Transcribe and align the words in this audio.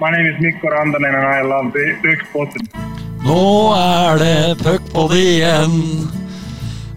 My 0.00 0.10
name 0.12 0.26
is 0.26 0.38
Mikko 0.40 0.68
Rantanen 0.68 1.12
and 1.12 1.26
I 1.26 1.42
love 1.42 1.72
the 1.72 1.98
Puckpod. 2.02 2.54
Nå 3.26 3.74
er 3.74 4.18
det 4.22 4.54
puckpod 4.62 5.10
igjen. 5.18 5.72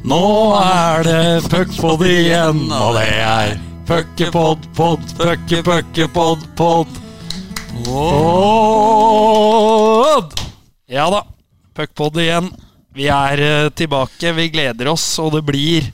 Nå 0.05 0.53
er 0.59 1.01
det 1.07 1.41
puckpod 1.49 2.05
igjen, 2.05 2.59
og 2.69 2.93
det 2.99 3.07
er 3.25 3.57
puckepod, 3.89 4.67
pod, 4.77 5.01
pucke, 5.17 5.63
puckepod, 5.65 6.45
pod, 6.53 6.85
pod. 6.93 7.01
Pod! 7.89 9.17
Ja 10.85 11.09
da, 11.09 11.25
puckpod 11.73 12.21
igjen. 12.21 12.53
Vi 12.93 13.09
er 13.09 13.41
eh, 13.41 13.73
tilbake, 13.73 14.29
vi 14.37 14.53
gleder 14.53 14.93
oss, 14.93 15.17
og 15.17 15.33
det 15.39 15.41
blir 15.49 15.89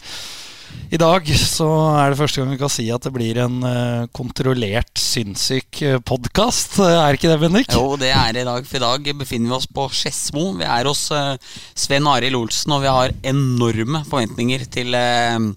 i 0.88 0.98
dag 1.00 1.26
så 1.36 1.68
er 2.00 2.14
det 2.14 2.20
første 2.20 2.40
gang 2.40 2.52
vi 2.54 2.60
kan 2.62 2.72
si 2.72 2.86
at 2.94 3.04
det 3.04 3.12
blir 3.16 3.40
en 3.44 3.58
eh, 3.68 4.06
kontrollert 4.16 5.02
sinnssyk 5.02 5.82
podkast. 6.08 6.78
Er 6.84 7.18
ikke 7.18 7.32
det, 7.32 7.40
Bendik? 7.42 7.74
Jo, 7.76 7.98
det 8.00 8.14
er 8.16 8.32
det 8.36 8.46
i 8.46 8.48
dag. 8.48 8.68
For 8.68 8.80
i 8.80 8.86
dag 8.86 9.10
befinner 9.20 9.52
vi 9.52 9.58
oss 9.58 9.68
på 9.68 9.88
Skedsmo. 9.92 10.54
Vi 10.62 10.68
er 10.68 10.88
hos 10.88 11.04
eh, 11.12 11.34
Sven 11.76 12.08
Arild 12.08 12.40
Olsen, 12.40 12.78
og 12.78 12.86
vi 12.86 12.94
har 12.94 13.16
enorme 13.28 14.06
forventninger 14.08 14.64
til, 14.72 14.96
eh, 14.96 15.50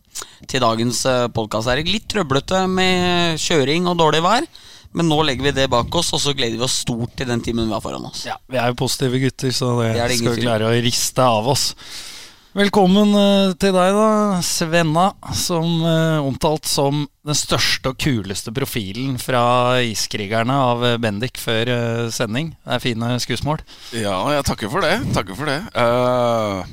til 0.50 0.66
dagens 0.66 1.04
podkast. 1.36 1.70
Litt 1.86 2.10
trøblete 2.10 2.64
med 2.70 3.38
kjøring 3.40 3.86
og 3.90 4.00
dårlig 4.02 4.24
vær. 4.26 4.50
Men 4.98 5.06
nå 5.06 5.20
legger 5.22 5.46
vi 5.46 5.54
det 5.54 5.68
bak 5.70 5.94
oss, 5.94 6.10
og 6.16 6.18
så 6.18 6.34
gleder 6.34 6.58
vi 6.58 6.66
oss 6.66 6.80
stort 6.82 7.12
til 7.18 7.28
den 7.30 7.42
timen 7.46 7.68
vi 7.68 7.76
har 7.76 7.82
foran 7.84 8.08
oss. 8.08 8.24
Ja, 8.26 8.34
Vi 8.50 8.58
er 8.58 8.72
jo 8.72 8.80
positive 8.82 9.20
gutter, 9.22 9.54
så 9.54 9.76
det, 9.78 9.92
Det 9.94 10.08
det 10.10 10.16
skal 10.18 10.34
vi 10.34 10.48
klare 10.48 10.66
å 10.66 10.80
riste 10.82 11.22
av 11.22 11.46
oss. 11.54 11.70
Velkommen 12.50 13.12
eh, 13.14 13.52
til 13.62 13.70
deg, 13.76 13.94
da, 13.94 14.38
Svenna, 14.42 15.04
som 15.38 15.84
eh, 15.86 16.16
omtalt 16.18 16.66
som 16.66 17.04
den 17.22 17.38
største 17.38 17.92
og 17.92 18.00
kuleste 18.02 18.50
profilen 18.50 19.20
fra 19.22 19.78
Iskrigerne 19.86 20.56
av 20.58 20.82
eh, 20.88 20.96
Bendik 20.98 21.38
før 21.38 21.70
sending. 22.10 22.50
Det 22.66 22.74
er 22.74 22.82
fine 22.82 23.12
skussmål. 23.22 23.62
Ja, 23.94 24.16
jeg 24.34 24.48
takker 24.50 24.72
for 24.74 24.82
det. 24.82 24.96
Takker 25.14 25.38
for 25.38 25.46
det. 25.46 25.60
Uh, 25.78 26.66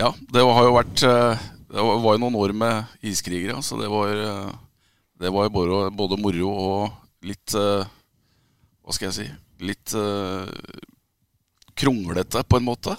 ja, 0.00 0.14
det 0.32 0.48
har 0.48 0.64
jo 0.64 0.74
vært 0.78 1.04
Det 1.04 1.84
var 1.84 2.16
jo 2.16 2.24
noen 2.24 2.40
år 2.40 2.56
med 2.56 2.98
iskrigere, 3.04 3.60
så 3.60 3.76
det 3.76 3.92
var 3.92 4.16
Det 5.20 5.28
var 5.28 5.52
både, 5.52 5.90
både 5.92 6.22
moro 6.24 6.56
og 6.56 7.26
litt 7.28 7.52
uh, 7.52 7.84
Hva 8.80 8.96
skal 8.96 9.10
jeg 9.10 9.18
si 9.20 9.32
Litt 9.68 9.92
uh, 9.92 10.48
kronglete, 11.76 12.48
på 12.48 12.56
en 12.56 12.72
måte. 12.72 12.96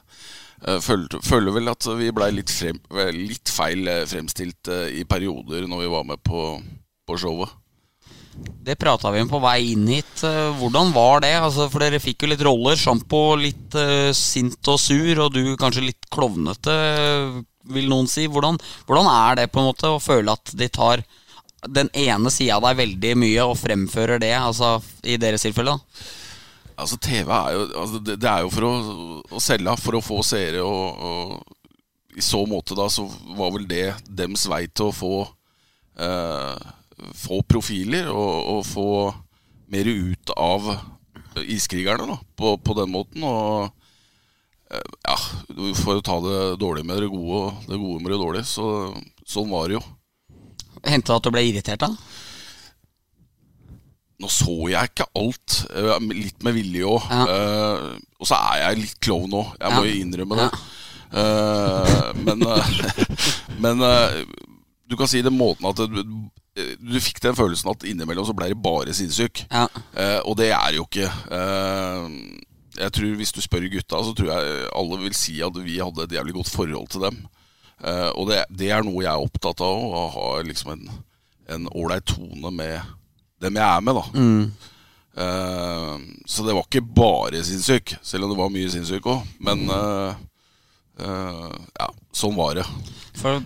Eh, 0.65 0.79
føler 0.81 1.53
vel 1.53 1.69
at 1.69 1.85
vi 1.99 2.09
blei 2.15 2.31
litt, 2.33 2.49
frem, 2.49 2.79
litt 3.13 3.51
feil 3.53 3.87
eh, 3.91 4.03
fremstilt 4.09 4.71
eh, 4.73 4.89
i 5.01 5.05
perioder 5.05 5.67
når 5.69 5.83
vi 5.83 5.91
var 5.93 6.07
med 6.07 6.21
på, 6.25 6.49
på 7.05 7.17
showet. 7.21 7.53
Det 8.37 8.75
prata 8.77 9.09
vi 9.13 9.21
om 9.23 9.29
på 9.29 9.41
vei 9.41 9.71
inn 9.73 9.85
hit. 9.89 10.23
Eh, 10.25 10.49
Hvordan 10.57 10.91
var 10.95 11.21
det? 11.25 11.35
Altså, 11.37 11.69
for 11.73 11.85
dere 11.85 12.01
fikk 12.01 12.25
jo 12.25 12.31
litt 12.31 12.43
roller. 12.45 12.77
Sjampo 12.77 13.21
litt 13.39 13.77
uh, 13.77 14.09
sint 14.13 14.69
og 14.69 14.81
sur, 14.81 15.23
og 15.23 15.31
du 15.33 15.55
kanskje 15.57 15.87
litt 15.87 16.09
klovnete, 16.13 16.75
vil 17.73 17.89
noen 17.89 18.09
si. 18.09 18.27
Hvordan, 18.29 18.59
hvordan 18.89 19.09
er 19.13 19.41
det 19.41 19.49
på 19.53 19.61
en 19.61 19.71
måte 19.71 19.89
å 19.93 20.01
føle 20.01 20.33
at 20.37 20.53
de 20.57 20.69
tar 20.73 21.05
den 21.73 21.89
ene 21.97 22.29
sida 22.33 22.59
av 22.59 22.67
deg 22.67 22.83
veldig 22.83 23.17
mye 23.23 23.49
og 23.49 23.57
fremfører 23.57 24.21
det, 24.21 24.35
altså 24.37 24.77
i 25.05 25.17
deres 25.21 25.45
tilfelle? 25.47 25.73
da? 25.73 26.13
Altså 26.77 26.97
TV 27.01 27.31
er 27.33 27.53
jo 27.55 27.61
altså, 27.81 27.99
det, 28.05 28.17
det 28.21 28.29
er 28.29 28.43
jo 28.45 28.51
for 28.53 28.67
å, 28.67 28.73
å 29.33 29.41
selge, 29.41 29.77
for 29.81 29.97
å 29.97 30.03
få 30.05 30.19
seere. 30.25 30.61
Og, 30.61 31.07
og 31.09 32.17
i 32.17 32.23
så 32.25 32.43
måte 32.49 32.77
da 32.77 32.87
så 32.89 33.05
var 33.37 33.53
vel 33.55 33.67
det 33.69 33.91
dems 34.09 34.47
vei 34.49 34.65
til 34.69 34.89
å 34.89 34.95
få 34.95 35.13
eh, 36.01 36.73
Få 37.13 37.43
profiler 37.45 38.07
og, 38.09 38.37
og 38.49 38.63
få 38.65 38.91
mer 39.69 39.85
ut 39.85 40.31
av 40.33 40.63
iskrigerne 41.45 42.07
da, 42.09 42.15
på, 42.33 42.55
på 42.57 42.73
den 42.79 42.89
måten. 42.89 43.21
Og 43.21 43.67
eh, 44.73 44.87
ja, 45.05 45.17
for 45.77 45.99
å 45.99 46.05
ta 46.05 46.15
det 46.25 46.39
dårlige 46.63 46.89
med 46.89 47.03
det 47.05 47.11
gode 47.13 47.43
og 47.43 47.67
det 47.69 47.77
gode 47.77 48.01
med 48.01 48.15
det 48.15 48.19
dårlige. 48.23 48.49
Så, 48.49 48.65
sånn 49.29 49.53
var 49.53 49.69
det 49.69 49.77
jo. 49.77 49.83
Hendte 50.87 51.11
det 51.11 51.19
at 51.19 51.29
du 51.29 51.33
ble 51.35 51.45
irritert 51.51 51.85
da? 51.85 51.91
Nå 54.19 54.29
så 54.33 54.55
jeg 54.71 54.89
ikke 54.91 55.05
alt. 55.19 55.57
eh, 55.77 55.99
Litt 56.09 56.41
med 56.43 56.55
vilje 56.57 56.83
òg. 56.89 57.03
Ja. 57.11 57.25
og 58.19 58.25
så 58.25 58.35
er 58.53 58.63
jeg 58.63 58.79
litt 58.81 58.99
klovn 59.05 59.35
òg. 59.37 59.51
Jeg 59.61 59.71
må 59.75 59.83
Ja. 59.83 59.91
jo 59.91 60.01
innrømme 60.01 60.39
det. 60.41 60.49
Uh, 61.07 62.09
men 62.25 62.41
men 63.63 63.79
du 64.89 64.95
kan 64.99 65.07
si 65.07 65.21
det 65.23 65.31
måten 65.31 65.67
at 65.69 65.77
du, 65.77 66.01
du 66.81 66.97
fikk 66.99 67.21
den 67.23 67.35
følelsen 67.37 67.69
at 67.71 67.85
innimellom 67.87 68.25
så 68.27 68.33
ble 68.35 68.49
det 68.51 68.57
bare 68.63 68.93
sinnssyk. 68.95 69.45
Ja. 69.51 69.67
Og 70.25 70.35
det 70.39 70.49
er 70.51 70.73
jo 70.75 70.83
ikke. 70.87 71.07
Jeg 72.77 72.91
tror 72.93 73.15
Hvis 73.17 73.31
du 73.33 73.41
spør 73.41 73.65
gutta, 73.71 74.01
så 74.05 74.13
tror 74.17 74.29
jeg 74.33 74.67
alle 74.75 74.99
vil 75.01 75.15
si 75.17 75.39
at 75.45 75.55
vi 75.63 75.79
hadde 75.81 76.03
et 76.05 76.11
jævlig 76.17 76.33
godt 76.37 76.51
forhold 76.53 76.87
til 76.93 77.01
dem. 77.07 77.17
Uh, 77.83 78.09
og 78.17 78.27
det, 78.31 78.43
det 78.57 78.71
er 78.73 78.81
noe 78.85 79.03
jeg 79.05 79.11
er 79.13 79.21
opptatt 79.23 79.61
av, 79.61 79.77
å 79.93 80.07
ha 80.15 80.29
liksom 80.45 80.73
en 80.75 80.87
en 81.47 81.63
ålreit 81.79 82.03
tone 82.09 82.49
med 82.51 82.81
dem 83.41 83.59
jeg 83.59 83.67
er 83.67 83.85
med. 83.85 84.01
da 84.01 84.05
Eh, 85.17 85.97
Så 86.25 86.43
det 86.43 86.53
var 86.53 86.65
ikke 86.67 86.85
bare 86.85 87.43
sinnssyk, 87.43 87.95
selv 88.05 88.27
om 88.27 88.33
det 88.33 88.37
var 88.37 88.53
mye 88.53 88.69
sinnssyk 88.69 89.07
òg. 89.09 89.25
Men 89.41 89.65
uh, 89.71 90.13
uh, 91.01 91.53
ja, 91.79 91.87
sånn 92.13 92.37
var 92.37 92.59
det. 92.59 92.65
For, 93.17 93.41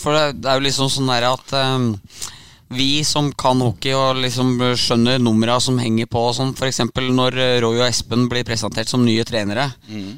for 0.00 0.16
det, 0.18 0.40
det 0.42 0.50
er 0.50 0.58
jo 0.58 0.66
liksom 0.66 0.90
sånn 0.92 1.08
der 1.08 1.28
at 1.30 1.54
um, 1.54 1.86
vi 2.74 3.04
som 3.06 3.30
kan 3.38 3.62
hockey 3.62 3.94
og 3.94 4.18
liksom 4.24 4.50
skjønner 4.80 5.22
numra 5.22 5.56
som 5.62 5.78
henger 5.78 6.10
på 6.10 6.26
sånn, 6.34 6.52
f.eks. 6.58 6.82
når 7.14 7.38
Roy 7.62 7.78
og 7.78 7.86
Espen 7.86 8.26
blir 8.28 8.44
presentert 8.44 8.90
som 8.90 9.04
nye 9.06 9.24
trenere, 9.24 9.68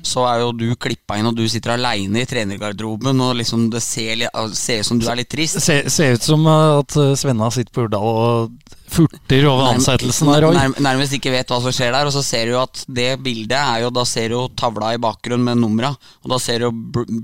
så 0.06 0.24
er 0.30 0.40
jo 0.40 0.54
du 0.56 0.70
klippa 0.80 1.18
inn, 1.20 1.28
og 1.28 1.36
du 1.36 1.44
sitter 1.52 1.74
aleine 1.74 2.22
i 2.22 2.30
trenergarderoben, 2.30 3.20
og 3.20 3.36
liksom 3.42 3.68
det 3.74 3.82
ser, 3.84 4.24
ser 4.56 4.80
ut 4.80 4.88
som 4.88 5.02
du 5.02 5.06
er 5.10 5.20
litt 5.20 5.30
trist. 5.30 5.60
Ser, 5.60 5.90
se 5.92 6.08
ut 6.16 6.30
som 6.32 6.48
at 6.48 6.96
Svenna 7.20 7.50
sitter 7.52 7.76
på 7.76 7.86
Urdal 7.90 8.08
og 8.24 8.74
furter 8.92 9.46
over 9.50 9.72
ansettelsen 9.74 10.30
der 10.32 10.46
òg. 10.48 10.56
Nærmest 10.82 11.16
ikke 11.16 11.32
vet 11.34 11.50
hva 11.52 11.58
som 11.62 11.74
skjer 11.74 11.92
der. 11.94 12.08
Og 12.08 12.14
så 12.14 12.22
ser 12.24 12.46
du 12.46 12.54
jo 12.54 12.62
at 12.62 12.84
det 12.88 13.08
bildet 13.24 13.58
er 13.58 13.84
jo 13.84 13.90
Da 13.94 14.04
ser 14.08 14.32
du 14.32 14.48
tavla 14.56 14.94
i 14.94 15.00
bakgrunnen 15.02 15.44
med 15.44 15.60
numra. 15.62 15.92
Og 16.24 16.32
da 16.32 16.38
ser 16.42 16.64
du 16.64 16.70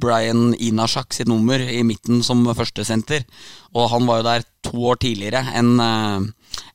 Brian 0.03 0.53
Inashak 0.59 1.15
sitt 1.17 1.31
nummer 1.31 1.59
i 1.61 1.83
midten 1.87 2.23
som 2.27 2.45
førstesenter. 2.55 3.25
Og 3.75 3.91
han 3.91 4.07
var 4.09 4.21
jo 4.21 4.29
der 4.29 4.47
to 4.63 4.77
år 4.93 5.01
tidligere 5.03 5.47
enn 5.59 5.75
eh, 5.81 6.31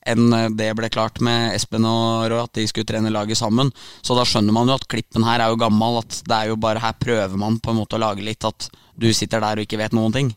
enn 0.07 0.31
det 0.57 0.71
ble 0.73 0.87
klart 0.89 1.19
med 1.21 1.51
Espen 1.53 1.85
og 1.85 2.25
Roy, 2.31 2.39
at 2.47 2.53
de 2.57 2.63
skulle 2.65 2.87
trene 2.87 3.11
laget 3.13 3.37
sammen. 3.37 3.69
Så 4.01 4.15
da 4.17 4.23
skjønner 4.25 4.55
man 4.55 4.71
jo 4.71 4.77
at 4.79 4.87
klippen 4.89 5.25
her 5.27 5.43
er 5.43 5.51
jo 5.51 5.59
gammel. 5.61 5.99
At 6.01 6.21
det 6.25 6.37
er 6.37 6.51
jo 6.53 6.55
bare 6.57 6.81
her 6.81 6.95
prøver 6.97 7.37
man 7.37 7.59
på 7.59 7.73
en 7.73 7.81
måte 7.83 7.99
å 7.99 8.01
lage 8.01 8.25
litt 8.25 8.47
at 8.47 8.69
du 8.97 9.11
sitter 9.13 9.43
der 9.43 9.59
og 9.59 9.67
ikke 9.67 9.77
vet 9.83 9.93
noen 9.93 10.15
ting. 10.15 10.31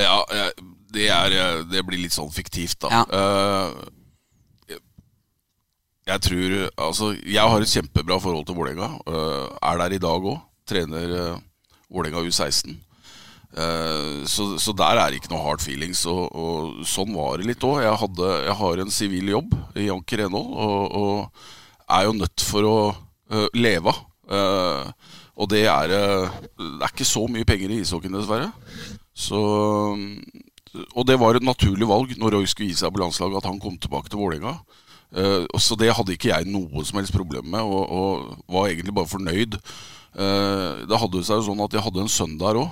Ja, 0.00 0.24
jeg- 0.32 0.56
det, 0.92 1.08
er, 1.08 1.34
eh, 1.38 1.64
det 1.70 1.82
blir 1.86 2.02
litt 2.02 2.14
sånn 2.14 2.32
fiktivt, 2.32 2.78
da. 2.84 2.92
Ja. 2.92 3.02
Uh, 3.08 4.78
jeg- 6.06 6.20
tror 6.20 6.70
Altså, 6.76 7.12
jeg 7.24 7.48
har 7.48 7.60
et 7.60 7.68
kjempebra 7.68 8.20
forhold 8.20 8.46
til 8.46 8.56
Vålerenga. 8.56 8.88
Uh, 9.06 9.48
er 9.62 9.78
der 9.78 9.92
i 9.96 10.02
dag 10.02 10.20
òg. 10.22 10.40
Trener 10.66 11.14
uh, 11.34 11.38
Vålerenga 11.90 12.24
U16. 12.26 12.76
Eh, 13.52 14.24
så, 14.24 14.56
så 14.56 14.72
der 14.72 14.96
er 14.96 15.10
det 15.10 15.18
ikke 15.20 15.28
noe 15.34 15.44
hard 15.44 15.60
feelings. 15.60 16.06
Og, 16.08 16.32
og 16.32 16.86
sånn 16.88 17.12
var 17.14 17.36
det 17.38 17.50
litt 17.50 17.64
òg. 17.68 17.82
Jeg, 17.84 18.12
jeg 18.46 18.56
har 18.62 18.80
en 18.80 18.90
sivil 18.90 19.28
jobb 19.34 19.52
i 19.76 19.90
Anker 19.92 20.24
Renhold, 20.24 20.54
og, 20.56 20.96
og 20.96 21.92
er 21.92 22.06
jo 22.08 22.14
nødt 22.16 22.40
for 22.48 22.68
å 22.68 22.76
leve 23.52 23.92
av. 23.92 24.94
Og 25.36 25.48
det 25.48 25.66
er 25.68 25.88
Det 25.92 26.80
er 26.80 26.88
ikke 26.88 27.04
så 27.08 27.26
mye 27.28 27.44
penger 27.44 27.72
i 27.72 27.82
ishockeyen, 27.82 28.16
dessverre. 28.16 28.48
Så 29.12 29.42
Og 30.96 31.04
det 31.06 31.18
var 31.20 31.36
et 31.36 31.44
naturlig 31.44 31.88
valg 31.88 32.14
når 32.16 32.36
Roy 32.38 32.46
skulle 32.48 32.70
gi 32.72 32.78
seg 32.80 32.92
på 32.94 33.02
landslaget, 33.02 33.42
at 33.42 33.48
han 33.50 33.60
kom 33.60 33.76
tilbake 33.76 34.08
til 34.12 34.20
Vålerenga. 34.22 34.54
Eh, 35.12 35.44
så 35.60 35.76
det 35.76 35.90
hadde 35.92 36.14
ikke 36.16 36.30
jeg 36.32 36.48
noe 36.48 36.84
som 36.88 36.96
helst 37.00 37.12
problem 37.12 37.50
med, 37.52 37.60
og, 37.60 37.82
og 37.92 38.54
var 38.54 38.70
egentlig 38.70 38.94
bare 38.96 39.10
fornøyd. 39.10 39.58
Eh, 40.16 40.82
det 40.88 41.00
hadde 41.04 41.22
seg 41.24 41.40
jo 41.42 41.46
sånn 41.50 41.60
at 41.64 41.76
jeg 41.76 41.84
hadde 41.84 42.04
en 42.04 42.12
sønn 42.12 42.38
der 42.40 42.60
òg. 42.62 42.68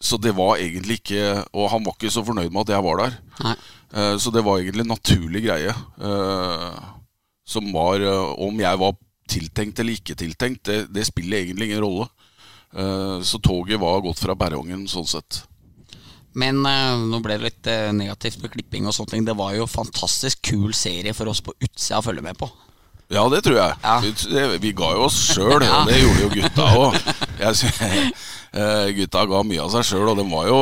så 0.00 0.18
det 0.22 0.30
var 0.38 0.60
egentlig 0.62 1.00
ikke 1.00 1.44
Og 1.58 1.70
han 1.72 1.82
var 1.82 1.96
ikke 1.96 2.10
så 2.14 2.22
fornøyd 2.22 2.52
med 2.54 2.60
at 2.68 2.74
jeg 2.76 2.84
var 2.86 3.00
der. 3.02 3.16
Eh, 3.94 4.14
så 4.18 4.30
det 4.34 4.44
var 4.46 4.58
egentlig 4.60 4.84
en 4.86 4.94
naturlig 4.94 5.42
greie. 5.46 5.74
eh, 6.02 6.78
som 7.48 7.70
var 7.72 8.00
eh, 8.00 8.34
Om 8.46 8.60
jeg 8.60 8.78
var 8.78 8.96
tiltenkt 9.28 9.78
eller 9.80 9.92
ikke 9.98 10.14
tiltenkt, 10.16 10.64
det, 10.64 10.86
det 10.94 11.06
spiller 11.06 11.42
egentlig 11.42 11.70
ingen 11.70 11.82
rolle. 11.84 12.08
Eh, 12.74 13.20
så 13.22 13.38
toget 13.38 13.80
var 13.80 14.00
gått 14.04 14.18
fra 14.22 14.34
berrongen 14.34 14.86
sånn 14.88 15.06
sett. 15.08 15.42
Men 16.38 16.60
eh, 16.68 16.94
nå 17.10 17.18
ble 17.24 17.36
det 17.38 17.46
litt 17.48 17.66
eh, 17.72 17.90
negativt 17.96 18.38
med 18.44 18.52
klipping 18.54 18.86
og 18.86 18.94
sånne 18.94 19.10
ting. 19.16 19.24
Det 19.26 19.34
var 19.38 19.56
jo 19.56 19.66
fantastisk 19.70 20.42
kul 20.52 20.70
serie 20.76 21.14
for 21.16 21.30
oss 21.32 21.40
på 21.42 21.54
utsida 21.58 21.98
å 21.98 22.04
følge 22.06 22.22
med 22.22 22.38
på. 22.38 22.46
Ja, 23.10 23.22
det 23.32 23.40
tror 23.46 23.56
jeg. 23.56 23.76
Ja. 23.82 23.94
Vi, 24.04 24.10
det, 24.34 24.42
vi 24.62 24.72
ga 24.76 24.90
jo 24.94 25.06
oss 25.08 25.16
sjøl, 25.32 25.56
og 25.64 25.88
det 25.88 25.98
gjorde 26.02 26.26
jo 26.26 26.30
gutta 26.36 26.66
òg. 26.76 26.98
Gutta 28.98 29.24
ga 29.28 29.42
mye 29.46 29.60
av 29.64 29.70
seg 29.72 29.84
sjøl, 29.90 30.06
og 30.12 30.16
det 30.18 30.24
var 30.28 30.46
jo, 30.48 30.58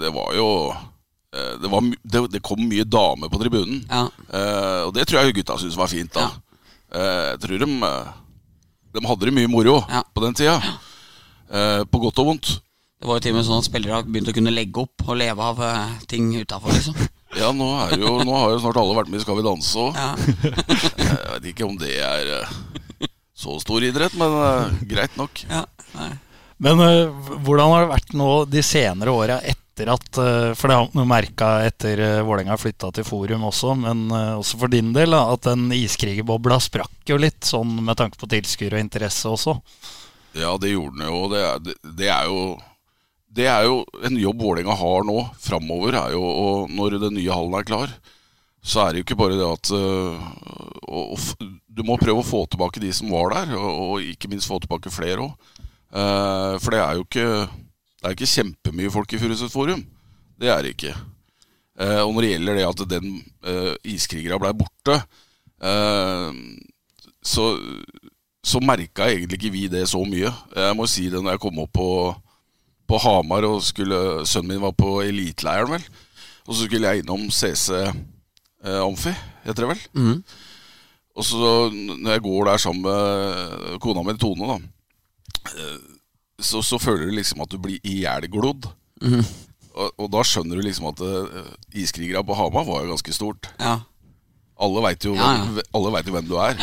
det 0.00 0.10
var 0.14 0.34
jo 0.36 0.48
eh, 0.72 1.54
det, 1.62 1.70
var, 1.70 1.82
my- 1.84 1.98
det, 2.02 2.22
det 2.34 2.42
kom 2.46 2.60
mye 2.68 2.86
damer 2.88 3.30
på 3.32 3.40
tribunen. 3.42 3.80
Ja. 3.90 4.04
Eh, 4.28 4.82
og 4.88 4.94
det 4.96 5.06
tror 5.08 5.22
jeg 5.22 5.38
gutta 5.40 5.58
syntes 5.60 5.78
var 5.80 5.90
fint. 5.92 6.12
da 6.18 6.28
Eh, 6.88 7.34
Jeg 7.34 7.40
tror 7.42 7.58
de, 7.60 7.66
eh, 7.84 8.12
de 8.96 9.00
hadde 9.04 9.26
det 9.28 9.32
mye 9.36 9.48
moro 9.52 9.74
Ja. 9.92 10.00
på 10.14 10.22
den 10.24 10.32
tida. 10.38 10.54
Eh, 11.52 11.82
på 11.84 12.00
godt 12.00 12.18
og 12.22 12.30
vondt. 12.30 12.54
Det 12.98 13.06
var 13.06 13.18
jo 13.18 13.22
til 13.22 13.34
og 13.34 13.38
med 13.38 13.46
sånn 13.46 13.60
at 13.62 13.66
spillere 13.68 13.94
har 13.94 14.06
begynt 14.08 14.30
å 14.32 14.34
kunne 14.34 14.52
legge 14.54 14.82
opp 14.82 15.04
og 15.06 15.18
leve 15.20 15.44
av 15.52 15.60
uh, 15.62 15.98
ting 16.10 16.32
utafor, 16.34 16.74
liksom. 16.74 16.96
Ja, 17.38 17.52
nå, 17.54 17.68
er 17.84 17.92
jo, 18.00 18.16
nå 18.26 18.32
har 18.34 18.50
jo 18.50 18.62
snart 18.62 18.80
alle 18.80 18.96
vært 18.96 19.10
med 19.12 19.20
i 19.20 19.22
Skal 19.22 19.36
vi 19.38 19.44
danse 19.46 19.78
òg. 19.78 19.94
Ja. 19.94 20.08
Jeg 20.98 21.28
vet 21.28 21.44
ikke 21.52 21.68
om 21.68 21.76
det 21.78 21.92
er 22.02 22.32
uh, 22.40 22.56
så 23.38 23.58
stor 23.62 23.84
idrett, 23.86 24.16
men 24.18 24.34
uh, 24.34 24.80
greit 24.90 25.14
nok. 25.20 25.44
Ja. 25.46 25.62
Nei. 25.94 26.10
Men 26.58 26.82
hvordan 27.46 27.70
har 27.70 27.84
det 27.84 27.92
vært 27.92 28.16
nå 28.18 28.30
de 28.50 28.62
senere 28.66 29.12
åra 29.14 29.36
etter 29.46 29.92
at 29.92 30.08
For 30.58 30.66
det 30.66 30.74
har 30.74 30.88
man 30.90 31.06
merka 31.06 31.52
etter 31.62 32.00
uh, 32.02 32.24
Vålerenga 32.26 32.56
flytta 32.58 32.90
til 32.96 33.06
Forum 33.06 33.44
også, 33.46 33.76
men 33.78 34.08
også 34.10 34.58
for 34.58 34.72
din 34.72 34.90
del, 34.96 35.14
at 35.14 35.46
den 35.46 35.68
iskrigerbobla 35.76 36.58
sprakk 36.58 37.12
jo 37.12 37.20
litt, 37.22 37.44
sånn 37.46 37.76
med 37.86 38.00
tanke 38.00 38.18
på 38.18 38.26
tilskuere 38.32 38.80
og 38.80 38.82
interesse 38.82 39.30
også. 39.30 39.54
Ja, 40.34 40.56
det 40.58 40.72
gjorde 40.74 40.98
den 40.98 41.06
jo. 41.06 41.22
Det 41.30 41.44
er, 41.44 41.62
det, 41.62 41.78
det 42.00 42.10
er 42.10 42.26
jo 42.26 42.42
det 43.38 43.46
er 43.46 43.66
jo 43.68 43.82
en 44.04 44.18
jobb 44.18 44.42
Vålerenga 44.42 44.74
har 44.76 45.04
nå 45.06 45.18
framover. 45.42 45.94
er 45.94 46.16
og 46.18 46.70
Når 46.74 46.98
den 46.98 47.14
nye 47.18 47.34
hallen 47.34 47.54
er 47.54 47.66
klar, 47.66 47.92
så 48.62 48.82
er 48.82 48.92
det 48.92 49.00
jo 49.00 49.06
ikke 49.06 49.18
bare 49.20 49.38
det 49.38 49.46
at 49.46 49.70
øh, 49.72 50.18
og, 50.88 51.14
og, 51.14 51.46
Du 51.68 51.84
må 51.86 51.94
prøve 52.00 52.24
å 52.24 52.26
få 52.26 52.42
tilbake 52.50 52.82
de 52.82 52.90
som 52.92 53.12
var 53.14 53.30
der, 53.30 53.54
og, 53.54 53.70
og 53.84 54.02
ikke 54.02 54.30
minst 54.32 54.50
få 54.50 54.58
tilbake 54.58 54.90
flere 54.90 55.28
òg. 55.28 55.54
for 56.60 56.74
det 56.74 56.80
er 56.80 56.96
jo 56.98 57.04
ikke 57.06 57.28
Det 57.48 58.04
er 58.04 58.16
ikke 58.16 58.34
kjempemye 58.34 58.90
folk 58.90 59.12
i 59.12 59.18
Furuset 59.18 59.52
Forum. 59.52 59.86
Det 60.38 60.50
er 60.50 60.62
det 60.62 60.74
ikke. 60.74 60.94
Uh, 61.78 62.02
og 62.02 62.12
når 62.14 62.24
det 62.24 62.30
gjelder 62.32 62.58
det 62.58 62.66
at 62.66 62.80
den 62.90 63.10
uh, 63.46 63.74
iskrigera 63.86 64.38
blei 64.38 64.50
borte, 64.54 64.98
uh, 65.62 66.34
så 67.22 67.44
så 68.48 68.60
merka 68.62 69.08
egentlig 69.10 69.38
ikke 69.38 69.52
vi 69.52 69.66
det 69.70 69.84
så 69.90 70.00
mye. 70.06 70.30
Jeg 70.56 70.76
må 70.78 70.86
si 70.88 71.08
det 71.10 71.20
når 71.20 71.34
jeg 71.36 71.42
kom 71.42 71.58
opp 71.62 71.72
på, 71.74 71.88
på 72.88 73.00
Hamar 73.02 73.46
og 73.48 73.62
skulle 73.66 74.26
Sønnen 74.28 74.54
min 74.54 74.62
var 74.64 74.74
på 74.76 74.98
eliteleiren, 75.04 75.76
vel. 75.76 75.84
Og 76.48 76.54
så 76.54 76.64
skulle 76.64 76.88
jeg 76.88 77.04
innom 77.04 77.28
CC 77.30 77.74
eh, 77.76 78.80
Amfi, 78.80 79.12
heter 79.44 79.66
det 79.66 79.70
vel. 79.74 79.82
Mm. 79.98 80.22
Og 81.18 81.26
så 81.26 81.52
når 81.74 82.14
jeg 82.14 82.24
går 82.24 82.48
der 82.48 82.62
sammen 82.62 82.86
med 82.86 83.78
kona 83.82 84.04
mi 84.06 84.14
Tone, 84.20 84.48
da, 84.48 84.58
eh, 85.52 85.76
så, 86.38 86.62
så 86.62 86.78
føler 86.78 87.08
du 87.08 87.18
liksom 87.18 87.42
at 87.44 87.52
du 87.52 87.58
blir 87.60 87.82
ihjelglodd. 87.82 88.70
Mm. 89.02 89.22
Og, 89.78 89.92
og 89.98 90.10
da 90.14 90.24
skjønner 90.26 90.58
du 90.58 90.64
liksom 90.64 90.88
at 90.90 91.02
uh, 91.02 91.50
iskrigere 91.76 92.24
på 92.26 92.36
Hamar 92.38 92.66
var 92.66 92.84
jo 92.84 92.92
ganske 92.94 93.14
stort. 93.14 93.50
Ja. 93.60 93.80
Alle 94.58 94.82
veit 94.88 95.04
jo, 95.06 95.14
Ja, 95.14 95.34
ja. 95.38 96.02
jo 96.08 96.14
hvem 96.14 96.30
du 96.30 96.34
er. 96.42 96.58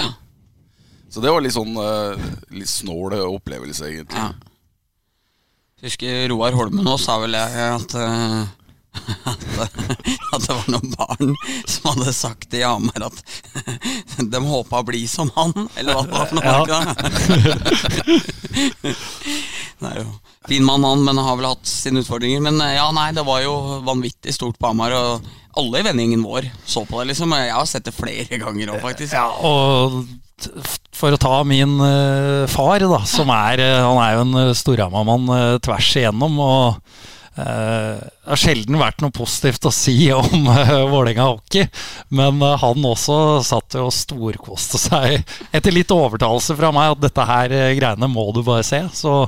Så 1.12 1.22
det 1.24 1.32
var 1.32 1.44
litt 1.44 1.56
sånn 1.56 1.78
eh, 1.80 2.24
litt 2.52 2.68
snål 2.68 3.14
opplevelse, 3.24 3.88
egentlig. 3.88 4.20
Husker 5.84 6.30
Roar 6.32 6.56
Holmen 6.56 6.88
òg 6.88 7.00
sa 7.04 7.18
vel 7.20 7.36
jeg 7.36 7.52
at, 7.68 7.96
eh, 8.00 8.44
at, 9.32 9.42
at 9.60 10.46
det 10.46 10.54
var 10.56 10.70
noen 10.72 10.94
barn 10.94 11.34
som 11.68 11.90
hadde 11.90 12.14
sagt 12.16 12.56
i 12.56 12.62
Hamar 12.64 13.10
at 13.10 13.18
de 14.32 14.40
håpa 14.48 14.80
å 14.80 14.88
bli 14.88 15.04
som 15.12 15.28
han, 15.36 15.52
eller 15.76 15.98
hva 15.98 16.06
det 16.08 16.16
var 16.16 16.26
for 16.32 16.36
noe. 16.40 16.48
Ja. 16.48 16.80
det 19.84 19.92
er 19.92 20.00
jo 20.00 20.08
fin 20.48 20.64
mann, 20.64 20.88
han, 20.88 21.04
men 21.04 21.20
har 21.20 21.36
vel 21.42 21.52
hatt 21.52 21.68
sine 21.68 22.00
utfordringer. 22.06 22.40
Men 22.48 22.56
eh, 22.64 22.78
ja, 22.78 22.88
nei, 22.96 23.10
det 23.18 23.28
var 23.28 23.44
jo 23.44 23.82
vanvittig 23.84 24.32
stort 24.38 24.56
på 24.56 24.72
Hamar, 24.72 24.96
og 24.96 25.28
alle 25.60 25.84
i 25.84 25.88
vendingen 25.90 26.24
vår 26.24 26.48
så 26.64 26.86
på 26.88 27.02
det, 27.02 27.12
liksom. 27.12 27.36
Jeg 27.36 27.52
har 27.52 27.68
sett 27.68 27.88
det 27.92 27.96
flere 28.00 28.40
ganger 28.40 28.78
òg, 28.78 28.80
faktisk. 28.86 29.12
Ja, 29.12 29.28
og 29.44 30.06
for 30.96 31.16
å 31.16 31.20
ta 31.20 31.42
min 31.48 31.78
øh, 31.80 32.46
far, 32.52 32.84
da, 32.84 33.02
som 33.08 33.32
er 33.34 33.62
øh, 33.64 33.82
Han 33.86 34.00
er 34.04 34.16
jo 34.16 34.24
en 34.26 34.40
uh, 34.40 34.56
Storhamar-mann 34.56 35.60
tvers 35.64 35.92
igjennom. 35.96 36.40
Og 36.44 36.82
Uh, 37.36 38.00
det 38.00 38.32
har 38.32 38.40
sjelden 38.40 38.78
vært 38.80 39.02
noe 39.04 39.12
positivt 39.12 39.66
å 39.68 39.72
si 39.76 40.08
om 40.16 40.48
uh, 40.48 40.86
Vålerenga 40.88 41.28
hockey. 41.28 41.68
Men 42.16 42.40
uh, 42.40 42.54
han 42.62 42.88
også 42.88 43.42
satt 43.44 43.76
og 43.82 43.92
storkoste 43.92 44.80
seg 44.80 45.20
etter 45.52 45.76
litt 45.76 45.92
overtalelse 45.92 46.56
fra 46.56 46.72
meg 46.76 46.94
at 46.94 47.04
dette 47.04 47.28
her 47.28 47.52
uh, 47.52 47.74
greiene 47.76 48.12
må 48.12 48.30
du 48.32 48.40
bare 48.46 48.64
se. 48.64 48.80
Så 48.96 49.26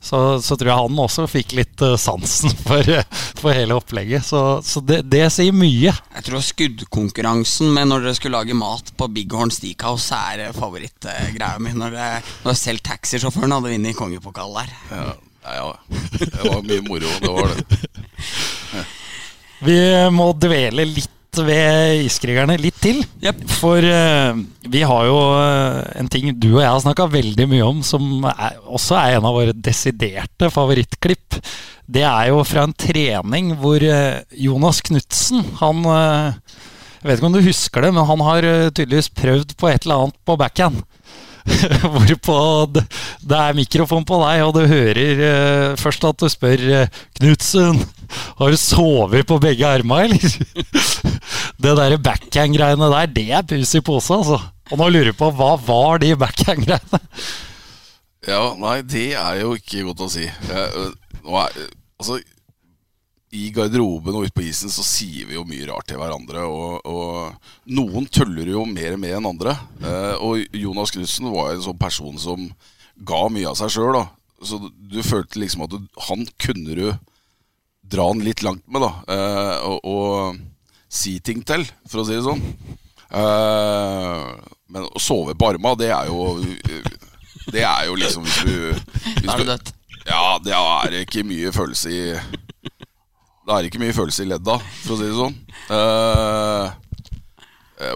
så, 0.00 0.18
så 0.42 0.54
tror 0.54 0.70
jeg 0.70 0.78
han 0.78 0.98
også 1.02 1.24
fikk 1.28 1.52
litt 1.58 1.82
øh, 1.82 1.96
sansen 1.98 2.52
for, 2.68 2.86
øh, 2.86 3.02
for 3.40 3.50
hele 3.56 3.74
opplegget. 3.74 4.22
Så, 4.28 4.42
så 4.64 4.80
det, 4.86 5.00
det 5.10 5.24
sier 5.34 5.52
mye. 5.56 5.90
Jeg 6.14 6.24
tror 6.28 6.44
skuddkonkurransen 6.46 7.72
med 7.74 7.90
når 7.90 8.06
dere 8.06 8.14
skulle 8.18 8.38
lage 8.38 8.54
mat 8.56 8.92
på 8.96 9.08
Big 9.12 9.32
Horn 9.34 9.50
Steakhouse, 9.54 10.14
er 10.14 10.46
eh, 10.46 10.54
favorittgreia 10.56 11.58
mi. 11.62 11.74
Når, 11.76 11.96
det- 11.98 12.36
når 12.46 12.58
selv 12.60 12.84
taxisjåføren 12.86 13.56
hadde 13.56 13.74
vunnet 13.74 13.98
kongepokal 13.98 14.54
der. 14.60 14.72
Ja, 14.94 15.08
ja. 15.58 15.68
Det 16.18 16.44
var 16.44 16.62
mye 16.66 16.82
moro, 16.86 17.12
det 17.22 17.34
var 17.34 17.54
det. 17.54 18.84
Vi 19.66 19.78
må 20.14 20.30
dvele 20.38 20.84
litt 20.86 21.14
ved 21.46 22.04
iskrigerne 22.06 22.56
litt 22.60 22.78
til. 22.82 23.00
Yep. 23.22 23.42
For 23.58 23.84
uh, 23.84 24.38
vi 24.68 24.82
har 24.84 25.08
jo 25.08 25.16
eh, 25.38 25.78
en 26.00 26.10
ting 26.12 26.30
du 26.36 26.50
og 26.50 26.62
jeg 26.62 26.68
har 26.68 26.82
snakka 26.84 27.08
veldig 27.12 27.46
mye 27.50 27.66
om, 27.66 27.82
som 27.86 28.26
er, 28.28 28.58
også 28.68 28.98
er 29.00 29.16
en 29.16 29.28
av 29.28 29.36
våre 29.38 29.54
desiderte 29.54 30.50
favorittklipp. 30.52 31.38
Det 31.88 32.04
er 32.04 32.28
jo 32.32 32.42
fra 32.44 32.66
en 32.66 32.76
trening 32.76 33.54
hvor 33.62 33.80
uh, 33.80 34.20
Jonas 34.36 34.82
Knutsen 34.84 35.40
Han 35.62 35.86
uh, 35.88 36.36
Jeg 36.98 37.08
vet 37.08 37.16
ikke 37.16 37.30
om 37.30 37.38
du 37.38 37.46
husker 37.46 37.86
det, 37.86 37.94
men 37.96 38.08
han 38.10 38.24
har 38.26 38.48
tydeligvis 38.74 39.12
prøvd 39.16 39.56
på 39.56 39.70
et 39.70 39.86
eller 39.86 40.04
annet 40.04 40.20
på 40.28 40.36
backhand. 40.40 40.82
Hvorpå 41.94 42.38
det, 42.74 42.84
det 43.24 43.38
er 43.38 43.56
mikrofon 43.56 44.06
på 44.08 44.20
deg, 44.22 44.42
og 44.46 44.54
du 44.56 44.62
hører 44.70 45.22
eh, 45.28 45.76
først 45.80 46.06
at 46.08 46.20
du 46.20 46.28
spør 46.32 46.64
eh, 46.82 47.00
Knutsen, 47.18 47.80
har 48.38 48.52
du 48.52 48.60
sovet 48.60 49.26
på 49.28 49.40
begge 49.42 49.66
armene, 49.68 50.18
eller? 50.18 50.78
det 51.64 51.76
der 51.80 51.98
backhand-greiene 52.04 52.90
der, 52.94 53.12
det 53.12 53.28
er 53.34 53.46
pus 53.48 53.74
i 53.78 53.84
pose, 53.84 54.20
altså. 54.20 54.40
Og 54.68 54.80
nå 54.80 54.90
lurer 54.92 55.12
jeg 55.12 55.18
på, 55.18 55.30
hva 55.36 55.54
var 55.64 56.02
de 56.02 56.14
backhand-greiene? 56.20 57.02
Ja, 58.28 58.42
nei, 58.60 58.80
det 58.84 59.12
er 59.16 59.40
jo 59.40 59.54
ikke 59.56 59.86
godt 59.88 60.04
å 60.04 60.10
si. 60.12 60.26
Jeg, 60.26 60.66
øh, 60.76 61.20
nå 61.24 61.38
er, 61.40 61.62
altså, 62.00 62.18
I 63.36 63.50
garderoben 63.52 64.16
og 64.16 64.24
ute 64.24 64.32
på 64.38 64.46
isen 64.48 64.72
så 64.72 64.84
sier 64.86 65.28
vi 65.28 65.36
jo 65.36 65.44
mye 65.48 65.66
rart 65.68 65.90
til 65.90 66.00
hverandre. 66.00 66.46
Og, 66.48 66.86
og 66.88 67.74
noen 67.76 68.08
tøller 68.08 68.48
jo 68.54 68.64
mer 68.68 68.96
med 69.00 69.18
enn 69.18 69.28
andre. 69.28 69.52
Eh, 69.82 70.14
og 70.24 70.56
Jonas 70.56 70.94
Knutsen 70.94 71.28
var 71.34 71.52
en 71.52 71.64
sånn 71.66 71.80
person 71.80 72.16
som 72.20 72.48
ga 73.08 73.26
mye 73.32 73.50
av 73.50 73.58
seg 73.60 73.74
sjøl. 73.76 74.00
Så 74.40 74.60
du 74.72 75.00
følte 75.04 75.42
liksom 75.42 75.66
at 75.66 75.74
du, 75.74 75.84
han 76.08 76.24
kunne 76.40 76.78
du 76.78 76.86
dra 77.88 78.08
han 78.08 78.24
litt 78.24 78.42
langt 78.44 78.64
med, 78.68 78.84
da. 78.84 78.92
Eh, 79.12 79.68
og, 79.68 79.78
og 79.84 80.88
si 80.88 81.18
ting 81.20 81.44
til, 81.44 81.66
for 81.88 82.02
å 82.02 82.08
si 82.08 82.16
det 82.16 82.24
sånn. 82.24 82.42
Eh, 83.08 84.24
men 84.72 84.88
å 84.88 85.00
sove 85.00 85.36
på 85.36 85.52
arma, 85.52 85.74
det 85.80 85.92
er 85.92 86.08
jo 86.10 86.44
Det 87.48 87.62
er 87.64 87.86
jo 87.88 87.94
liksom 87.96 88.26
hvis 88.26 88.42
du, 88.44 88.56
hvis 89.22 89.30
er 89.32 89.40
du 89.40 89.48
dødt. 89.48 89.72
Ja, 90.08 90.36
det 90.40 90.52
er 90.52 90.96
ikke 91.02 91.24
mye 91.24 91.52
følelse 91.52 91.92
i 91.92 92.02
Det 93.48 93.56
er 93.56 93.64
ikke 93.64 93.80
mye 93.80 93.94
følelse 93.96 94.26
i 94.26 94.28
ledda, 94.28 94.58
for 94.60 94.92
å 94.92 94.96
si 94.98 95.06
det 95.08 95.14
sånn. 95.16 95.36
Eh, 95.72 96.68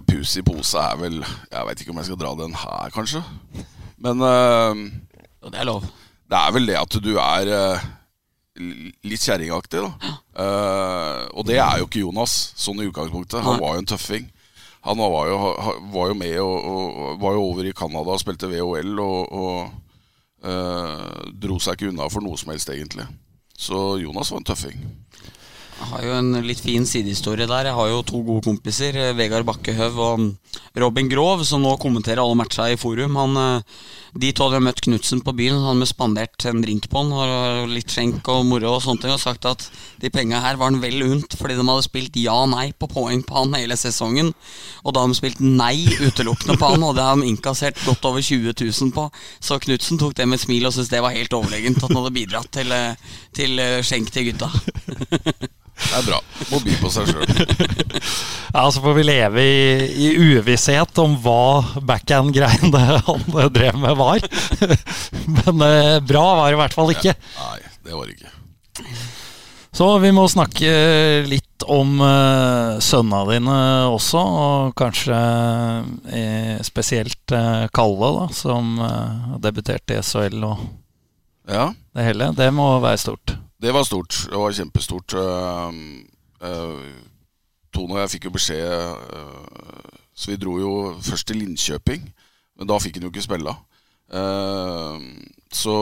pus 0.08 0.30
i 0.40 0.42
pose 0.46 0.80
er 0.80 0.96
vel 0.96 1.18
Jeg 1.20 1.66
veit 1.66 1.80
ikke 1.82 1.92
om 1.92 1.98
jeg 2.00 2.08
skal 2.08 2.20
dra 2.22 2.30
den 2.38 2.54
her, 2.56 2.88
kanskje. 2.94 3.20
Men 4.00 4.16
uh, 4.24 4.72
det 5.52 5.58
er 5.60 5.68
lov. 5.68 5.84
det 6.30 6.38
er 6.38 6.54
vel 6.56 6.64
det 6.70 6.78
at 6.80 6.96
du 7.04 7.20
er 7.20 7.44
uh, 7.52 7.84
litt 9.04 9.20
kjerringaktig, 9.26 9.80
da. 9.84 9.92
Og 11.36 11.44
det 11.44 11.60
er 11.60 11.82
jo 11.82 11.86
ikke 11.90 12.06
Jonas, 12.06 12.32
sånn 12.56 12.80
i 12.80 12.88
utgangspunktet. 12.88 13.44
Han 13.44 13.60
var 13.60 13.76
jo 13.76 13.84
en 13.84 13.92
tøffing. 13.92 14.24
Han 14.88 15.04
var 15.04 15.28
jo, 15.34 15.52
var 15.92 16.06
jo 16.14 16.16
med 16.16 16.40
og, 16.40 16.56
og 16.56 17.20
var 17.20 17.36
jo 17.36 17.44
over 17.50 17.68
i 17.68 17.76
Canada 17.76 18.16
og 18.16 18.24
spilte 18.24 18.48
VHL 18.48 18.96
og, 19.04 19.20
og 19.36 19.68
dro 21.44 21.60
seg 21.60 21.76
ikke 21.76 21.92
unna 21.92 22.08
for 22.08 22.24
noe 22.24 22.40
som 22.40 22.48
helst, 22.54 22.72
egentlig. 22.72 23.04
Så 23.52 24.00
Jonas 24.00 24.32
var 24.32 24.40
en 24.40 24.48
tøffing. 24.48 24.80
Jeg 25.82 25.90
har 25.90 26.04
jo 26.06 26.12
en 26.14 26.44
litt 26.46 26.60
fin 26.62 26.84
sidehistorie 26.86 27.48
der. 27.50 27.66
Jeg 27.66 27.74
har 27.74 27.88
jo 27.90 28.04
to 28.06 28.20
gode 28.22 28.44
kompiser, 28.46 28.94
eh, 28.94 29.14
Vegard 29.18 29.42
Bakkehøv 29.48 29.96
og 29.98 30.20
Robin 30.78 31.08
Grov, 31.10 31.42
som 31.44 31.64
nå 31.64 31.72
kommenterer 31.82 32.22
alle 32.22 32.38
matcha 32.38 32.68
i 32.70 32.76
forum. 32.78 33.16
Han, 33.18 33.36
eh, 33.36 33.62
de 34.16 34.30
to 34.32 34.46
hadde 34.46 34.62
møtt 34.62 34.80
Knutsen 34.80 35.20
på 35.26 35.34
byen. 35.34 35.58
Han 35.58 35.80
hadde 35.80 35.90
spandert 35.90 36.46
en 36.46 36.62
drink 36.62 36.88
på 36.88 37.02
han, 37.02 37.10
og 37.12 37.68
litt 37.68 37.90
skjenk 37.90 38.22
og 38.28 38.46
moro 38.46 38.76
og 38.76 38.82
sånne 38.82 39.00
ting, 39.02 39.10
og 39.10 39.18
sagt 39.18 39.44
at 39.44 39.68
de 39.98 40.08
penga 40.08 40.40
her 40.40 40.56
var 40.56 40.70
han 40.70 40.80
vel 40.80 41.02
unt, 41.02 41.34
fordi 41.34 41.56
de 41.58 41.66
hadde 41.66 41.82
spilt 41.82 42.14
ja-nei 42.14 42.72
på 42.78 42.86
poeng 42.86 43.26
på 43.26 43.34
han 43.34 43.52
hele 43.58 43.74
sesongen. 43.74 44.32
Og 44.84 44.94
da 44.94 45.00
hadde 45.00 45.16
de 45.16 45.18
spilt 45.18 45.40
nei 45.40 45.82
utelukkende 45.98 46.58
på 46.60 46.70
han, 46.76 46.82
og 46.84 46.94
det 46.94 47.02
hadde 47.02 47.22
de 47.22 47.32
innkassert 47.32 47.82
godt 47.84 48.04
over 48.04 48.22
20 48.22 48.54
000 48.54 48.92
på. 48.92 49.10
Så 49.40 49.58
Knutsen 49.58 49.98
tok 49.98 50.14
det 50.14 50.28
med 50.28 50.38
et 50.38 50.46
smil 50.46 50.64
og 50.64 50.72
syntes 50.72 50.94
det 50.94 51.02
var 51.02 51.10
helt 51.10 51.32
overlegent 51.34 51.82
at 51.82 51.90
han 51.90 51.98
hadde 52.04 52.14
bidratt 52.14 52.52
til, 52.54 52.70
eh, 52.70 52.94
til 53.34 53.58
skjenk 53.82 54.14
til 54.14 54.30
gutta. 54.30 54.52
Det 55.78 55.94
er 55.98 56.04
bra. 56.06 56.18
Må 56.50 56.60
by 56.64 56.76
på 56.80 56.92
seg 56.92 57.10
sjøl. 57.10 57.26
Ja, 58.52 58.66
så 58.68 58.82
får 58.84 58.96
vi 58.98 59.02
leve 59.06 59.40
i, 59.40 59.60
i 60.04 60.08
uvisshet 60.12 60.98
om 61.00 61.14
hva 61.24 61.62
backhand-greiene 61.88 62.82
han 63.06 63.22
drev 63.54 63.78
med, 63.80 63.96
var. 63.96 64.20
Men 65.38 65.64
eh, 65.64 65.96
bra 66.04 66.24
var 66.36 66.50
det 66.50 66.58
i 66.58 66.60
hvert 66.60 66.76
fall 66.76 66.92
ikke. 66.92 67.14
Nei, 67.38 67.58
det 67.88 67.96
var 67.96 68.04
det 68.04 68.18
ikke. 68.18 68.34
Så 69.72 69.86
vi 69.98 70.10
må 70.12 70.26
snakke 70.28 70.68
litt 71.24 71.64
om 71.64 71.96
eh, 72.04 72.76
sønna 72.84 73.22
dine 73.30 73.56
også, 73.88 74.20
og 74.20 74.74
kanskje 74.76 75.20
eh, 76.12 76.58
spesielt 76.60 77.32
eh, 77.32 77.64
Kalle, 77.72 78.10
da, 78.18 78.26
som 78.36 78.74
uh, 78.82 79.38
debuterte 79.40 79.96
i 79.96 80.04
SHL 80.04 80.44
og 80.44 80.66
Ja, 81.48 81.70
det 81.96 82.04
hele. 82.10 82.28
Det 82.36 82.50
må 82.52 82.68
være 82.84 83.00
stort. 83.00 83.32
Det 83.62 83.72
var 83.74 83.86
stort. 83.86 84.16
Det 84.30 84.38
var 84.38 84.54
kjempestort. 84.56 85.14
Uh, 85.14 85.70
uh, 86.42 86.86
Tone 87.72 87.96
og 87.96 88.02
jeg 88.02 88.14
fikk 88.16 88.26
jo 88.28 88.34
beskjed 88.34 88.68
uh, 88.68 89.92
Så 90.12 90.32
vi 90.32 90.40
dro 90.40 90.58
jo 90.60 90.72
først 91.00 91.30
til 91.30 91.40
Linköping, 91.40 92.08
men 92.58 92.68
da 92.68 92.76
fikk 92.82 92.98
han 92.98 93.06
jo 93.06 93.12
ikke 93.12 93.24
spille. 93.24 93.54
Uh, 94.12 94.98
så 95.52 95.76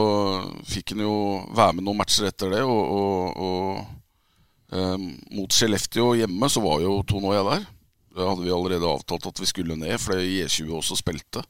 fikk 0.67 0.93
han 0.93 1.03
jo 1.05 1.15
være 1.55 1.77
med 1.77 1.87
noen 1.87 1.99
matcher 1.99 2.29
etter 2.29 2.51
det, 2.53 2.61
og, 2.67 2.81
og, 2.91 3.37
og 3.39 4.75
eh, 4.75 5.05
mot 5.31 5.55
Skellefteå 5.55 6.09
hjemme 6.19 6.49
så 6.51 6.63
var 6.63 6.81
jo 6.83 6.97
Tone 7.07 7.31
og 7.31 7.37
jeg 7.37 7.47
der. 7.47 7.69
Da 8.11 8.27
hadde 8.27 8.43
vi 8.43 8.51
allerede 8.51 8.89
avtalt 8.91 9.29
at 9.29 9.39
vi 9.39 9.47
skulle 9.47 9.79
ned, 9.79 9.95
for 10.03 10.19
J20 10.19 10.73
også 10.75 10.99
spilte. 10.99 11.45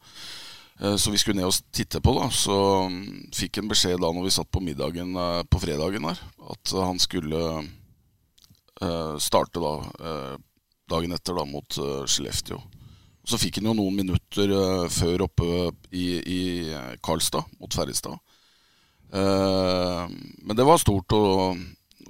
Eh, 0.82 0.96
så 0.96 1.12
vi 1.12 1.18
skulle 1.18 1.38
ned 1.38 1.50
og 1.50 1.74
titte 1.74 2.02
på, 2.02 2.14
da. 2.18 2.28
Så 2.34 2.58
mm, 2.90 3.30
fikk 3.36 3.62
han 3.62 3.70
beskjed 3.70 4.02
da 4.02 4.10
når 4.12 4.28
vi 4.28 4.34
satt 4.34 4.52
på 4.52 4.64
middagen 4.66 5.14
eh, 5.16 5.42
på 5.46 5.62
fredagen 5.62 6.08
der, 6.10 6.22
at 6.54 6.74
han 6.74 7.02
skulle 7.02 7.42
eh, 8.82 9.16
starte 9.22 9.62
da 9.62 9.76
dagen 10.92 11.14
etter 11.16 11.38
da 11.38 11.46
mot 11.48 11.78
Skellefteå. 12.10 12.58
Så 13.24 13.38
fikk 13.40 13.60
han 13.60 13.70
jo 13.70 13.78
noen 13.78 13.96
minutter 13.96 14.50
før 14.92 15.28
oppe 15.28 15.46
i, 15.94 16.08
i 16.20 16.42
Karlstad 17.06 17.46
mot 17.62 17.72
Ferrestad. 17.72 18.18
Men 19.14 20.58
det 20.58 20.66
var 20.68 20.82
stort 20.82 21.16
å 21.16 21.22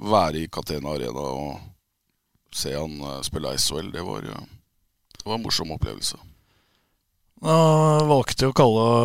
være 0.01 0.41
i 0.41 0.49
Catena 0.49 0.95
Arena 0.95 1.27
og 1.35 2.55
se 2.55 2.73
han 2.73 2.95
spille 3.27 3.53
SHL. 3.59 3.91
Det 3.93 4.07
var, 4.07 4.25
det 4.31 5.27
var 5.27 5.37
en 5.37 5.45
morsom 5.45 5.75
opplevelse. 5.75 6.17
Nå 7.41 7.57
valgte 8.05 8.45
jo 8.45 8.53
Kalle 8.53 8.81
å 8.85 8.95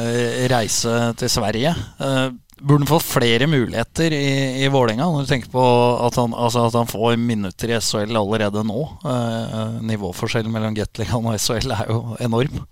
eh, 0.00 0.46
reise 0.48 1.12
til 1.20 1.32
Sverige. 1.32 1.74
Eh, 2.00 2.26
Burde 2.56 2.86
han 2.86 2.88
fått 2.88 3.04
flere 3.04 3.44
muligheter 3.52 4.14
i, 4.16 4.62
i 4.64 4.68
Vålerenga, 4.72 5.10
når 5.12 5.26
du 5.26 5.28
tenker 5.28 5.50
på 5.52 5.64
at 6.06 6.16
han, 6.16 6.32
altså 6.32 6.62
at 6.70 6.78
han 6.78 6.88
får 6.88 7.18
minutter 7.20 7.68
i 7.68 7.76
SHL 7.76 8.16
allerede 8.16 8.62
nå? 8.64 8.86
Eh, 9.04 9.74
nivåforskjellen 9.90 10.54
mellom 10.54 10.78
Gateligaen 10.78 11.28
og 11.28 11.36
SHL 11.36 11.74
er 11.76 11.92
jo 11.92 11.98
enorm. 12.24 12.62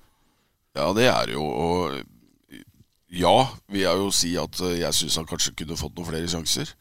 Ja, 0.74 0.88
det 0.96 1.04
er 1.12 1.34
jo. 1.36 1.44
Og 1.44 2.64
ja, 3.12 3.34
vil 3.68 3.84
jeg 3.84 4.00
jo 4.00 4.08
si 4.16 4.32
at 4.40 4.64
jeg 4.72 4.96
syns 4.96 5.20
han 5.20 5.28
kanskje 5.28 5.52
kunne 5.60 5.76
fått 5.78 5.92
noen 6.00 6.08
flere 6.08 6.32
sjanser. 6.32 6.72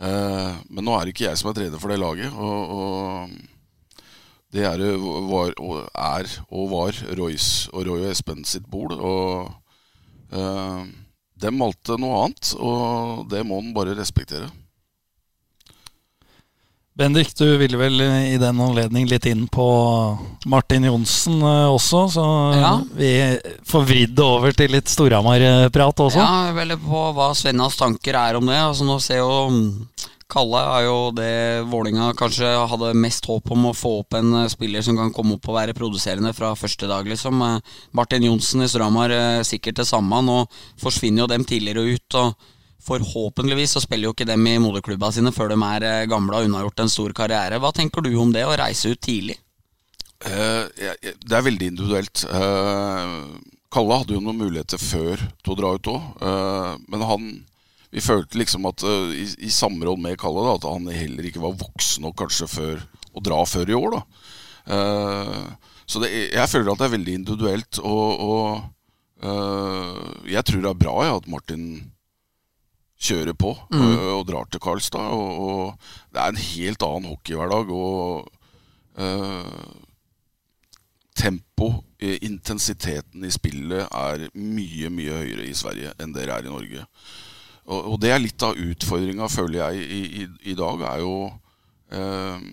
Men 0.00 0.82
nå 0.84 0.96
er 0.96 1.06
det 1.06 1.12
ikke 1.14 1.28
jeg 1.28 1.38
som 1.38 1.52
er 1.52 1.60
trener 1.60 1.80
for 1.80 1.92
det 1.92 2.00
laget. 2.00 2.32
Og, 2.34 2.72
og 2.74 3.36
det 4.54 4.62
er, 4.64 4.82
var, 5.30 5.54
og 5.58 5.88
er 5.92 6.28
og 6.48 6.68
var 6.70 7.00
Royce 7.18 7.68
og 7.72 7.86
Roy 7.88 8.04
og 8.06 8.10
Espen 8.12 8.44
sitt 8.48 8.66
bord. 8.70 8.94
Og 8.94 9.50
eh, 10.32 10.84
dem 11.42 11.58
valgte 11.60 11.98
noe 12.00 12.22
annet, 12.26 12.52
og 12.56 13.26
det 13.32 13.42
må 13.46 13.58
en 13.60 13.74
bare 13.76 13.96
respektere. 13.98 14.48
Bendik, 16.96 17.34
du 17.36 17.44
ville 17.60 17.76
vel 17.76 18.00
i 18.00 18.38
den 18.40 18.60
anledning 18.64 19.04
litt 19.10 19.26
inn 19.28 19.42
på 19.52 19.64
Martin 20.48 20.86
Johnsen 20.88 21.42
eh, 21.44 21.66
også, 21.68 22.06
så 22.14 22.24
Ja. 22.56 22.70
vi 22.96 23.10
får 23.68 23.84
vridd 23.90 24.14
det 24.16 24.24
over 24.24 24.56
til 24.56 24.72
litt 24.72 24.88
Storhamar-prat 24.88 26.00
også. 26.06 26.22
Ja, 26.22 26.54
veldig 26.56 26.78
på 26.86 27.02
hva 27.18 27.28
Svennas 27.36 27.76
tanker 27.76 28.16
er 28.16 28.38
om 28.40 28.48
det. 28.48 28.56
Altså 28.56 28.88
Nå 28.88 28.96
ser 29.04 29.20
jo 29.20 29.28
Kalle 30.26 30.58
er 30.58 30.84
jo 30.88 30.94
det 31.14 31.66
Vålinga 31.70 32.08
kanskje 32.18 32.48
hadde 32.66 32.96
mest 32.98 33.28
håp 33.30 33.52
om 33.54 33.68
å 33.68 33.76
få 33.76 33.92
opp 34.00 34.16
en 34.18 34.32
eh, 34.40 34.48
spiller 34.50 34.82
som 34.82 34.98
kan 34.98 35.12
komme 35.14 35.36
opp 35.36 35.46
og 35.52 35.54
være 35.60 35.76
produserende 35.76 36.32
fra 36.34 36.50
første 36.58 36.88
dag, 36.90 37.06
liksom. 37.06 37.44
Eh, 37.46 37.76
Martin 37.94 38.26
Johnsen 38.26 38.64
i 38.64 38.68
Storhamar 38.70 39.14
eh, 39.14 39.44
sikkert 39.46 39.78
det 39.78 39.86
samme. 39.86 40.18
Nå 40.26 40.40
forsvinner 40.82 41.22
jo 41.22 41.30
dem 41.30 41.46
tidligere 41.46 41.94
ut. 41.94 42.18
og 42.18 42.34
Forhåpentligvis 42.86 43.76
så 43.76 43.84
spiller 43.84 44.10
jo 44.10 44.16
ikke 44.16 44.26
dem 44.26 44.50
i 44.50 44.58
moderklubba 44.62 45.12
sine 45.14 45.30
før 45.34 45.54
de 45.54 45.60
er 45.70 46.10
gamle 46.10 46.40
og 46.42 46.50
unnagjort 46.50 46.82
en 46.82 46.90
stor 46.90 47.14
karriere. 47.14 47.62
Hva 47.62 47.70
tenker 47.74 48.02
du 48.02 48.10
om 48.18 48.34
det, 48.34 48.44
å 48.46 48.58
reise 48.58 48.90
ut 48.94 49.02
tidlig? 49.02 49.38
Det 50.22 51.34
er 51.34 51.44
veldig 51.44 51.70
individuelt. 51.72 52.22
Kalle 53.74 53.98
hadde 54.00 54.14
jo 54.14 54.22
noen 54.22 54.38
muligheter 54.38 54.80
før 54.80 55.18
til 55.18 55.52
å 55.52 55.58
dra 55.58 55.72
ut 55.74 55.90
òg, 55.92 56.06
men 56.86 57.04
han 57.10 57.26
Vi 57.96 58.04
følte 58.04 58.36
liksom 58.36 58.68
at 58.68 58.84
eh, 58.84 59.12
i, 59.22 59.26
i 59.48 59.50
samråd 59.52 60.00
med 60.04 60.18
Kalle 60.20 60.44
da, 60.44 60.56
at 60.58 60.68
han 60.68 60.88
heller 60.92 61.28
ikke 61.28 61.40
var 61.42 61.56
voksen 61.56 62.04
nok 62.04 62.18
kanskje 62.20 62.48
før 62.52 62.82
å 63.16 63.22
dra 63.24 63.40
før 63.48 63.72
i 63.72 63.78
år. 63.78 63.98
da 63.98 64.06
Uh, 64.66 65.52
Så 65.86 66.00
det, 66.02 66.08
jeg 66.34 66.50
føler 66.50 66.72
at 66.72 66.80
det 66.80 66.86
er 66.88 66.96
veldig 66.96 67.12
individuelt, 67.14 67.78
og, 67.86 68.22
og 68.26 69.22
uh, 69.22 70.24
jeg 70.26 70.42
tror 70.42 70.64
det 70.64 70.72
er 70.72 70.80
bra 70.80 70.94
ja, 71.06 71.12
at 71.20 71.28
Martin 71.30 71.68
kjører 72.98 73.36
på 73.38 73.52
og, 73.54 74.06
og 74.16 74.24
drar 74.26 74.48
til 74.50 74.62
Karlstad. 74.64 75.12
Og, 75.14 75.38
og 75.38 76.10
det 76.10 76.22
er 76.22 76.32
en 76.32 76.42
helt 76.42 76.82
annen 76.82 77.10
hockeyhverdag. 77.12 77.70
Og 77.70 78.26
uh, 78.98 79.70
tempo, 81.14 81.70
intensiteten 82.00 83.22
i 83.22 83.30
spillet 83.30 83.86
er 83.86 84.26
mye, 84.34 84.90
mye 84.90 85.20
høyere 85.22 85.46
i 85.46 85.54
Sverige 85.54 85.94
enn 86.02 86.16
det 86.16 86.26
er 86.26 86.42
i 86.42 86.50
Norge. 86.50 86.88
Og, 87.66 87.92
og 87.92 87.96
det 88.02 88.12
er 88.14 88.22
litt 88.22 88.42
av 88.46 88.58
utfordringa, 88.58 89.26
føler 89.32 89.58
jeg, 89.64 89.86
i, 89.90 90.02
i, 90.22 90.26
i 90.52 90.54
dag, 90.58 90.82
er 90.86 91.02
jo 91.02 91.14
eh, 91.90 92.44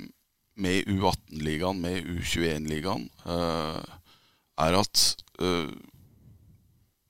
med 0.63 0.89
U18-ligaen, 0.89 1.82
med 1.84 2.08
U21-ligaen, 2.10 3.05
eh, 3.29 3.84
er 4.63 4.77
at 4.79 5.03
eh, 5.41 5.70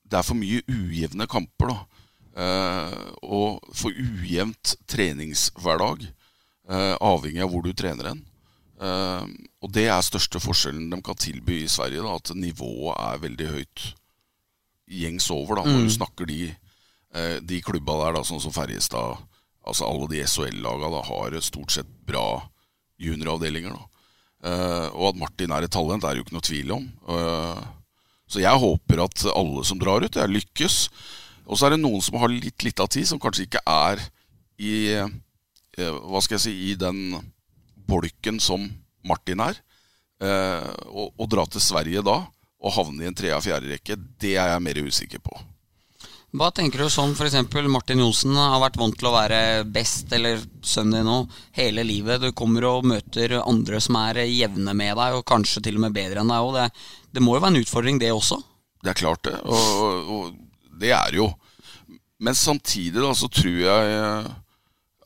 det 0.03 0.19
er 0.19 0.27
for 0.27 0.38
mye 0.38 0.62
ujevne 0.69 1.27
kamper, 1.31 1.72
da. 1.72 1.79
Eh, 2.43 3.00
og 3.24 3.63
for 3.77 3.93
ujevnt 3.93 4.75
treningshverdag, 4.89 6.03
eh, 6.69 6.93
avhengig 7.00 7.43
av 7.45 7.51
hvor 7.53 7.63
du 7.65 7.72
trener 7.77 8.12
hen. 8.12 8.24
Eh, 8.83 9.25
og 9.63 9.72
det 9.74 9.88
er 9.88 10.03
største 10.05 10.41
forskjellen 10.43 10.91
de 10.91 11.00
kan 11.05 11.19
tilby 11.19 11.62
i 11.63 11.72
Sverige, 11.72 12.03
da, 12.03 12.17
at 12.19 12.33
nivået 12.36 13.00
er 13.00 13.24
veldig 13.24 13.50
høyt 13.55 13.86
gjengs 14.91 15.29
over. 15.31 15.62
da, 15.62 15.72
Når 15.72 15.88
du 15.88 15.93
snakker 15.95 16.27
de, 16.29 16.41
de 17.13 17.60
klubba 17.62 17.93
der, 18.00 18.15
da, 18.15 18.24
sånn 18.25 18.41
som 18.41 18.53
Ferjestad, 18.55 19.20
altså 19.62 19.86
alle 19.86 20.08
de 20.10 20.24
SHL-laga, 20.25 21.03
har 21.05 21.36
stort 21.46 21.75
sett 21.75 21.89
bra 22.08 22.41
junioravdelinger. 22.98 23.75
Eh, 24.43 24.88
og 24.91 25.13
at 25.13 25.20
Martin 25.22 25.53
er 25.55 25.65
et 25.65 25.74
talent, 25.74 26.03
er 26.03 26.17
jo 26.17 26.25
ikke 26.25 26.36
noe 26.36 26.46
tvil 26.46 26.74
om. 26.75 26.88
Eh, 27.15 27.62
så 28.27 28.41
jeg 28.43 28.63
håper 28.63 29.03
at 29.05 29.25
alle 29.32 29.63
som 29.67 29.79
drar 29.79 30.03
ut, 30.03 30.20
jeg 30.20 30.36
lykkes. 30.36 30.77
Og 31.48 31.60
så 31.60 31.67
er 31.67 31.75
det 31.75 31.84
noen 31.84 32.03
som 32.03 32.17
har 32.22 32.32
litt 32.32 32.65
lita 32.65 32.88
tid, 32.91 33.08
som 33.08 33.22
kanskje 33.22 33.48
ikke 33.48 33.63
er 33.67 34.03
i 34.62 34.75
eh, 34.96 35.13
Hva 35.74 36.22
skal 36.22 36.38
jeg 36.38 36.43
si 36.43 36.51
I 36.70 36.74
den 36.77 37.15
bolken 37.89 38.39
som 38.43 38.67
Martin 39.03 39.41
er. 39.43 39.58
Eh, 40.24 40.70
å, 40.88 41.27
dra 41.27 41.46
til 41.50 41.63
Sverige 41.63 42.03
da 42.05 42.22
og 42.63 42.72
havne 42.77 43.03
i 43.03 43.10
en 43.10 43.17
tre- 43.17 43.34
og 43.36 43.43
fjerde 43.43 43.74
rekke, 43.74 43.98
det 44.22 44.38
er 44.39 44.53
jeg 44.53 44.63
mer 44.63 44.77
usikker 44.86 45.20
på. 45.20 45.34
Hva 46.34 46.48
tenker 46.50 46.82
du 46.82 46.90
sånn 46.90 47.12
f.eks. 47.13 47.36
Martin 47.70 48.00
Johnsen 48.02 48.34
har 48.34 48.58
vært 48.63 48.80
vant 48.82 48.96
til 48.98 49.06
å 49.06 49.13
være 49.13 49.40
best, 49.70 50.10
eller 50.18 50.40
sønnen 50.66 50.96
din 50.98 51.06
nå, 51.06 51.18
hele 51.54 51.84
livet. 51.86 52.24
Du 52.24 52.34
kommer 52.34 52.66
og 52.66 52.88
møter 52.90 53.36
andre 53.44 53.78
som 53.84 54.00
er 54.02 54.24
jevne 54.25 54.74
med 54.74 54.96
deg, 54.98 55.20
og 55.20 55.28
kanskje 55.30 55.62
til 55.68 55.78
og 55.78 55.84
med 55.86 55.94
bedre 55.94 56.24
enn 56.24 56.34
deg 56.34 56.48
òg. 56.48 56.56
Det, 56.58 56.88
det 57.13 57.22
må 57.22 57.36
jo 57.36 57.44
være 57.44 57.54
en 57.54 57.62
utfordring, 57.62 58.00
det 58.02 58.10
også? 58.16 58.40
Det 58.82 58.90
er 58.90 58.98
klart 58.98 59.22
det, 59.28 59.36
og, 59.46 60.10
og, 60.16 60.72
det 60.82 60.90
er 60.98 61.20
jo. 61.20 61.28
Men 62.25 62.34
samtidig 62.40 62.98
da, 62.98 63.13
så 63.13 63.30
tror 63.30 63.60
jeg 63.62 63.94
eh, 64.00 64.32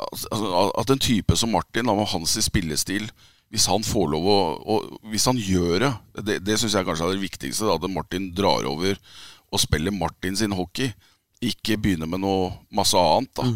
altså, 0.07 0.53
at 0.79 0.95
en 0.95 1.03
type 1.09 1.35
som 1.35 1.51
Martin, 1.51 1.91
med 1.91 2.07
hans 2.13 2.37
spillestil 2.45 3.09
Hvis 3.51 3.67
han 3.71 3.83
får 3.83 4.09
lov 4.11 4.27
å 4.27 4.39
og 4.67 4.97
Hvis 5.11 5.25
han 5.25 5.39
gjør 5.39 5.79
det 5.81 5.91
Det, 6.27 6.35
det 6.45 6.57
syns 6.59 6.75
jeg 6.75 6.85
kanskje 6.87 7.07
er 7.07 7.15
det 7.15 7.23
viktigste. 7.23 7.67
Da, 7.67 7.75
at 7.75 7.91
Martin 7.91 8.31
drar 8.37 8.67
over 8.69 8.95
og 9.47 9.61
spiller 9.63 9.95
Martin 9.95 10.35
sin 10.35 10.51
hockey. 10.51 10.91
Ikke 11.45 11.77
begynner 11.77 12.09
med 12.09 12.23
noe 12.23 12.53
masse 12.73 12.97
annet. 12.97 13.33
da 13.37 13.49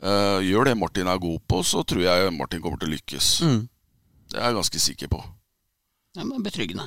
Eh, 0.00 0.38
Gjør 0.48 0.70
det 0.70 0.78
Martin 0.80 1.08
er 1.12 1.20
god 1.20 1.42
på, 1.48 1.60
så 1.66 1.82
tror 1.84 2.00
jeg 2.06 2.32
Martin 2.32 2.62
kommer 2.64 2.80
til 2.80 2.88
å 2.88 2.94
lykkes. 2.94 3.28
Mm. 3.44 3.60
Det 4.30 4.38
er 4.38 4.48
jeg 4.48 4.56
ganske 4.56 4.80
sikker 4.80 5.10
på. 5.12 5.20
Ja, 6.16 6.24
men 6.24 6.42
Betryggende. 6.42 6.86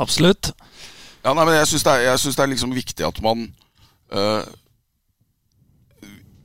Absolutt. 0.00 0.50
Ja, 1.22 1.32
nei, 1.32 1.44
men 1.46 1.54
jeg 1.54 1.70
syns 1.70 1.86
det, 1.86 1.94
synes 2.20 2.36
det 2.36 2.42
er 2.42 2.50
liksom 2.50 2.74
viktig 2.74 3.06
at 3.06 3.20
man 3.24 3.46
uh, 4.12 4.42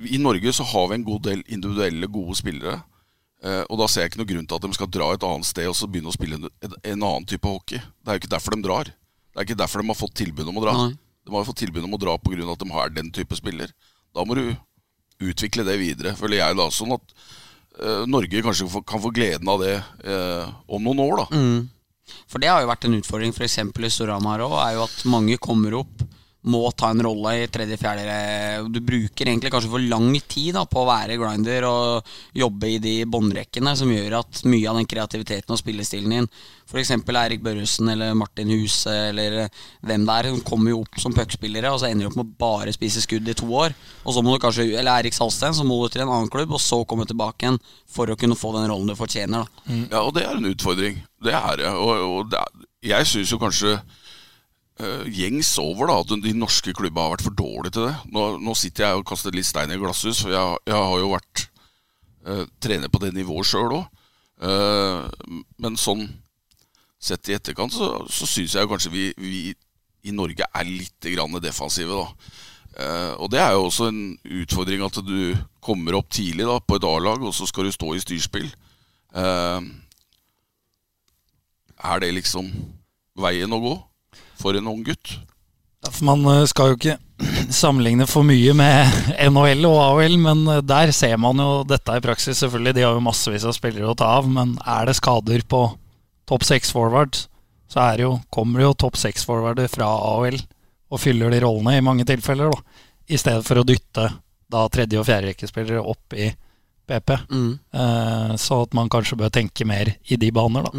I 0.06 0.20
Norge 0.22 0.54
så 0.56 0.64
har 0.70 0.86
vi 0.92 1.00
en 1.00 1.08
god 1.08 1.26
del 1.26 1.42
individuelle, 1.50 2.08
gode 2.08 2.38
spillere. 2.38 2.78
Uh, 3.44 3.64
og 3.72 3.82
da 3.82 3.90
ser 3.90 4.06
jeg 4.06 4.14
ikke 4.14 4.22
noe 4.22 4.30
grunn 4.30 4.48
til 4.48 4.60
at 4.60 4.68
de 4.68 4.78
skal 4.78 4.92
dra 4.94 5.10
et 5.16 5.26
annet 5.26 5.50
sted 5.50 5.68
og 5.72 5.76
så 5.76 5.90
begynne 5.90 6.14
å 6.14 6.16
spille 6.16 6.38
en, 6.38 6.48
en, 6.62 6.78
en 6.94 7.08
annen 7.10 7.28
type 7.28 7.50
hockey. 7.50 7.82
Det 7.82 8.12
er 8.12 8.20
jo 8.20 8.24
ikke 8.24 8.36
derfor 8.38 8.56
de 8.56 8.68
drar. 8.70 8.94
Det 8.94 9.42
er 9.42 9.50
ikke 9.50 9.60
derfor 9.64 9.82
de 9.82 9.90
har 9.90 10.00
fått 10.06 10.20
tilbud 10.22 10.54
om 10.54 10.62
å 10.62 10.68
dra. 10.68 10.78
Nei. 10.78 10.92
De 11.30 11.38
har 11.38 11.46
fått 11.46 11.62
tilbud 11.62 11.86
om 11.86 11.94
å 11.94 12.02
dra 12.02 12.18
pga. 12.18 12.48
at 12.52 12.60
de 12.64 12.72
har 12.74 12.90
den 12.90 13.12
type 13.14 13.38
spiller. 13.38 13.70
Da 14.16 14.26
må 14.26 14.36
du 14.36 14.56
utvikle 15.20 15.66
det 15.68 15.78
videre, 15.78 16.16
føler 16.18 16.42
jeg 16.42 16.58
da. 16.58 16.70
Sånn 16.74 16.96
at 16.96 17.14
uh, 17.84 18.06
Norge 18.10 18.42
kanskje 18.42 18.70
kan 18.88 19.04
få 19.04 19.12
gleden 19.14 19.52
av 19.52 19.62
det 19.62 19.76
uh, 20.08 20.50
om 20.68 20.82
noen 20.84 21.04
år, 21.06 21.22
da. 21.22 21.44
For 22.30 22.42
det 22.42 22.50
har 22.50 22.64
jo 22.64 22.72
vært 22.72 22.88
en 22.88 22.98
utfordring 22.98 23.36
f.eks. 23.36 23.60
i 23.62 23.92
Storhamar 23.94 24.42
òg, 24.42 24.56
er 24.64 24.78
jo 24.80 24.86
at 24.88 25.04
mange 25.06 25.38
kommer 25.38 25.78
opp, 25.84 26.02
må 26.48 26.62
ta 26.72 26.94
en 26.94 27.02
rolle 27.04 27.34
i 27.42 27.48
tredje-fjerde 27.52 28.70
Du 28.72 28.80
bruker 28.86 29.28
egentlig 29.28 29.52
kanskje 29.52 29.72
for 29.74 29.84
lang 29.84 30.14
tid 30.32 30.56
da 30.56 30.64
på 30.70 30.84
å 30.84 30.88
være 30.88 31.18
grinder 31.20 31.66
og 31.68 32.14
jobbe 32.38 32.70
i 32.72 32.78
de 32.80 32.94
båndrekkene 33.04 33.74
som 33.76 33.92
gjør 33.92 34.22
at 34.22 34.40
mye 34.48 34.70
av 34.72 34.80
den 34.80 34.88
kreativiteten 34.88 35.52
og 35.52 35.60
spillestilen 35.60 36.16
din, 36.16 36.30
f.eks. 36.70 36.94
Eirik 36.96 37.44
Børresen 37.44 37.92
eller 37.92 38.16
Martin 38.16 38.54
Huse 38.54 38.94
eller 39.10 39.50
hvem 39.84 40.06
det 40.08 40.16
er, 40.16 40.30
som 40.32 40.46
kommer 40.48 40.72
jo 40.72 40.82
opp 40.86 41.02
som 41.02 41.16
puckspillere, 41.16 41.74
og 41.74 41.82
så 41.82 41.90
ender 41.90 42.08
du 42.08 42.12
opp 42.12 42.20
med 42.22 42.30
å 42.30 42.40
bare 42.46 42.74
spise 42.76 43.04
skudd 43.04 43.28
i 43.28 43.36
to 43.36 43.50
år. 43.52 43.76
Og 44.06 44.16
så 44.16 44.24
må 44.24 44.36
du 44.36 44.44
kanskje, 44.44 44.70
Eller 44.80 44.94
Eirik 44.96 45.18
Salsten, 45.18 45.56
så 45.58 45.66
må 45.68 45.82
du 45.84 45.92
til 45.92 46.06
en 46.06 46.14
annen 46.14 46.32
klubb, 46.32 46.54
og 46.56 46.64
så 46.64 46.84
komme 46.88 47.08
tilbake 47.10 47.44
igjen 47.48 47.60
for 47.90 48.08
å 48.08 48.18
kunne 48.20 48.38
få 48.40 48.54
den 48.56 48.70
rollen 48.72 48.88
du 48.88 48.96
fortjener. 48.96 49.44
da 49.68 49.80
Ja, 49.92 50.04
og 50.06 50.14
det 50.16 50.24
er 50.24 50.38
en 50.38 50.52
utfordring. 50.54 51.02
Det 51.26 51.36
er 51.36 51.64
det. 51.64 51.74
Og, 51.74 52.06
og 52.06 52.30
det 52.32 52.40
er, 52.40 52.68
jeg 52.94 53.10
syns 53.12 53.34
jo 53.34 53.42
kanskje 53.42 53.80
gjengs 54.80 55.52
over 55.60 55.90
da 55.90 55.98
at 56.00 56.12
de 56.24 56.32
norske 56.38 56.72
klubbene 56.72 57.04
har 57.04 57.14
vært 57.18 57.26
for 57.26 57.36
dårlige 57.36 57.76
til 57.76 57.88
det. 57.90 57.96
Nå, 58.16 58.26
nå 58.40 58.54
sitter 58.56 58.86
jeg 58.86 59.00
og 59.00 59.08
kaster 59.10 59.36
litt 59.36 59.48
stein 59.48 59.74
i 59.76 59.80
glasshus, 59.80 60.22
for 60.24 60.32
jeg, 60.32 60.60
jeg 60.70 60.78
har 60.80 61.02
jo 61.02 61.10
vært 61.12 61.44
uh, 62.30 62.46
trener 62.64 62.92
på 62.92 63.02
det 63.04 63.12
nivået 63.18 63.50
sjøl 63.50 63.76
òg. 63.82 63.96
men 65.60 65.76
sånn 65.76 66.06
sett 66.96 67.28
i 67.28 67.36
etterkant 67.36 67.74
så, 67.76 67.90
så 68.08 68.28
syns 68.28 68.56
jeg 68.56 68.70
kanskje 68.72 68.92
vi, 68.94 69.04
vi 69.20 69.42
i 70.08 70.14
Norge 70.16 70.48
er 70.48 70.68
litt 70.68 71.10
grann 71.12 71.36
defensive, 71.44 71.92
da. 71.92 72.36
Uh, 72.80 73.14
og 73.26 73.32
det 73.34 73.42
er 73.42 73.56
jo 73.58 73.66
også 73.68 73.90
en 73.90 74.02
utfordring 74.40 74.84
at 74.86 75.00
du 75.04 75.36
kommer 75.64 75.98
opp 75.98 76.12
tidlig 76.14 76.46
da 76.48 76.60
på 76.64 76.78
et 76.78 76.88
A-lag, 76.88 77.24
og 77.24 77.36
så 77.36 77.48
skal 77.50 77.68
du 77.68 77.76
stå 77.76 77.92
i 77.96 78.02
styrspill. 78.04 78.48
Eh, 79.10 79.62
er 81.90 82.02
det 82.04 82.12
liksom 82.14 82.52
veien 83.18 83.56
å 83.56 83.62
gå 83.64 83.74
for 84.40 84.58
en 84.58 84.70
ung 84.72 84.82
gutt? 84.88 85.18
Man 86.04 86.26
eh, 86.28 86.46
skal 86.50 86.74
jo 86.74 86.80
ikke 86.80 86.98
sammenligne 87.62 88.08
for 88.10 88.28
mye 88.28 88.54
med 88.58 89.00
NHL 89.32 89.66
og 89.70 89.80
AHL, 89.86 90.18
men 90.22 90.46
eh, 90.52 90.64
der 90.66 90.92
ser 90.96 91.18
man 91.22 91.40
jo 91.40 91.64
dette 91.68 91.96
i 91.96 92.04
praksis. 92.04 92.42
Selvfølgelig, 92.42 92.76
De 92.80 92.86
har 92.88 92.98
jo 92.98 93.04
massevis 93.06 93.48
av 93.48 93.56
spillere 93.58 93.92
å 93.92 93.98
ta 93.98 94.14
av, 94.20 94.28
men 94.32 94.58
er 94.66 94.90
det 94.90 94.98
skader 95.00 95.46
på 95.48 95.64
topp 96.30 96.46
seks 96.46 96.72
forward, 96.76 97.18
så 97.70 97.82
er 97.88 98.00
det 98.00 98.06
jo, 98.08 98.16
kommer 98.34 98.62
det 98.62 98.68
jo 98.68 98.76
topp 98.86 98.98
seks 99.00 99.24
forwarder 99.26 99.70
fra 99.72 99.88
AHL 99.88 100.38
og 100.90 101.02
fyller 101.02 101.30
de 101.34 101.40
rollene 101.44 101.78
i 101.78 101.86
mange 101.86 102.06
tilfeller, 102.10 102.50
da. 102.54 102.86
I 103.10 103.18
stedet 103.18 103.46
for 103.46 103.58
å 103.62 103.66
dytte 103.66 104.06
da 104.50 104.64
tredje- 104.74 105.00
og 105.02 105.06
fjerderekkespillere 105.08 105.82
opp 105.82 106.14
i 106.18 106.28
PP. 106.90 107.16
Eh, 107.74 108.32
så 108.42 108.60
at 108.66 108.74
man 108.78 108.90
kanskje 108.90 109.18
bør 109.18 109.30
tenke 109.34 109.66
mer 109.70 109.92
i 110.10 110.18
de 110.18 110.30
baner, 110.34 110.66
da. 110.66 110.74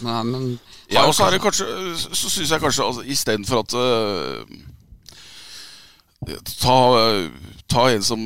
Nei, 0.00 0.22
men 0.24 0.44
Ja, 0.88 1.04
og 1.04 1.12
så 1.14 1.26
er 1.26 1.34
det 1.34 1.42
kanskje 1.44 1.66
Så 2.00 2.30
syns 2.32 2.50
jeg 2.50 2.62
kanskje 2.62 2.86
altså, 2.86 3.02
istedenfor 3.04 3.60
at 3.60 3.74
uh, 3.76 4.46
ta, 6.62 6.76
uh, 6.96 7.52
ta 7.68 7.84
en 7.92 8.06
som 8.06 8.22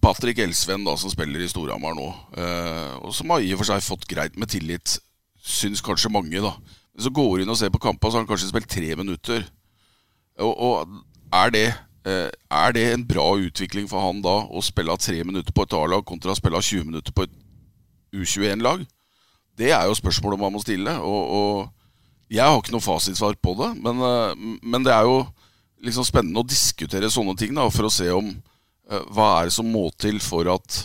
Patrick 0.00 0.40
Elsven, 0.40 0.86
da, 0.86 0.94
som 0.96 1.12
spiller 1.12 1.42
i 1.44 1.50
Storhamar 1.50 1.96
nå, 1.98 2.08
uh, 2.38 2.94
og 3.02 3.12
som 3.16 3.34
har 3.34 3.44
i 3.44 3.52
og 3.52 3.60
for 3.60 3.68
seg 3.68 3.84
fått 3.84 4.08
greit 4.08 4.38
med 4.40 4.48
tillit, 4.52 4.96
syns 5.42 5.82
kanskje 5.84 6.12
mange, 6.14 6.40
da. 6.40 6.54
Så 6.98 7.12
går 7.14 7.36
du 7.36 7.44
inn 7.44 7.52
og 7.52 7.58
ser 7.58 7.72
på 7.74 7.82
kampa, 7.82 8.08
så 8.08 8.18
har 8.18 8.24
han 8.24 8.30
kanskje 8.30 8.50
spilt 8.50 8.70
tre 8.70 8.94
minutter. 8.98 9.44
Og, 10.38 10.54
og 10.54 11.34
er 11.34 11.50
det 11.50 11.66
eh, 12.06 12.30
Er 12.50 12.72
det 12.72 12.84
en 12.92 13.06
bra 13.06 13.26
utvikling 13.36 13.88
for 13.90 14.02
han 14.02 14.22
da 14.22 14.36
å 14.46 14.62
spille 14.62 14.96
tre 15.02 15.22
minutter 15.26 15.54
på 15.54 15.66
et 15.66 15.74
A-lag 15.78 16.04
kontra 16.06 16.34
å 16.34 16.38
spille 16.38 16.62
20 16.62 16.86
minutter 16.90 17.14
på 17.14 17.26
et 17.26 17.34
U21-lag? 18.14 18.86
Det 19.58 19.72
er 19.74 19.88
jo 19.88 19.96
spørsmålet 19.98 20.40
man 20.40 20.54
må 20.54 20.62
stille. 20.62 20.94
Og, 21.02 21.32
og 21.38 22.32
jeg 22.32 22.44
har 22.44 22.60
ikke 22.60 22.74
noe 22.76 22.84
fasitsvar 22.84 23.38
på 23.42 23.56
det, 23.58 23.72
men, 23.82 24.04
eh, 24.04 24.60
men 24.62 24.86
det 24.86 24.94
er 24.94 25.08
jo 25.08 25.22
liksom 25.84 26.06
spennende 26.06 26.42
å 26.42 26.48
diskutere 26.48 27.10
sånne 27.10 27.36
ting 27.38 27.54
da, 27.56 27.66
for 27.72 27.88
å 27.88 27.92
se 27.92 28.08
om 28.12 28.30
eh, 28.30 29.04
hva 29.14 29.32
er 29.38 29.48
det 29.48 29.56
som 29.56 29.68
må 29.70 29.88
til 29.98 30.20
for 30.22 30.48
at 30.52 30.84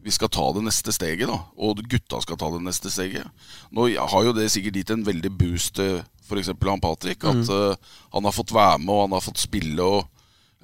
vi 0.00 0.12
skal 0.14 0.30
ta 0.32 0.46
det 0.56 0.62
neste 0.64 0.94
steget, 0.96 1.28
da, 1.28 1.36
og 1.60 1.82
gutta 1.90 2.22
skal 2.24 2.38
ta 2.40 2.48
det 2.54 2.62
neste 2.64 2.92
steget. 2.92 3.26
Nå 3.76 3.90
har 3.92 4.24
jo 4.24 4.32
det 4.36 4.48
sikkert 4.52 4.78
gitt 4.80 4.92
en 4.94 5.04
veldig 5.04 5.32
boost 5.36 5.74
til 5.76 6.00
f.eks. 6.30 6.52
han 6.54 6.82
Patrick. 6.82 7.24
At 7.26 7.50
eh, 7.52 7.92
han 8.14 8.26
har 8.26 8.34
fått 8.34 8.54
være 8.54 8.78
med, 8.80 8.94
og 8.94 9.04
han 9.04 9.16
har 9.18 9.24
fått 9.24 9.42
spille. 9.42 9.82
og 9.82 10.06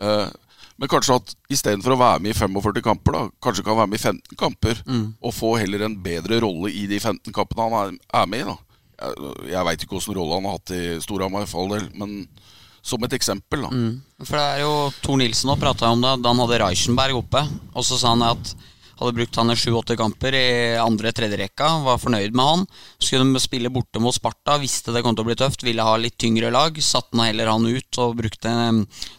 eh, 0.00 0.28
Men 0.76 0.90
kanskje 0.92 1.16
at 1.16 1.34
istedenfor 1.48 1.94
å 1.94 2.00
være 2.00 2.20
med 2.20 2.34
i 2.34 2.36
45 2.36 2.82
kamper, 2.84 3.14
da, 3.16 3.22
kanskje 3.42 3.64
kan 3.64 3.78
være 3.78 3.88
med 3.92 4.00
i 4.00 4.02
15 4.02 4.36
kamper. 4.36 4.82
Og 5.24 5.32
få 5.34 5.54
heller 5.56 5.86
en 5.86 5.96
bedre 6.04 6.40
rolle 6.44 6.68
i 6.72 6.86
de 6.90 6.98
15 7.00 7.32
kampene 7.32 7.64
han 7.68 7.76
er, 7.80 7.96
er 8.20 8.26
med 8.28 8.44
i. 8.44 8.48
da 8.50 8.56
Jeg, 8.96 9.32
jeg 9.52 9.64
veit 9.68 9.82
ikke 9.86 9.96
åssen 9.98 10.16
rolle 10.16 10.36
han 10.38 10.48
har 10.48 10.58
hatt 10.58 10.74
i 10.76 10.82
Storhamar, 11.04 11.48
for 11.48 11.64
all 11.64 11.74
del, 11.78 11.88
men 11.96 12.28
som 12.86 13.02
et 13.02 13.16
eksempel. 13.16 13.64
da 13.66 13.70
For 14.22 14.36
det 14.36 14.44
er 14.46 14.60
jo 14.62 14.74
Tor 15.02 15.16
Nilsen 15.18 15.50
også 15.50 15.64
prata 15.64 15.90
om 15.90 16.04
det 16.04 16.12
da 16.22 16.32
han 16.32 16.42
hadde 16.44 16.60
Reichenberg 16.62 17.18
oppe. 17.18 17.42
Og 17.74 17.84
så 17.88 17.98
sa 17.98 18.12
han 18.14 18.22
at 18.28 18.52
hadde 18.96 19.14
brukt 19.16 19.36
han 19.36 19.52
i 19.52 19.56
sju-åtte 19.58 19.96
kamper 19.98 20.34
i 20.36 20.46
andre-tredje 20.80 21.38
rekka, 21.40 21.68
var 21.84 22.00
fornøyd 22.00 22.36
med 22.36 22.48
han. 22.50 22.64
Skulle 22.98 23.26
de 23.28 23.42
spille 23.42 23.72
borte 23.72 24.00
mot 24.02 24.14
Sparta, 24.14 24.56
visste 24.62 24.94
det 24.94 25.02
kom 25.04 25.16
til 25.16 25.26
å 25.26 25.28
bli 25.30 25.36
tøft, 25.38 25.64
ville 25.66 25.84
ha 25.84 25.96
litt 26.00 26.16
tyngre 26.20 26.52
lag. 26.54 26.78
Satte 26.80 27.16
han 27.16 27.26
heller 27.28 27.52
han 27.52 27.66
ut 27.66 28.00
og 28.02 28.16
brukte, 28.20 28.52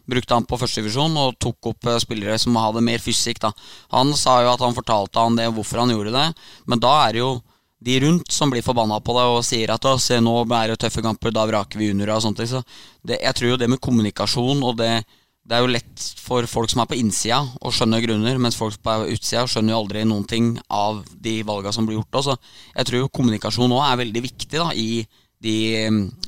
brukte 0.09 0.37
han 0.37 0.47
på 0.49 0.59
førstedivisjon 0.61 1.19
og 1.21 1.37
tok 1.43 1.71
opp 1.73 1.91
eh, 1.91 1.99
spillere 2.01 2.39
som 2.41 2.57
hadde 2.57 2.85
mer 2.85 3.03
fysikk. 3.03 3.43
da 3.45 3.53
Han 3.93 4.15
sa 4.17 4.39
jo 4.43 4.53
at 4.55 4.65
han 4.65 4.77
fortalte 4.77 5.21
han 5.21 5.37
det, 5.37 5.51
hvorfor 5.53 5.83
han 5.83 5.93
gjorde 5.93 6.15
det, 6.15 6.31
men 6.65 6.81
da 6.81 6.95
er 7.05 7.17
det 7.17 7.23
jo 7.25 7.37
de 7.79 7.99
rundt 8.01 8.31
som 8.33 8.49
blir 8.49 8.65
forbanna 8.65 8.97
på 9.05 9.13
det 9.13 9.23
og 9.29 9.43
sier 9.45 9.69
at 9.69 9.85
se 10.01 10.17
nå 10.23 10.39
er 10.47 10.71
det 10.71 10.79
tøffe 10.81 11.03
kamper, 11.05 11.29
da 11.29 11.45
vraker 11.45 11.77
vi 11.77 11.91
juniorer 11.91 12.15
og 12.15 12.23
sånt. 12.25 12.41
Så 12.49 12.63
det, 13.05 13.19
jeg 13.21 13.37
tror 13.37 13.51
jo 13.51 13.59
det 13.61 13.69
med 13.69 13.81
kommunikasjon 13.83 14.63
og 14.65 14.79
det 14.81 15.03
det 15.47 15.55
er 15.55 15.63
jo 15.63 15.71
lett 15.71 16.05
for 16.19 16.47
folk 16.49 16.71
som 16.71 16.81
er 16.83 16.89
på 16.91 16.97
innsida 16.99 17.39
å 17.63 17.71
skjønne 17.71 18.01
grunner, 18.03 18.39
mens 18.41 18.57
folk 18.59 18.75
på 18.83 18.95
utsida 19.13 19.45
skjønner 19.47 19.73
jo 19.73 19.79
aldri 19.79 20.03
noen 20.03 20.25
ting 20.27 20.49
av 20.67 21.05
de 21.23 21.37
valga 21.47 21.71
som 21.71 21.87
blir 21.87 22.01
gjort. 22.01 22.19
Også. 22.19 22.35
Jeg 22.75 22.89
tror 22.89 23.11
kommunikasjon 23.15 23.75
òg 23.77 23.85
er 23.85 24.01
veldig 24.03 24.23
viktig 24.25 24.51
da, 24.57 24.67
i, 24.75 25.05
de, 25.43 25.55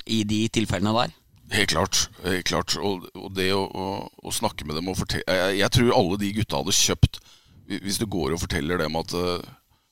i 0.08 0.22
de 0.24 0.40
tilfellene 0.56 0.94
der. 0.96 1.12
Helt 1.50 1.72
klart. 1.72 2.04
helt 2.22 2.46
klart 2.46 2.76
Og, 2.78 3.08
og 3.18 3.32
det 3.34 3.48
å, 3.50 3.64
å, 3.66 3.86
å 4.22 4.30
snakke 4.30 4.62
med 4.68 4.76
dem 4.78 4.86
og 4.86 5.00
fortelle 5.00 5.34
jeg, 5.34 5.56
jeg 5.58 5.74
tror 5.74 5.96
alle 5.96 6.18
de 6.20 6.28
gutta 6.36 6.60
hadde 6.60 6.74
kjøpt 6.78 7.18
Hvis 7.72 7.98
du 7.98 8.04
går 8.06 8.36
og 8.36 8.38
forteller 8.44 8.78
dem 8.78 8.94
at 9.00 9.16
eh, 9.18 9.48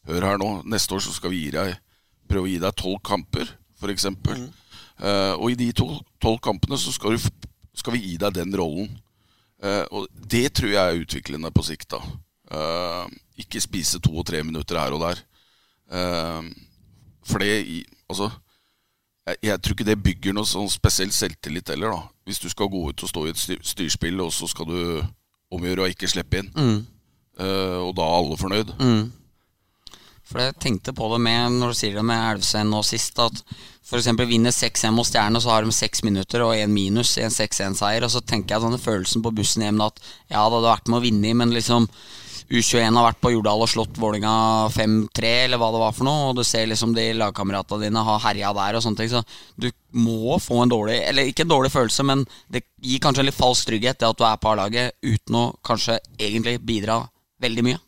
Hør 0.06 0.26
her 0.28 0.38
nå, 0.38 0.52
neste 0.70 0.94
år 0.94 1.02
så 1.02 1.16
skal 1.16 1.34
vi 1.34 1.40
gi 1.42 1.50
deg 1.56 1.74
prøve 2.30 2.46
å 2.46 2.52
gi 2.52 2.60
deg 2.62 2.78
tolv 2.78 3.00
kamper, 3.08 3.50
f.eks. 3.80 4.06
Mm. 4.12 4.46
og 5.40 5.46
i 5.50 5.56
de 5.56 5.68
tolv 5.74 6.38
kampene 6.44 6.78
så 6.78 6.92
skal, 6.92 7.16
du, 7.16 7.48
skal 7.76 7.96
vi 7.96 8.02
gi 8.04 8.16
deg 8.20 8.36
den 8.36 8.52
rollen. 8.56 8.90
Eh, 9.62 9.84
og 9.90 10.06
det 10.30 10.52
tror 10.54 10.70
jeg 10.70 10.78
er 10.94 11.00
utviklende 11.04 11.50
på 11.54 11.64
sikt. 11.66 11.88
da 11.96 12.00
Eh, 12.50 13.06
Ikke 13.38 13.60
spise 13.60 13.98
to 14.00 14.10
og 14.18 14.24
tre 14.26 14.42
minutter 14.42 14.78
her 14.78 14.92
og 14.96 15.00
der. 15.02 15.18
Eh, 15.92 16.42
for 17.24 17.38
det 17.38 17.66
i- 17.66 17.84
Altså 18.10 18.30
jeg, 19.26 19.36
jeg 19.42 19.60
tror 19.62 19.74
ikke 19.74 19.84
det 19.84 20.02
bygger 20.02 20.32
noe 20.32 20.44
sånn 20.48 20.70
spesiell 20.70 21.10
selvtillit 21.12 21.68
heller, 21.68 21.90
da. 21.92 22.02
Hvis 22.26 22.38
du 22.40 22.48
skal 22.48 22.68
gå 22.72 22.88
ut 22.88 23.02
og 23.02 23.08
stå 23.08 23.26
i 23.26 23.30
et 23.30 23.36
styr, 23.36 23.58
styrspill, 23.62 24.20
og 24.24 24.32
så 24.32 24.48
skal 24.48 24.64
du 24.64 25.02
omgjøre 25.52 25.84
å 25.84 25.88
ikke 25.92 26.08
slippe 26.08 26.38
inn. 26.38 26.48
Eh, 27.38 27.78
og 27.84 27.94
da 27.96 28.02
er 28.02 28.16
alle 28.16 28.36
fornøyd. 28.40 28.72
For 30.24 30.38
jeg 30.40 30.56
tenkte 30.60 30.92
på 30.96 31.06
det 31.12 31.20
med 31.20 31.52
når 31.52 31.68
du 31.68 31.74
sier 31.74 31.94
det 31.94 32.04
med 32.04 32.36
Elvsen 32.36 32.68
nå 32.70 32.82
sist, 32.84 33.18
at 33.18 33.42
f.eks. 33.88 34.06
vinner 34.28 34.52
6-1 34.52 34.92
mot 34.92 35.06
Stjerne, 35.08 35.40
så 35.40 35.48
har 35.54 35.64
de 35.64 35.72
seks 35.72 36.02
minutter 36.04 36.42
og 36.44 36.54
én 36.54 36.68
minus 36.68 37.14
i 37.16 37.24
en 37.24 37.32
6-1-seier. 37.32 38.04
Og 38.04 38.12
så 38.12 38.20
tenker 38.20 38.54
jeg 38.58 38.66
denne 38.66 38.78
følelsen 38.82 39.24
på 39.24 39.32
bussen 39.34 39.64
hjem 39.64 39.80
at 39.86 39.96
ja, 40.28 40.42
det 40.44 40.44
hadde 40.44 40.64
vært 40.68 40.88
med 40.92 41.00
å 41.00 41.04
vinne, 41.06 41.34
men 41.40 41.54
liksom 41.56 41.88
U21 42.48 42.96
har 42.96 43.04
vært 43.10 43.18
på 43.20 43.30
Jordal 43.34 43.60
og 43.60 43.68
slått 43.68 43.98
Vålinga 44.00 44.30
5-3, 44.72 45.32
eller 45.44 45.60
hva 45.60 45.66
det 45.74 45.80
var 45.82 45.92
for 45.96 46.08
noe, 46.08 46.30
og 46.30 46.38
du 46.38 46.44
ser 46.48 46.64
liksom 46.70 46.94
de 46.96 47.10
lagkameratene 47.20 47.82
dine 47.88 48.04
har 48.06 48.22
herja 48.24 48.52
der 48.56 48.78
og 48.78 48.84
sånne 48.86 49.02
ting, 49.02 49.10
så 49.12 49.20
du 49.60 49.66
må 50.00 50.38
få 50.40 50.62
en 50.62 50.72
dårlig 50.72 50.96
Eller 51.10 51.28
ikke 51.28 51.44
en 51.44 51.50
dårlig 51.52 51.72
følelse, 51.74 52.06
men 52.08 52.22
det 52.48 52.62
gir 52.80 53.02
kanskje 53.04 53.20
en 53.24 53.28
litt 53.28 53.36
falsk 53.36 53.68
trygghet, 53.68 54.00
det 54.00 54.08
at 54.08 54.16
du 54.20 54.24
er 54.24 54.40
på 54.40 54.52
A-laget 54.54 54.96
uten 55.04 55.36
å 55.36 55.44
kanskje 55.64 55.98
egentlig 56.16 56.56
bidra 56.64 57.02
veldig 57.44 57.66
mye. 57.68 57.82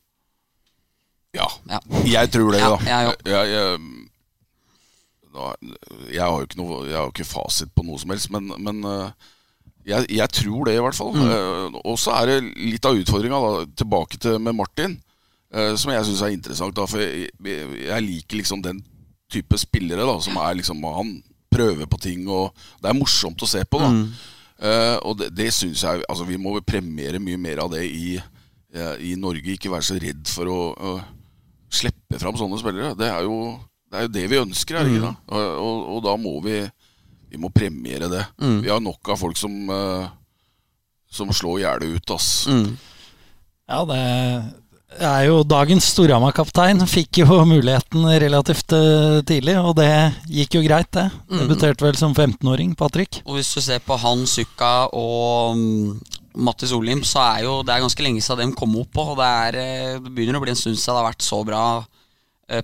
Ja, 1.36 1.46
Ja. 1.70 1.80
jeg 2.04 2.30
tror 2.34 2.52
det, 2.52 2.60
Ja, 2.60 2.70
da. 2.74 2.78
jeg 2.84 3.08
òg. 3.14 3.26
jeg, 3.32 3.50
jeg, 3.54 3.99
jeg 6.10 6.22
har 6.22 6.56
noe 6.58 6.80
Jeg 6.88 6.96
har 6.96 7.06
jo 7.06 7.12
ikke 7.14 7.28
fasit 7.28 7.70
på 7.74 7.84
noe 7.86 8.00
som 8.00 8.12
helst, 8.14 8.30
men, 8.34 8.50
men 8.58 8.80
eh, 8.88 9.28
Jeg, 9.90 10.08
jeg 10.12 10.34
tror 10.36 10.68
det, 10.68 10.76
i 10.76 10.82
hvert 10.84 10.98
fall. 10.98 11.14
Mm. 11.16 11.78
og 11.80 11.96
så 11.98 12.12
er 12.18 12.28
det 12.28 12.40
litt 12.60 12.84
av 12.84 12.98
utfordringa 13.00 13.38
tilbake 13.80 14.20
til 14.20 14.36
med 14.42 14.58
Martin, 14.58 14.98
eh, 15.54 15.72
som 15.80 15.94
jeg 15.94 16.04
syns 16.06 16.24
er 16.26 16.34
interessant. 16.34 16.76
Da, 16.76 16.84
for 16.90 17.00
jeg, 17.00 17.30
jeg, 17.40 18.04
liker 18.04 18.42
liksom 18.42 18.60
den 18.62 18.82
type 19.32 19.56
spillere 19.58 20.04
da, 20.04 20.18
som 20.20 20.36
er 20.42 20.58
liksom 20.58 20.84
Han 20.84 21.16
prøver 21.50 21.88
på 21.90 21.98
ting, 21.98 22.28
og 22.30 22.52
det 22.82 22.90
er 22.92 22.98
morsomt 22.98 23.42
å 23.42 23.48
se 23.48 23.64
på. 23.66 23.80
da 23.82 23.90
Eh, 24.60 24.96
Og 25.08 25.16
det, 25.18 25.30
det 25.36 25.48
syns 25.56 25.82
jeg 25.84 26.04
Altså, 26.08 26.26
vi 26.28 26.36
må 26.40 26.58
premiere 26.60 27.20
mye 27.22 27.40
mer 27.40 27.62
av 27.64 27.72
det 27.72 27.86
i, 27.88 28.18
eh, 28.74 28.96
i 29.00 29.14
Norge. 29.16 29.56
Ikke 29.56 29.72
være 29.72 29.88
så 29.88 29.96
redd 30.00 30.28
for 30.28 30.52
å 30.52 30.60
å 30.76 30.92
slippe 31.70 32.18
fram 32.18 32.34
sånne 32.34 32.58
spillere. 32.58 32.96
Det 32.98 33.06
er 33.06 33.22
jo 33.22 33.54
det, 33.90 33.98
er 33.98 34.06
jo 34.06 34.14
det 34.14 34.26
vi 34.30 34.38
ønsker, 34.40 34.78
er 34.78 34.86
det 34.86 34.94
ikke 34.94 35.08
da? 35.08 35.14
Og, 35.34 35.50
og, 35.66 35.82
og 35.96 36.04
da 36.06 36.14
må 36.20 36.36
vi 36.44 36.60
vi 37.30 37.38
må 37.38 37.50
premiere 37.54 38.08
det. 38.10 38.24
Vi 38.62 38.70
har 38.70 38.80
nok 38.82 39.12
av 39.12 39.20
folk 39.20 39.38
som 39.38 39.52
uh, 39.70 40.08
Som 41.10 41.30
slår 41.34 41.60
gjerdet 41.62 41.94
ut, 41.94 42.10
ass. 42.14 42.30
Ja, 43.70 43.84
det 43.86 44.00
er 44.98 45.24
jo 45.28 45.40
dagens 45.46 45.86
Storhamar-kaptein. 45.92 46.82
Fikk 46.90 47.20
jo 47.22 47.40
muligheten 47.46 48.06
relativt 48.22 48.74
eh, 48.74 49.20
tidlig, 49.26 49.56
og 49.58 49.76
det 49.78 49.90
gikk 50.30 50.56
jo 50.58 50.62
greit, 50.64 50.90
det. 50.94 51.08
Debuterte 51.30 51.86
vel 51.86 51.98
som 51.98 52.14
15-åring, 52.14 52.76
Patrick. 52.78 53.20
Og 53.24 53.38
hvis 53.38 53.52
du 53.54 53.60
ser 53.62 53.82
på 53.86 53.98
han, 54.02 54.22
Sukka 54.26 54.90
og 54.98 55.58
mm, 55.58 56.16
Mattis 56.46 56.74
Olim, 56.74 57.04
så 57.06 57.22
er 57.28 57.46
jo 57.46 57.60
det 57.66 57.74
er 57.74 57.84
ganske 57.86 58.06
lenge 58.06 58.22
siden 58.22 58.50
de 58.50 58.58
kom 58.58 58.74
opp. 58.82 59.02
Og 59.02 59.14
det, 59.18 59.30
er, 59.46 59.60
eh, 59.62 59.98
det 60.02 60.14
begynner 60.14 60.38
å 60.38 60.44
bli 60.46 60.54
en 60.54 60.62
stund 60.62 60.78
siden 60.78 60.94
det 60.94 61.02
har 61.02 61.10
vært 61.12 61.26
så 61.26 61.42
bra 61.46 61.64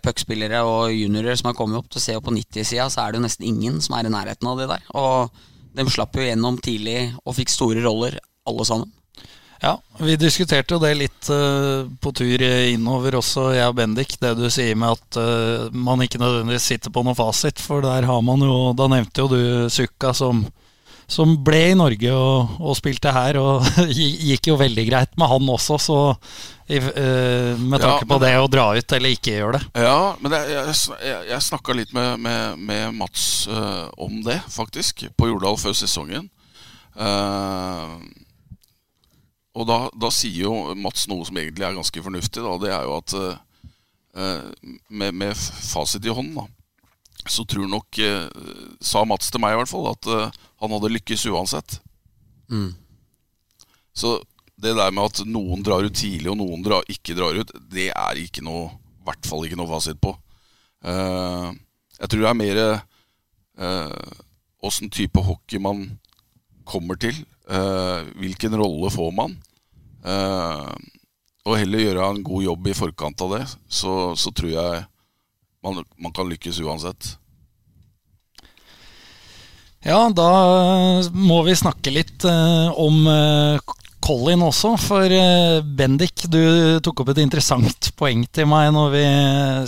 puckspillere 0.03 0.63
og 0.67 0.95
juniorer 0.95 1.39
som 1.39 1.51
har 1.51 1.59
kommet 1.59 1.79
opp. 1.79 1.91
til 1.93 2.03
ser 2.03 2.19
jo 2.19 2.25
på 2.27 2.35
90-sida, 2.35 2.89
så 2.91 3.05
er 3.05 3.13
det 3.13 3.21
jo 3.21 3.27
nesten 3.27 3.47
ingen 3.47 3.81
som 3.85 3.99
er 3.99 4.09
i 4.09 4.13
nærheten 4.13 4.51
av 4.51 4.61
det 4.61 4.69
der. 4.73 4.87
Og 4.99 5.45
de 5.77 5.87
slapp 5.93 6.17
jo 6.17 6.25
gjennom 6.25 6.59
tidlig 6.63 7.13
og 7.25 7.37
fikk 7.37 7.53
store 7.53 7.85
roller, 7.85 8.19
alle 8.49 8.67
sammen. 8.69 8.93
Ja, 9.63 9.73
vi 9.99 10.19
diskuterte 10.21 10.77
jo 10.77 10.81
det 10.83 10.93
litt 10.99 11.29
uh, 11.33 11.89
på 12.01 12.13
tur 12.17 12.43
innover 12.45 13.17
også, 13.21 13.49
jeg 13.57 13.71
og 13.71 13.79
Bendik. 13.79 14.17
Det 14.21 14.35
du 14.37 14.49
sier 14.53 14.77
med 14.77 14.99
at 14.99 15.19
uh, 15.21 15.73
man 15.73 16.05
ikke 16.05 16.21
nødvendigvis 16.21 16.69
sitter 16.75 16.93
på 16.93 17.05
noen 17.07 17.17
fasit. 17.17 17.63
For 17.63 17.85
der 17.85 18.09
har 18.09 18.23
man 18.25 18.45
jo 18.45 18.75
Da 18.77 18.89
nevnte 18.93 19.25
jo 19.25 19.31
du 19.33 19.41
Sukka 19.73 20.13
som, 20.17 20.45
som 21.07 21.37
ble 21.47 21.61
i 21.71 21.79
Norge 21.79 22.11
og, 22.13 22.59
og 22.59 22.77
spilte 22.79 23.13
her. 23.15 23.39
Og 23.41 23.67
gikk 24.31 24.51
jo 24.51 24.59
veldig 24.61 24.87
greit 24.89 25.15
med 25.19 25.31
han 25.31 25.51
også, 25.55 25.79
så 25.83 25.99
i, 26.67 26.81
uh, 26.83 27.55
med 27.61 27.79
Ja, 27.79 27.85
tanke 27.85 28.09
på 28.11 28.19
det 28.23 28.33
å 28.43 28.51
dra 28.51 28.67
ut 28.75 28.97
eller 28.99 29.15
ikke 29.15 29.37
gjøre 29.37 29.61
det. 29.61 29.85
Ja, 29.87 30.01
men 30.21 30.35
det, 30.35 30.43
jeg, 30.51 30.77
jeg, 31.07 31.23
jeg 31.31 31.47
snakka 31.47 31.79
litt 31.79 31.95
med, 31.97 32.17
med, 32.23 32.59
med 32.59 32.99
Mats 32.99 33.47
uh, 33.51 33.87
om 34.03 34.19
det, 34.27 34.41
faktisk, 34.51 35.07
på 35.17 35.31
Jordal 35.31 35.59
før 35.63 35.77
sesongen. 35.79 36.29
Uh, 36.97 38.01
og 39.57 39.65
da, 39.69 39.79
da 39.95 40.11
sier 40.13 40.49
jo 40.49 40.75
Mats 40.77 41.07
noe 41.09 41.25
som 41.29 41.39
egentlig 41.39 41.65
er 41.65 41.79
ganske 41.79 42.03
fornuftig. 42.03 42.43
Da. 42.45 42.57
Det 42.61 42.73
er 42.75 42.85
jo 42.85 42.97
at 42.99 43.19
med, 44.17 45.13
med 45.13 45.37
fasit 45.37 46.05
i 46.05 46.13
hånden, 46.13 46.37
da, 46.37 46.45
så 47.33 47.45
tror 47.49 47.69
nok 47.71 47.99
eh, 48.03 48.27
Sa 48.81 49.05
Mats 49.09 49.31
til 49.33 49.41
meg 49.43 49.55
i 49.55 49.61
hvert 49.61 49.71
fall 49.71 49.89
at 49.93 50.09
eh, 50.13 50.31
han 50.63 50.75
hadde 50.77 50.93
lykkes 50.95 51.27
uansett. 51.33 51.79
Så 53.97 54.17
det 54.57 54.73
der 54.77 54.93
med 54.95 55.05
at 55.11 55.23
noen 55.29 55.63
drar 55.67 55.85
ut 55.85 55.97
tidlig 55.97 56.31
og 56.33 56.39
noen 56.41 56.63
drar, 56.65 56.85
ikke 56.93 57.17
drar 57.19 57.37
ut, 57.37 57.51
det 57.73 57.91
er 57.93 58.21
ikke 58.23 58.45
noe 58.47 58.71
i 58.71 59.07
hvert 59.07 59.29
fall 59.29 59.45
ikke 59.47 59.59
noe 59.61 59.71
fasit 59.71 60.01
på. 60.03 60.15
Eh, 60.87 61.49
jeg 62.01 62.11
tror 62.13 62.23
det 62.25 62.31
er 62.33 62.41
mer 62.43 62.63
åssen 64.67 64.91
type 64.93 65.21
hockey 65.25 65.61
man 65.63 65.87
kommer 66.69 66.99
til. 67.01 67.15
eh, 67.49 68.03
hvilken 68.19 68.57
rolle 68.59 68.91
får 68.91 69.13
man? 69.15 69.37
Eh, 70.05 70.73
og 71.47 71.59
heller 71.61 71.79
gjøre 71.85 72.09
en 72.11 72.25
god 72.27 72.43
jobb 72.43 72.67
i 72.67 72.75
forkant 72.75 73.23
av 73.23 73.33
det, 73.37 73.45
så, 73.71 74.17
så 74.19 74.33
tror 74.35 74.51
jeg 74.51 74.81
man, 75.67 75.85
man 75.99 76.15
kan 76.15 76.29
lykkes 76.31 76.63
uansett. 76.63 77.17
Ja, 79.87 80.07
da 80.11 80.31
må 81.15 81.43
vi 81.47 81.55
snakke 81.59 81.93
litt 81.95 82.25
eh, 82.27 82.71
om 82.83 83.05
eh, 83.07 83.75
Colin 84.03 84.43
også. 84.43 84.73
For 84.83 85.13
eh, 85.15 85.61
Bendik, 85.79 86.25
du 86.31 86.41
tok 86.83 87.05
opp 87.05 87.13
et 87.13 87.21
interessant 87.23 87.91
poeng 88.01 88.25
til 88.35 88.49
meg 88.51 88.73
når 88.75 88.91
vi 88.97 89.05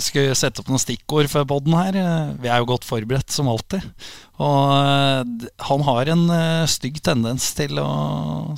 skulle 0.03 0.35
sette 0.35 0.63
opp 0.63 0.71
noen 0.71 0.83
stikkord 0.83 1.31
for 1.31 1.47
podden 1.47 1.77
her. 1.77 1.99
Eh, 2.03 2.35
Vi 2.43 2.51
er 2.51 2.59
jo 2.59 2.69
godt 2.73 2.87
forberedt, 2.87 3.31
som 3.31 3.47
alltid. 3.51 3.85
Og 4.43 4.75
eh, 4.75 5.49
han 5.71 5.87
har 5.87 6.13
en 6.15 6.27
eh, 6.35 6.67
stygg 6.71 6.99
tendens 7.05 7.51
til 7.55 7.79
å 7.79 7.89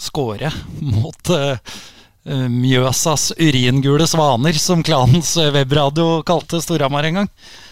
score 0.02 0.50
mot 0.96 1.34
eh, 1.38 1.54
eh, 1.54 1.82
Mjøsas 2.26 3.32
uringule 3.42 4.06
svaner, 4.08 4.54
som 4.62 4.84
klanens 4.86 5.34
eh, 5.42 5.50
webradio 5.56 6.22
kalte 6.28 6.60
Storhamar 6.62 7.08
en 7.10 7.22
gang. 7.22 7.32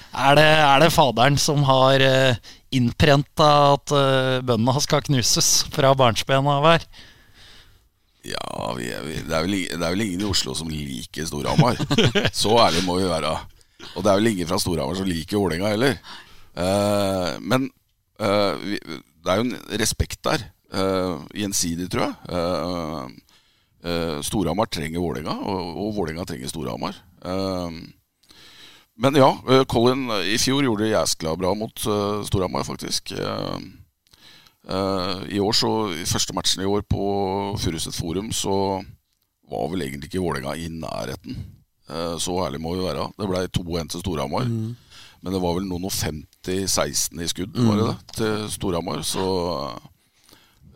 Er 0.10 0.40
det, 0.40 0.48
er 0.66 0.82
det 0.82 0.94
faderen 0.96 1.38
som 1.38 1.62
har 1.68 2.02
uh, 2.02 2.40
innprenta 2.74 3.50
at 3.76 3.94
bøndene 4.42 4.82
skal 4.82 5.04
knuses 5.06 5.50
fra 5.70 5.92
barnsben 5.94 6.50
av 6.50 6.66
her? 6.66 6.88
Ja, 8.26 8.74
vi, 8.76 8.90
er- 8.90 9.06
vi, 9.06 9.20
det, 9.22 9.36
er 9.38 9.46
vel, 9.46 9.54
det 9.70 9.78
er 9.86 9.94
vel 9.94 10.04
ingen 10.08 10.26
i 10.26 10.28
Oslo 10.28 10.56
som 10.58 10.70
liker 10.74 11.30
Storhamar. 11.30 11.78
Så 12.42 12.58
ærlig 12.58 12.82
må 12.88 12.98
vi 13.00 13.06
være. 13.10 13.36
Og 13.94 14.02
det 14.04 14.10
er 14.12 14.20
vel 14.20 14.32
ingen 14.34 14.50
fra 14.50 14.60
Storhamar 14.62 14.98
som 14.98 15.08
liker 15.08 15.38
Vålerenga 15.40 15.72
heller. 15.76 15.96
Uh, 16.58 17.38
men 17.46 17.70
uh, 18.20 18.58
vi, 18.66 18.82
det 18.82 19.30
er 19.30 19.40
jo 19.40 19.48
en 19.48 19.56
respekt 19.80 20.20
der. 20.26 20.50
Uh, 20.74 21.22
gjensidig, 21.38 21.88
tror 21.94 22.10
jeg. 22.10 22.18
Uh, 22.34 23.29
Storhamar 24.26 24.68
trenger 24.68 25.00
Vålerenga, 25.00 25.38
og, 25.40 25.78
og 25.80 25.94
Vålerenga 25.96 26.26
trenger 26.28 26.52
Storhamar. 26.52 26.98
Eh, 27.24 27.78
men 29.00 29.16
ja, 29.16 29.30
eh, 29.50 29.64
Colin 29.72 30.10
i 30.28 30.38
fjor 30.42 30.66
gjorde 30.66 30.90
jæskla 30.90 31.36
bra 31.40 31.54
mot 31.56 31.86
uh, 31.88 32.20
Storhamar, 32.28 32.66
faktisk. 32.68 33.14
I 35.30 35.40
år 35.42 35.56
så, 35.56 35.70
i 35.96 36.04
første 36.06 36.34
matchen 36.36 36.62
i 36.62 36.68
år 36.68 36.84
på 36.86 37.06
Furuset 37.58 37.96
Forum 37.96 38.28
så 38.36 38.84
var 39.50 39.72
vel 39.72 39.82
egentlig 39.82 40.12
ikke 40.12 40.22
Vålerenga 40.22 40.54
i 40.60 40.68
nærheten. 40.70 41.40
Så 42.22 42.36
ærlig 42.46 42.60
må 42.62 42.76
vi 42.76 42.84
være. 42.84 43.08
Det 43.18 43.30
ble 43.32 43.42
2-1 43.56 43.90
til 43.96 44.04
Storhamar. 44.04 44.46
Men 44.46 45.34
det 45.34 45.42
var 45.42 45.56
vel 45.58 45.66
noen 45.66 45.88
og 45.90 45.96
50-16 45.96 47.24
i 47.24 47.30
skudd 47.32 47.58
var 47.58 47.80
det 47.80 47.88
det, 47.88 47.96
til 48.20 48.46
Storhamar. 48.54 49.02
Så 49.08 49.26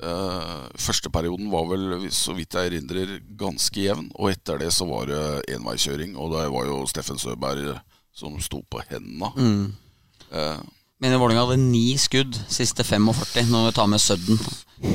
eh, 0.03 0.67
første 0.79 1.09
perioden 1.13 1.49
var 1.53 1.65
vel, 1.71 2.09
så 2.11 2.35
vidt 2.37 2.53
jeg 2.57 2.71
erindrer, 2.71 3.15
ganske 3.39 3.79
jevn. 3.87 4.09
Og 4.19 4.29
etter 4.33 4.59
det 4.61 4.71
så 4.75 4.85
var 4.89 5.07
det 5.09 5.23
enveiskjøring. 5.55 6.15
Og 6.19 6.31
det 6.35 6.45
var 6.53 6.69
jo 6.69 6.81
Steffen 6.91 7.19
Søberg 7.21 7.75
som 8.13 8.35
sto 8.43 8.61
på 8.69 8.81
hendene. 8.91 9.31
Mm. 9.37 9.65
Uh, 10.33 10.59
Mine 11.03 11.17
Vålerenga 11.19 11.43
hadde 11.47 11.59
ni 11.59 11.97
skudd 11.99 12.37
siste 12.47 12.83
45 12.85 13.49
når 13.51 13.65
vi 13.67 13.71
tar 13.75 13.89
med 13.91 13.99
Sudden. 14.01 14.39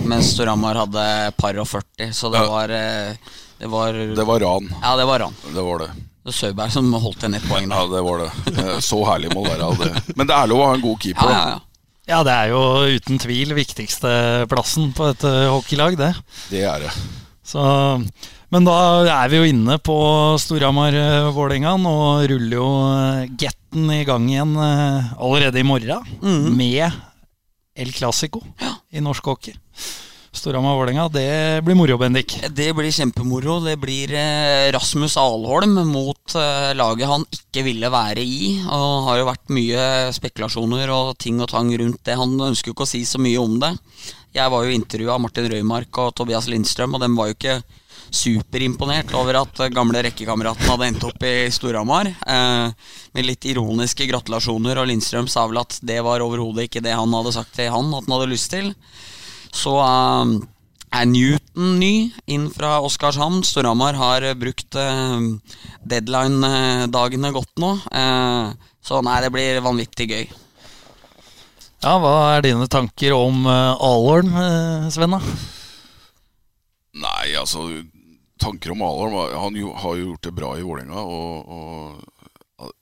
Mens 0.08 0.30
Storhamar 0.34 0.78
hadde 0.84 1.02
par 1.36 1.58
og 1.60 1.66
40, 1.68 2.12
så 2.16 2.30
det 2.32 2.40
Ja. 2.44 2.48
var 2.52 2.70
eh, 2.70 3.16
Det 3.58 3.66
var 3.68 3.92
det 3.92 4.24
var 4.26 4.40
ran. 4.40 4.68
Ja, 4.82 4.94
det 4.96 5.04
var 5.08 5.18
ran. 5.20 5.34
Det 5.54 5.62
var 5.66 5.78
det. 5.82 5.88
Det 5.98 6.30
var 6.30 6.36
Søberg 6.38 6.72
som 6.72 6.92
holdt 6.92 7.22
igjen 7.24 7.34
ett 7.38 7.46
poeng 7.48 7.70
Ja, 7.72 7.82
det 7.90 8.02
var 8.06 8.18
det. 8.24 8.30
Eh, 8.58 8.78
Så 8.84 9.02
herlig 9.04 9.32
må 9.34 9.44
det 9.44 9.56
være. 9.58 9.70
det. 9.84 10.16
Men 10.16 10.26
det 10.30 10.36
er 10.36 10.46
lov 10.50 10.60
å 10.62 10.66
ha 10.70 10.74
en 10.78 10.84
god 10.84 11.00
keeper. 11.02 11.32
Ja, 11.32 11.38
ja, 11.38 11.48
ja. 11.56 11.60
Ja, 12.08 12.22
det 12.24 12.32
er 12.32 12.50
jo 12.54 12.60
uten 12.96 13.18
tvil 13.20 13.52
viktigste 13.52 14.10
plassen 14.48 14.94
på 14.96 15.10
et 15.10 15.24
eh, 15.28 15.50
hockeylag, 15.52 15.98
det. 16.00 16.14
Det 16.48 16.62
er 16.64 16.86
det. 16.86 16.92
Så, 17.44 17.60
men 18.52 18.64
da 18.64 18.76
er 19.12 19.28
vi 19.28 19.42
jo 19.42 19.48
inne 19.50 19.76
på 19.84 19.96
Storhamar-Vålerenga. 20.40 21.74
Nå 21.80 21.94
ruller 22.32 22.56
jo 22.56 22.70
eh, 22.94 23.28
Getten 23.40 23.92
i 23.92 24.06
gang 24.08 24.24
igjen 24.32 24.56
eh, 24.56 25.12
allerede 25.20 25.60
i 25.60 25.66
morgen 25.68 26.08
med 26.56 26.88
El 27.78 27.92
Clásico 27.92 28.40
i 28.90 29.04
norsk 29.04 29.28
hockey. 29.28 29.58
Storhamar-Vålerenga, 30.32 31.08
det 31.08 31.64
blir 31.64 31.74
moro, 31.74 31.96
Bendik. 31.98 32.34
Det 32.52 32.68
blir 32.76 32.92
kjempemoro. 32.92 33.58
Det 33.64 33.76
blir 33.80 34.12
eh, 34.12 34.68
Rasmus 34.74 35.16
Alholm 35.16 35.78
mot 35.88 36.34
eh, 36.36 36.74
laget 36.76 37.08
han 37.08 37.24
ikke 37.32 37.64
ville 37.64 37.90
være 37.92 38.22
i. 38.22 38.52
Og 38.66 38.84
det 38.84 39.08
har 39.08 39.18
jo 39.22 39.28
vært 39.30 39.56
mye 39.56 39.88
spekulasjoner 40.14 40.92
og 40.92 41.16
ting 41.22 41.40
og 41.40 41.48
tang 41.52 41.72
rundt 41.80 42.04
det. 42.04 42.18
Han 42.20 42.36
ønsker 42.50 42.70
jo 42.70 42.76
ikke 42.76 42.86
å 42.86 42.92
si 42.92 43.02
så 43.08 43.20
mye 43.22 43.40
om 43.40 43.56
det. 43.62 43.72
Jeg 44.36 44.52
var 44.52 44.64
jo 44.64 44.76
intervjua 44.76 45.16
av 45.16 45.24
Martin 45.24 45.48
Røymark 45.48 46.02
og 46.04 46.14
Tobias 46.20 46.48
Lindstrøm, 46.52 46.94
og 46.94 47.02
dem 47.02 47.16
var 47.16 47.30
jo 47.30 47.38
ikke 47.38 47.60
superimponert 48.14 49.12
over 49.16 49.42
at 49.42 49.60
eh, 49.64 49.72
gamle 49.72 50.02
rekkekameraten 50.04 50.68
hadde 50.68 50.88
endt 50.92 51.06
opp 51.08 51.24
i 51.24 51.48
Storhamar. 51.52 52.12
Eh, 52.12 52.88
med 53.16 53.26
litt 53.26 53.48
ironiske 53.48 54.06
gratulasjoner, 54.12 54.80
og 54.80 54.90
Lindstrøm 54.90 55.28
sa 55.30 55.46
vel 55.48 55.64
at 55.64 55.80
det 55.80 56.02
var 56.04 56.24
overhodet 56.24 56.68
ikke 56.68 56.84
det 56.84 56.96
han 56.96 57.16
hadde 57.16 57.34
sagt 57.36 57.56
til 57.56 57.72
han 57.72 57.92
at 57.94 58.04
han 58.04 58.16
hadde 58.18 58.32
lyst 58.36 58.52
til. 58.52 58.74
Så 59.54 59.74
eh, 59.82 60.32
er 60.98 61.08
Newton 61.08 61.78
ny 61.80 61.92
inn 62.30 62.48
fra 62.54 62.78
Oskarshamn. 62.84 63.42
Storhamar 63.46 63.98
har 63.98 64.24
eh, 64.26 64.36
brukt 64.38 64.78
uh, 64.78 65.20
deadline-dagene 65.88 67.32
godt 67.36 67.54
nå. 67.60 67.74
Uh, 67.92 68.52
så 68.84 69.02
nei, 69.04 69.18
det 69.24 69.32
blir 69.34 69.62
vanvittig 69.64 70.08
gøy. 70.10 70.28
Ja, 71.84 71.94
Hva 72.02 72.14
er 72.34 72.42
dine 72.48 72.66
tanker 72.70 73.14
om 73.14 73.44
uh, 73.46 73.76
Alholm, 73.76 74.32
uh, 74.34 74.88
Svenna? 74.90 75.20
Nei, 76.98 77.36
altså 77.38 77.68
Tanker 78.38 78.72
om 78.72 78.82
Alholm 78.82 79.14
Han 79.38 79.56
jo, 79.58 79.70
har 79.78 79.98
jo 79.98 80.08
gjort 80.08 80.24
det 80.26 80.32
bra 80.34 80.52
i 80.58 80.64
Vålerenga. 80.66 81.02
Og, 81.02 81.52
og, 82.58 82.72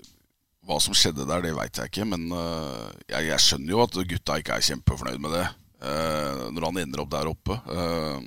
hva 0.66 0.80
som 0.82 0.96
skjedde 0.96 1.26
der, 1.28 1.44
det 1.44 1.54
veit 1.56 1.78
jeg 1.78 1.92
ikke. 1.92 2.08
Men 2.08 2.26
uh, 2.32 2.88
jeg, 3.08 3.28
jeg, 3.28 3.42
skjønner 3.44 3.74
jo 3.74 3.84
at 3.84 4.00
gutta 4.12 4.40
ikke 4.40 4.56
er 4.56 4.66
kjempefornøyd 4.70 5.20
med 5.22 5.36
det. 5.36 5.46
Uh, 5.86 6.48
når 6.50 6.68
han 6.68 6.82
ender 6.82 7.02
opp 7.02 7.12
der 7.12 7.30
oppe. 7.30 7.56
Uh, 7.70 8.18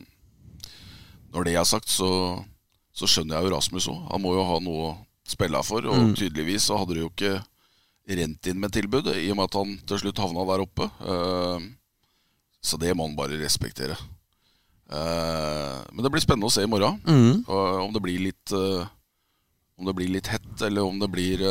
når 1.34 1.45
det 1.45 1.56
er 1.60 1.67
sagt, 1.67 1.91
så, 1.91 2.10
så 2.95 3.10
skjønner 3.10 3.38
jeg 3.38 3.48
jo 3.48 3.54
Rasmus 3.56 3.89
òg. 3.91 4.00
Han 4.13 4.24
må 4.24 4.34
jo 4.38 4.45
ha 4.48 4.60
noe 4.63 4.86
å 4.89 4.93
spille 5.30 5.62
for. 5.67 5.86
Og 5.86 6.10
mm. 6.10 6.13
tydeligvis 6.19 6.69
så 6.69 6.80
hadde 6.80 6.98
det 6.98 7.04
jo 7.04 7.12
ikke 7.12 7.36
rent 8.10 8.50
inn 8.50 8.62
med 8.62 8.74
tilbud, 8.74 9.12
i 9.13 9.28
og 9.30 9.38
med 9.38 9.50
at 9.52 9.58
han 9.60 9.76
til 9.86 10.00
slutt 10.02 10.22
havna 10.24 10.45
der 10.50 10.63
oppe. 10.63 10.88
så 12.65 12.80
det 12.82 12.95
må 12.98 13.06
han 13.06 13.13
bare 13.13 13.38
respektere. 13.38 13.93
Men 14.89 16.02
det 16.02 16.10
blir 16.10 16.24
spennende 16.24 16.50
å 16.50 16.56
se 16.56 16.65
i 16.65 16.72
morgen. 16.72 16.98
Mm. 17.06 17.43
Om 17.45 17.93
det 17.93 18.02
blir 18.02 18.24
litt 18.24 18.56
Om 19.78 19.86
det 19.86 19.93
blir 20.00 20.10
litt 20.10 20.32
hett, 20.34 20.56
eller 20.65 20.89
om 20.89 20.98
det 20.98 21.12
blir 21.13 21.45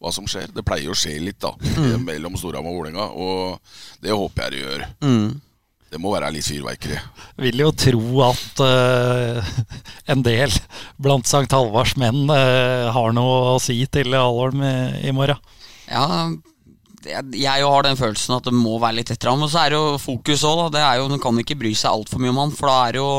hva 0.00 0.12
som 0.14 0.26
skjer. 0.28 0.50
Det 0.54 0.64
pleier 0.66 0.92
å 0.92 0.96
skje 0.96 1.18
litt 1.22 1.40
da 1.42 1.52
mm. 1.60 2.00
mellom 2.06 2.38
Storhamar 2.40 2.72
og 2.72 2.80
Vålerenga, 2.80 3.06
og 3.12 4.02
det 4.02 4.16
håper 4.16 4.46
jeg 4.46 4.52
det 4.54 4.64
gjør. 4.64 4.84
Mm. 5.04 5.30
Det 5.90 5.98
må 5.98 6.12
være 6.14 6.30
litt 6.30 6.46
fyrverkeri. 6.46 6.98
Vil 7.42 7.64
jo 7.64 7.72
tro 7.74 8.20
at 8.28 8.60
en 10.14 10.20
del 10.22 10.54
blant 11.02 11.26
St. 11.26 11.48
Halvards 11.50 11.96
menn 11.98 12.30
har 12.30 13.16
noe 13.16 13.56
å 13.56 13.58
si 13.62 13.80
til 13.90 14.14
Alholm 14.14 14.62
i, 14.62 14.76
i 15.10 15.14
morgen. 15.16 15.40
Ja, 15.90 16.30
jeg 17.02 17.64
har 17.64 17.82
den 17.86 17.98
følelsen 17.98 18.36
at 18.36 18.46
det 18.46 18.54
må 18.54 18.76
være 18.78 19.00
litt 19.00 19.10
etter 19.10 19.32
ham. 19.32 19.42
Og 19.42 19.50
så 19.50 19.64
er 19.64 19.72
det 19.72 19.80
jo 19.80 19.98
fokus 19.98 20.46
òg, 20.46 20.68
da. 20.70 20.84
Det 21.02 21.18
kan 21.24 21.42
ikke 21.42 21.58
bry 21.58 21.74
seg 21.74 21.90
altfor 21.90 22.22
mye 22.22 22.34
om 22.36 22.40
han, 22.44 22.54
for 22.54 22.70
da 22.70 22.78
er 22.86 22.96
det 22.96 23.02
jo 23.02 23.12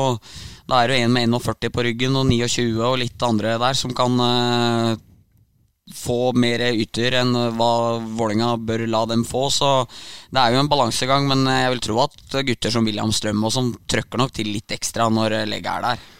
da 0.70 0.80
er 0.80 0.92
det 0.92 0.98
en 1.02 1.12
med 1.12 1.28
41 1.34 1.72
på 1.74 1.84
ryggen 1.84 2.16
og 2.16 2.28
29 2.30 2.84
og 2.86 3.00
litt 3.02 3.24
andre 3.26 3.56
der 3.60 3.76
som 3.76 3.92
kan 3.96 4.14
uh, 4.22 4.94
få 5.94 6.32
mer 6.38 6.64
ytter 6.72 7.18
enn 7.20 7.36
hva 7.58 7.72
Vålinga 8.02 8.54
bør 8.58 8.86
la 8.90 9.04
dem 9.10 9.26
få. 9.28 9.48
Så 9.52 9.74
det 10.32 10.40
er 10.40 10.56
jo 10.56 10.62
en 10.62 10.72
balansegang, 10.72 11.28
men 11.30 11.46
jeg 11.50 11.74
vil 11.74 11.84
tro 11.88 12.00
at 12.06 12.40
gutter 12.48 12.74
som 12.74 12.88
William 12.88 13.12
Strøm 13.14 13.44
og 13.44 13.54
som 13.54 13.70
trøkker 13.90 14.20
nok 14.20 14.34
til 14.36 14.52
litt 14.54 14.74
ekstra 14.74 15.10
når 15.12 15.42
legget 15.50 15.72
er 15.76 15.88
der. 15.90 16.10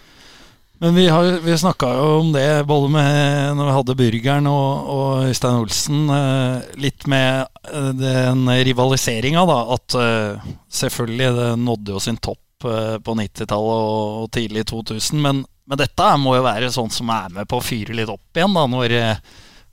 Men 0.82 0.94
vi, 0.94 1.08
har, 1.08 1.24
vi 1.24 1.58
snakka 1.58 1.88
jo 1.94 2.06
om 2.20 2.32
det 2.34 2.64
både 2.66 2.88
med 2.90 3.52
når 3.54 3.68
vi 3.68 3.74
hadde 3.76 3.94
Burgeren 4.00 4.48
og, 4.50 4.88
og 4.90 5.28
Øystein 5.28 5.60
Olsen. 5.60 6.00
Eh, 6.10 6.72
litt 6.82 7.06
med 7.06 7.44
eh, 7.70 7.92
den 7.94 8.50
rivaliseringa, 8.66 9.44
da. 9.46 9.60
At 9.76 9.94
eh, 9.94 10.48
selvfølgelig 10.66 11.28
det 11.36 11.46
nådde 11.62 11.94
jo 11.94 12.02
sin 12.02 12.18
topp 12.18 12.66
på 12.66 13.14
90-tallet 13.18 13.86
og, 13.92 14.26
tidlig 14.34 14.66
2000. 14.72 15.22
Men, 15.22 15.44
men, 15.70 15.78
dette 15.78 16.10
må 16.18 16.34
jo 16.34 16.42
være 16.48 16.74
sånn 16.74 16.90
som 16.90 17.14
er 17.14 17.30
med 17.38 17.46
på 17.46 17.62
å 17.62 17.64
fyre 17.64 17.94
litt 17.94 18.10
opp 18.10 18.42
igjen, 18.42 18.58
da. 18.58 18.66
Når 18.74 18.98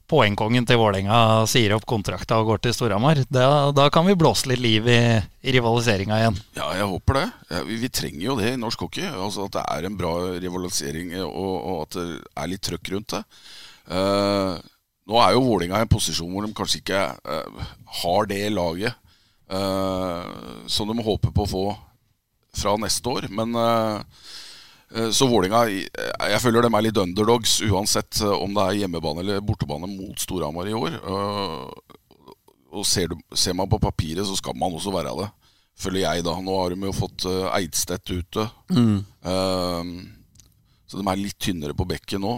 poengkongen 0.10 0.66
til 0.68 0.80
Vålerenga 0.82 1.46
sier 1.50 1.76
opp 1.76 1.86
kontrakta 1.90 2.40
og 2.42 2.50
går 2.50 2.64
til 2.64 2.76
Storhamar. 2.76 3.22
Da, 3.30 3.70
da, 3.76 3.88
kan 3.94 4.08
vi 4.08 4.18
blåse 4.20 4.50
litt 4.50 4.62
liv 4.64 4.88
i, 4.90 5.02
i 5.20 5.54
rivaliseringa 5.56 6.18
igjen. 6.20 6.40
Ja, 6.58 6.72
jeg 6.78 6.90
håper 6.90 7.20
det. 7.20 7.26
Ja, 7.52 7.62
vi, 7.68 7.78
vi, 7.84 7.92
trenger 7.94 8.26
jo 8.26 8.38
det 8.40 8.54
i 8.54 8.60
norsk 8.60 8.88
hockey. 8.88 9.06
Altså 9.10 9.46
At 9.48 9.58
det 9.60 9.66
er 9.66 9.90
en 9.90 10.00
bra 10.00 10.14
rivalisering, 10.42 11.14
og, 11.28 11.54
og 11.60 11.78
at 11.86 12.00
det 12.00 12.08
er 12.18 12.52
litt 12.54 12.66
trøkk 12.66 12.94
rundt 12.96 13.18
det. 13.18 13.24
Uh, 13.90 14.58
nå 15.10 15.22
er 15.22 15.36
jo 15.36 15.46
Vålerenga 15.46 15.82
i 15.82 15.88
en 15.88 15.94
posisjon 15.94 16.34
hvor 16.34 16.46
de 16.46 16.58
kanskje 16.58 16.82
ikke 16.82 17.06
uh, 17.24 17.70
har 18.02 18.30
det 18.30 18.44
laget 18.54 18.98
uh, 19.54 20.66
som 20.70 20.90
de 20.90 21.06
håper 21.06 21.34
på 21.34 21.46
å 21.46 21.54
få 21.54 21.66
fra 22.60 22.76
neste 22.82 23.14
år. 23.14 23.30
Men 23.30 23.54
Eh, 23.58 24.02
så 24.90 25.28
Vålinga, 25.30 25.68
eh, 25.70 26.30
jeg 26.34 26.42
føler 26.42 26.66
dem 26.66 26.76
er 26.78 26.88
litt 26.88 26.98
underdogs 26.98 27.60
uansett 27.62 28.22
eh, 28.26 28.34
om 28.34 28.56
det 28.56 28.64
er 28.64 28.78
hjemmebane 28.84 29.22
eller 29.22 29.44
bortebane 29.46 29.90
mot 29.92 30.18
Storhamar 30.20 30.70
i 30.70 30.74
år. 30.74 30.98
Og 32.70 32.86
ser, 32.86 33.12
du, 33.12 33.18
ser, 33.38 33.54
man 33.58 33.70
på 33.70 33.80
papiret, 33.82 34.26
så 34.26 34.38
skal 34.38 34.58
man 34.58 34.74
også 34.78 34.94
være 34.94 35.14
det. 35.22 35.28
Føler 35.80 36.04
jeg, 36.04 36.26
da. 36.26 36.36
Nå 36.42 36.58
har 36.58 36.74
de 36.74 36.90
jo 36.90 36.94
fått 36.94 37.26
Eidstedt 37.56 38.12
ute. 38.12 38.44
Mm. 38.76 39.00
så 40.86 41.00
de 41.00 41.06
er 41.08 41.22
litt 41.22 41.40
tynnere 41.40 41.74
på 41.74 41.88
bekket 41.88 42.22
nå. 42.22 42.34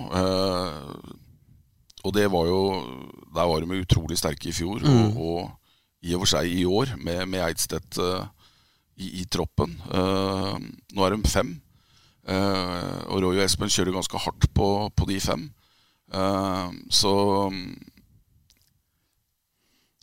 og 2.05 2.13
det 2.15 2.27
var 2.31 2.47
jo 2.47 2.61
Der 3.33 3.49
var 3.49 3.59
de 3.59 3.81
utrolig 3.81 4.19
sterke 4.19 4.49
i 4.49 4.55
fjor, 4.55 4.79
mm. 4.85 5.17
og, 5.17 5.19
og, 5.25 5.73
i 6.05 6.13
og 6.15 6.23
for 6.23 6.35
seg 6.35 6.53
i 6.53 6.63
år, 6.63 6.95
med, 7.01 7.25
med 7.27 7.43
Eidstedt 7.49 7.99
i, 7.99 9.19
i, 9.19 9.25
troppen. 9.25 9.75
nå 9.89 11.05
er 11.05 11.17
de 11.17 11.33
fem. 11.33 11.55
Uh, 12.27 13.01
og 13.09 13.23
Roy 13.23 13.39
og 13.39 13.45
Espen 13.45 13.71
kjører 13.71 13.95
ganske 13.95 14.21
hardt 14.25 14.45
på, 14.53 14.67
på 14.95 15.07
de 15.09 15.17
fem. 15.23 15.47
Uh, 16.13 16.69
så 16.91 17.13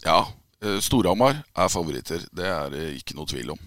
ja. 0.06 0.24
Uh, 0.58 0.80
Storhamar 0.82 1.44
er 1.54 1.70
favoritter. 1.70 2.24
Det 2.34 2.46
er 2.50 2.72
det 2.74 2.86
ikke 2.98 3.14
noe 3.14 3.30
tvil 3.30 3.54
om. 3.54 3.60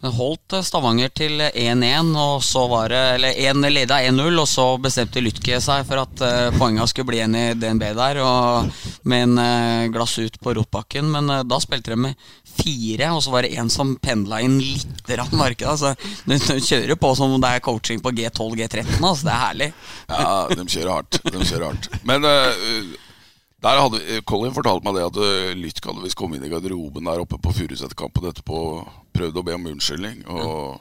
Men 0.00 0.14
holdt 0.16 0.54
Stavanger 0.64 1.10
til 1.12 1.42
1-1, 1.44 2.14
og 2.16 2.40
så 2.44 2.62
var 2.70 2.88
det 2.90 3.00
Eller 3.18 3.36
1 3.50 3.66
leda 3.68 3.98
1-0, 4.08 4.38
og 4.40 4.48
så 4.48 4.64
bestemte 4.80 5.20
Lytke 5.20 5.60
seg 5.60 5.84
for 5.88 6.00
at 6.00 6.22
uh, 6.24 6.56
poenga 6.56 6.86
skulle 6.88 7.10
bli 7.10 7.20
igjen 7.20 7.36
i 7.36 7.44
DNB 7.60 7.84
der, 7.98 8.22
og 8.24 8.70
med 9.04 9.26
en 9.26 9.36
uh, 9.36 9.90
glass 9.92 10.16
ut 10.18 10.40
på 10.40 10.54
Rotbakken. 10.56 11.10
Men 11.12 11.28
uh, 11.28 11.42
da 11.44 11.60
spilte 11.60 11.92
de 11.92 12.00
med 12.06 12.30
fire, 12.60 13.10
og 13.16 13.22
så 13.24 13.34
var 13.34 13.46
det 13.46 13.52
en 13.58 13.72
som 13.72 13.96
pendla 14.02 14.40
inn 14.44 14.58
litt 14.62 15.12
rann 15.18 15.36
markedet. 15.36 15.74
Altså, 15.74 15.94
de, 16.24 16.38
de, 16.38 16.58
kjører 16.62 16.98
på 17.00 17.12
som 17.18 17.34
om 17.34 17.42
det 17.42 17.52
er 17.56 17.64
coaching 17.64 18.02
på 18.04 18.14
G12, 18.16 18.56
G13. 18.62 18.96
Altså, 19.00 19.26
det 19.26 19.34
er 19.34 19.44
herlig. 19.44 19.70
Ja, 20.08 20.34
de 20.54 20.66
kjører 20.66 20.96
hardt. 20.98 21.22
De 21.26 21.46
kjører 21.46 21.70
hardt. 21.72 21.90
Men 22.08 22.28
der 23.60 23.80
hadde 23.82 24.20
Colin 24.28 24.54
fortalte 24.56 24.86
meg 24.86 24.96
det 24.96 25.08
at 25.10 25.18
uh, 25.20 25.50
Lytk 25.58 25.84
hadde 25.84 26.04
visst 26.04 26.16
kommet 26.18 26.40
inn 26.40 26.48
i 26.48 26.52
garderoben 26.52 27.08
der 27.10 27.20
oppe 27.20 27.36
på 27.42 27.52
Furusetkampen 27.52 28.30
etterpå 28.30 28.60
prøvd 29.16 29.40
å 29.40 29.44
be 29.44 29.56
om 29.56 29.68
unnskyldning. 29.74 30.22
Og 30.32 30.80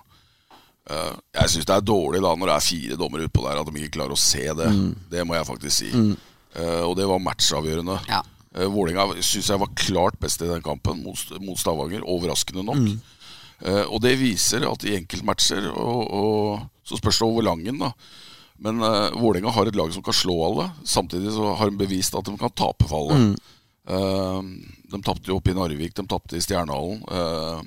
uh, 0.88 1.14
jeg 1.36 1.54
syns 1.56 1.68
det 1.68 1.76
er 1.76 1.88
dårlig 1.90 2.24
da 2.24 2.34
når 2.36 2.54
det 2.54 2.56
er 2.56 2.68
fire 2.70 3.00
dommere 3.02 3.28
utpå 3.28 3.44
der, 3.44 3.60
at 3.60 3.72
de 3.72 3.84
ikke 3.84 3.98
klarer 4.00 4.16
å 4.16 4.22
se 4.24 4.46
det. 4.48 4.70
Mm. 4.72 4.92
Det 5.12 5.26
må 5.28 5.36
jeg 5.36 5.50
faktisk 5.50 5.76
si. 5.76 5.92
Mm. 5.92 6.14
Uh, 6.56 6.84
og 6.88 6.96
det 7.00 7.10
var 7.10 7.24
matchavgjørende. 7.26 8.00
Ja. 8.08 8.24
Uh, 8.56 8.66
Vålerenga 8.72 9.22
syns 9.22 9.52
jeg 9.52 9.62
var 9.62 9.76
klart 9.78 10.20
best 10.22 10.42
i 10.42 10.50
den 10.50 10.64
kampen 10.66 11.04
mot, 11.06 11.38
mot 11.44 11.60
Stavanger, 11.60 12.06
overraskende 12.06 12.66
nok. 12.66 12.84
Mm. 12.90 13.00
og 13.92 13.98
det 14.00 14.14
viser 14.16 14.64
at 14.64 14.86
i 14.88 14.94
enkeltmatcher, 14.96 15.66
og, 15.76 16.04
og 16.16 16.86
så 16.88 16.96
spørs 16.96 17.18
det 17.20 17.26
over 17.28 17.44
langen, 17.44 17.82
da 17.82 17.90
men 18.60 18.84
uh, 18.84 19.16
Vålerenga 19.16 19.54
har 19.56 19.70
et 19.70 19.78
lag 19.80 19.92
som 19.94 20.04
kan 20.04 20.16
slå 20.16 20.36
alle. 20.50 20.68
Samtidig 20.84 21.32
så 21.36 21.54
har 21.56 21.72
de 21.72 21.80
bevist 21.80 22.16
at 22.16 22.28
de 22.28 22.36
kan 22.40 22.52
tape 22.52 22.88
for 22.90 23.00
alle. 23.00 23.20
Mm. 23.20 23.36
Uh, 23.90 24.42
de 24.92 25.02
tapte 25.06 25.32
jo 25.32 25.40
oppe 25.40 25.54
i 25.54 25.58
Narvik, 25.58 25.96
de 25.96 26.06
tapte 26.10 26.38
i 26.38 26.44
Stjernehallen. 26.44 27.00
Uh, 27.08 27.64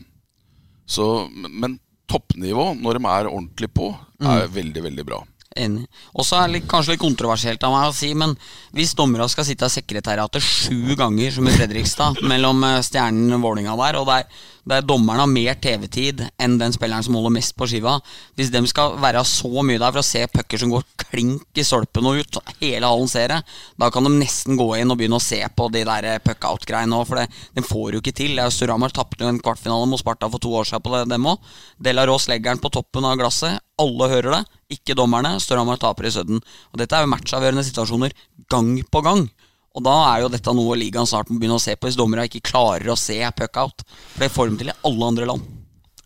så, 0.84 1.06
men 1.48 1.78
toppnivå, 2.10 2.72
når 2.76 2.98
de 2.98 3.04
er 3.08 3.30
ordentlig 3.30 3.70
på, 3.72 3.88
er 4.20 4.44
mm. 4.44 4.52
veldig, 4.58 4.84
veldig 4.90 5.06
bra. 5.08 5.22
Enig. 5.56 5.84
Også 6.16 6.38
er 6.38 6.52
det 6.52 6.62
kanskje 6.70 6.94
litt 6.94 7.02
kontroversielt 7.02 7.64
av 7.66 7.74
meg 7.74 7.90
å 7.90 7.96
si, 7.96 8.12
men 8.16 8.32
hvis 8.72 8.94
dommerne 8.96 9.28
skal 9.28 9.46
sitte 9.46 9.66
av 9.66 9.72
sekretariatet 9.72 10.44
sju 10.44 10.94
ganger, 10.98 11.34
som 11.34 11.48
i 11.48 11.52
Fredrikstad, 11.52 12.22
mellom 12.32 12.62
eh, 12.68 12.80
Stjernen 12.84 13.36
og 13.36 13.44
Vålinga 13.44 13.76
der, 13.80 13.98
og 14.00 14.08
der, 14.08 14.26
der 14.68 14.84
dommeren 14.86 15.20
har 15.24 15.30
mer 15.30 15.58
TV-tid 15.60 16.22
enn 16.40 16.56
den 16.60 16.72
spilleren 16.72 17.04
som 17.04 17.16
holder 17.18 17.34
mest 17.34 17.56
på 17.58 17.66
skiva 17.66 17.96
Hvis 18.38 18.52
de 18.54 18.60
skal 18.70 18.94
være 19.02 19.24
så 19.26 19.64
mye 19.66 19.80
der 19.82 19.90
for 19.90 20.04
å 20.04 20.06
se 20.06 20.22
pucker 20.30 20.62
som 20.62 20.70
går 20.70 20.84
klink 21.02 21.58
i 21.58 21.64
stolpen 21.66 22.06
og 22.06 22.22
ut, 22.22 22.38
hele 22.60 22.88
hallen 22.88 23.10
ser 23.10 23.34
det, 23.34 23.40
da 23.76 23.90
kan 23.92 24.06
de 24.06 24.14
nesten 24.14 24.56
gå 24.60 24.68
inn 24.78 24.94
og 24.94 25.00
begynne 25.00 25.18
å 25.18 25.24
se 25.24 25.42
på 25.56 25.68
de 25.74 25.84
der 25.88 26.08
eh, 26.14 26.22
puck-out-greiene 26.22 26.96
òg, 26.96 27.08
for 27.10 27.20
det, 27.20 27.26
de 27.58 27.66
får 27.66 27.98
jo 27.98 28.04
ikke 28.04 28.16
til. 28.22 28.40
Storhamar 28.54 28.94
tapte 28.94 29.28
en 29.28 29.42
kvartfinale 29.42 29.90
mot 29.90 30.00
Sparta 30.00 30.30
for 30.32 30.42
to 30.42 30.54
år 30.62 30.70
siden 30.70 30.86
på 30.86 30.96
det, 30.96 31.04
dem 31.12 31.28
òg. 31.28 31.52
Delaros 31.82 32.30
legger 32.30 32.54
den 32.54 32.62
på 32.62 32.72
toppen 32.72 33.08
av 33.08 33.18
glasset. 33.20 33.60
Alle 33.82 34.10
hører 34.12 34.36
det 34.36 34.42
ikke 34.78 34.96
dommerne. 34.98 35.34
Storhamar 35.42 35.80
taper 35.82 36.08
i 36.08 36.12
Sudden. 36.14 36.42
Og 36.72 36.80
dette 36.80 36.96
er 36.96 37.04
jo 37.04 37.12
matchavgjørende 37.12 37.64
situasjoner 37.66 38.14
gang 38.52 38.76
på 38.86 39.02
gang. 39.04 39.26
Og 39.72 39.84
da 39.86 39.94
er 40.10 40.22
jo 40.22 40.32
dette 40.32 40.52
noe 40.54 40.76
ligaen 40.76 41.08
snart 41.08 41.30
må 41.32 41.38
begynne 41.40 41.56
å 41.56 41.62
se 41.62 41.74
på, 41.76 41.88
hvis 41.88 41.96
dommerne 41.96 42.26
ikke 42.28 42.44
klarer 42.50 42.92
å 42.92 42.98
se 42.98 43.16
puck-out. 43.38 43.84
For 44.14 44.24
det 44.24 44.32
får 44.34 44.50
de 44.50 44.60
til 44.60 44.72
i 44.72 44.78
alle 44.88 45.12
andre 45.12 45.28
land. 45.30 45.46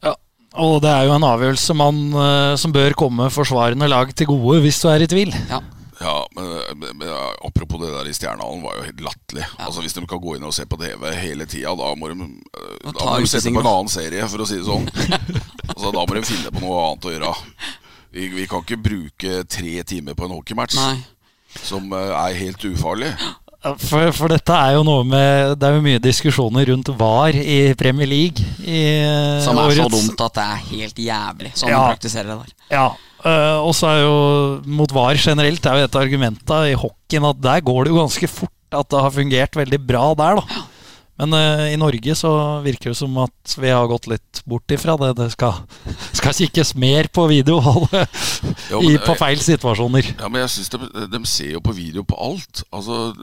Ja, 0.07 0.15
og 0.63 0.79
det 0.85 0.93
er 0.93 1.09
jo 1.09 1.17
en 1.17 1.27
avgjørelse 1.27 1.75
man, 1.79 2.05
eh, 2.23 2.53
som 2.63 2.75
bør 2.75 2.95
komme 2.99 3.31
forsvarende 3.35 3.91
lag 3.91 4.13
til 4.15 4.31
gode, 4.31 4.61
hvis 4.65 4.79
du 4.83 4.87
er 4.93 5.03
i 5.03 5.11
tvil. 5.11 5.35
Ja. 5.51 5.65
Ja, 6.01 6.29
men, 6.37 6.99
men, 6.99 7.09
Apropos 7.45 7.81
det 7.81 7.93
der 7.95 8.09
i 8.09 8.15
Stjernehallen, 8.15 8.63
var 8.63 8.77
jo 8.77 8.85
helt 8.85 9.01
latterlig. 9.01 9.47
Ja. 9.47 9.65
Altså, 9.69 9.81
hvis 9.85 9.97
de 9.97 10.05
kan 10.09 10.21
gå 10.21 10.37
inn 10.37 10.45
og 10.45 10.55
se 10.55 10.67
på 10.69 10.79
TV 10.81 11.09
hele 11.17 11.47
tida, 11.49 11.73
da 11.79 11.95
må 11.97 12.11
de, 12.13 12.29
da 12.85 12.93
må 12.93 13.17
de 13.23 13.31
sette 13.31 13.53
på 13.53 13.63
en 13.63 13.73
annen 13.73 13.93
serie, 13.93 14.29
for 14.29 14.45
å 14.45 14.49
si 14.49 14.61
det 14.61 14.69
sånn. 14.69 14.89
altså, 15.73 15.95
da 15.97 16.05
må 16.05 16.19
de 16.19 16.25
finne 16.29 16.53
på 16.53 16.65
noe 16.65 16.85
annet 16.85 17.09
å 17.09 17.17
gjøre. 17.17 17.33
Vi, 18.17 18.29
vi, 18.33 18.47
kan 18.51 18.65
ikke 18.65 18.81
bruke 18.81 19.43
tre 19.51 19.81
timer 19.89 20.17
på 20.17 20.29
en 20.29 20.37
hockeymatch 20.39 20.79
Nei. 20.79 20.95
som 21.59 21.91
uh, 21.93 22.15
er 22.23 22.39
helt 22.39 22.65
ufarlig. 22.69 23.11
For, 23.67 24.13
for 24.15 24.31
dette 24.31 24.55
er 24.55 24.77
jo 24.77 24.85
noe 24.87 25.03
med 25.09 25.57
Det 25.59 25.67
er 25.67 25.75
jo 25.75 25.83
mye 25.83 25.99
diskusjoner 25.99 26.69
rundt 26.71 26.91
VAR 27.01 27.35
i 27.35 27.75
Premier 27.79 28.07
League. 28.07 28.45
I 28.63 28.83
eh, 29.03 29.41
Som 29.43 29.59
er 29.59 29.75
så 29.75 29.89
dumt 29.91 30.23
at 30.23 30.37
det 30.37 30.45
er 30.45 30.61
helt 30.69 31.01
jævlig, 31.03 31.51
sånn 31.59 31.73
Ja. 31.73 31.81
de 31.81 31.97
praktiserer 31.97 32.31
det 32.31 32.37
der. 32.45 32.55
Ja, 32.71 32.87
øh, 33.27 33.59
og 33.67 33.75
så 33.77 33.91
er 33.91 34.05
jo 34.05 34.17
mot 34.79 34.93
VAR 34.95 35.19
generelt 35.21 35.67
er 35.67 35.83
jo 35.83 35.89
et 35.91 35.99
argument 35.99 36.55
i 36.63 36.77
hockeyen 36.79 37.29
at 37.31 37.43
der 37.43 37.65
går 37.67 37.85
det 37.85 37.95
jo 37.95 38.01
ganske 38.01 38.31
fort 38.31 38.53
at 38.75 38.89
det 38.91 39.03
har 39.03 39.15
fungert 39.15 39.57
veldig 39.57 39.79
bra 39.87 40.09
der, 40.19 40.41
da. 40.41 40.65
Men 41.17 41.33
uh, 41.33 41.63
i 41.73 41.79
Norge 41.81 42.13
så 42.19 42.31
virker 42.65 42.93
det 42.93 42.99
som 42.99 43.15
at 43.23 43.55
vi 43.57 43.71
har 43.73 43.87
gått 43.89 44.09
litt 44.11 44.43
bort 44.45 44.75
ifra 44.75 44.99
det. 45.01 45.15
Det 45.17 45.31
skal, 45.33 45.63
skal 46.19 46.37
kikkes 46.37 46.75
mer 46.77 47.09
på 47.09 47.25
video 47.31 47.57
i, 48.85 48.99
på 49.01 49.17
feil 49.17 49.41
situasjoner. 49.41 50.13
Ja, 50.19 50.29
men 50.29 50.43
jeg 50.45 50.53
synes 50.59 50.75
de, 50.75 51.07
de 51.15 51.23
ser 51.31 51.55
jo 51.57 51.65
på 51.65 51.73
video 51.79 52.05
på 52.05 52.19
alt. 52.21 52.67
Altså, 52.69 53.15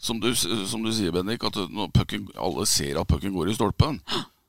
som 0.00 0.22
du, 0.22 0.30
som 0.32 0.80
du 0.80 0.88
sier, 0.94 1.12
Bendik, 1.12 1.44
at 1.44 1.60
når 1.68 1.92
pucken, 1.92 2.30
alle 2.38 2.64
ser 2.70 2.96
at 2.96 3.10
pucken 3.10 3.36
går 3.36 3.52
i 3.52 3.58
stolpen, 3.58 4.00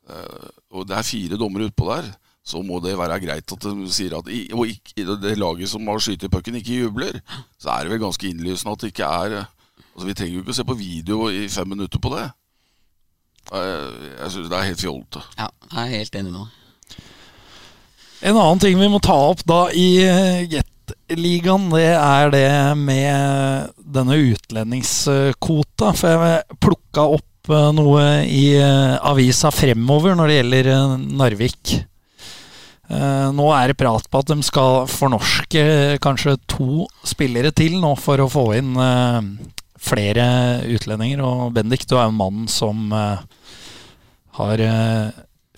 Uh, 0.10 0.50
og 0.74 0.88
det 0.90 0.96
er 0.98 1.06
fire 1.06 1.38
dommere 1.38 1.68
utpå 1.70 1.86
der, 1.92 2.08
så 2.50 2.64
må 2.66 2.80
det 2.82 2.98
være 2.98 3.20
greit 3.22 3.54
at 3.54 3.66
de 3.68 3.88
sier 3.94 4.16
at 4.18 4.30
i, 4.34 4.48
og 4.56 4.66
ikke, 4.72 4.96
i 4.98 5.06
det 5.22 5.36
laget 5.38 5.70
som 5.70 5.86
har 5.90 6.02
skutt 6.02 6.26
pucken, 6.34 6.58
ikke 6.58 6.82
jubler. 6.84 7.20
Så 7.62 7.70
er 7.76 7.86
det 7.86 7.94
vel 7.94 8.02
ganske 8.02 8.26
innlysende 8.30 8.74
at 8.74 8.84
det 8.84 8.94
ikke 8.96 9.10
er 9.24 9.40
Altså, 10.00 10.08
Vi 10.08 10.14
trenger 10.16 10.36
jo 10.38 10.42
ikke 10.46 10.54
å 10.54 10.56
se 10.56 10.64
på 10.64 10.76
video 10.80 11.16
i 11.28 11.48
fem 11.52 11.68
minutter 11.68 12.00
på 12.00 12.14
det. 12.14 12.30
Jeg, 13.50 13.80
jeg 14.22 14.32
syns 14.32 14.48
det 14.48 14.56
er 14.56 14.68
helt 14.70 14.80
fjollete. 14.84 15.24
Ja, 15.36 15.48
jeg 15.74 15.82
er 15.82 15.96
helt 15.98 16.16
enig 16.16 16.32
med 16.32 16.40
deg. 16.40 16.56
En 18.30 18.36
annen 18.40 18.62
ting 18.64 18.80
vi 18.80 18.88
må 18.92 19.00
ta 19.04 19.16
opp 19.30 19.42
da 19.48 19.60
i 19.76 19.88
eh, 20.04 20.46
Jet-ligaen, 20.52 21.68
det 21.74 21.90
er 21.96 22.32
det 22.32 22.48
med 22.80 23.76
denne 23.98 24.18
utlendingskvota. 24.30 25.92
For 26.00 26.26
jeg 26.28 26.60
plukka 26.64 27.06
opp 27.18 27.52
eh, 27.52 27.70
noe 27.76 28.08
i 28.28 28.44
eh, 28.56 28.96
avisa 29.12 29.52
fremover 29.56 30.16
når 30.20 30.32
det 30.32 30.40
gjelder 30.40 30.72
eh, 30.78 30.98
Narvik. 31.24 31.76
Eh, 32.90 33.30
Nå 33.36 33.46
er 33.54 33.70
det 33.70 33.78
prat 33.78 34.08
på 34.10 34.22
at 34.24 34.32
de 34.32 34.42
skal 34.46 34.88
fornorske 34.90 35.64
kanskje 36.02 36.38
to 36.50 36.88
spillere 37.06 37.54
til 37.54 37.78
nå 37.82 37.94
for 38.02 38.22
å 38.24 38.30
få 38.32 38.46
inn 38.58 38.74
eh, 38.82 39.20
flere 39.80 40.26
utlendinger. 40.74 41.22
Og 41.22 41.54
Bendik, 41.56 41.86
du 41.86 41.96
er 41.98 42.08
jo 42.08 42.14
en 42.16 42.20
mann 42.20 42.48
som 42.52 42.90
eh, 42.96 43.26
har 44.40 44.64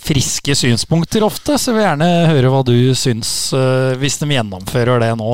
friske 0.01 0.55
synspunkter 0.57 1.21
ofte, 1.21 1.59
så 1.61 1.69
jeg 1.69 1.77
vil 1.77 1.83
gjerne 1.85 2.07
høre 2.31 2.49
hva 2.49 2.61
du 2.65 2.73
syns 2.97 3.29
hvis 4.01 4.15
de 4.17 4.31
gjennomfører 4.33 5.03
det 5.03 5.11
nå. 5.19 5.27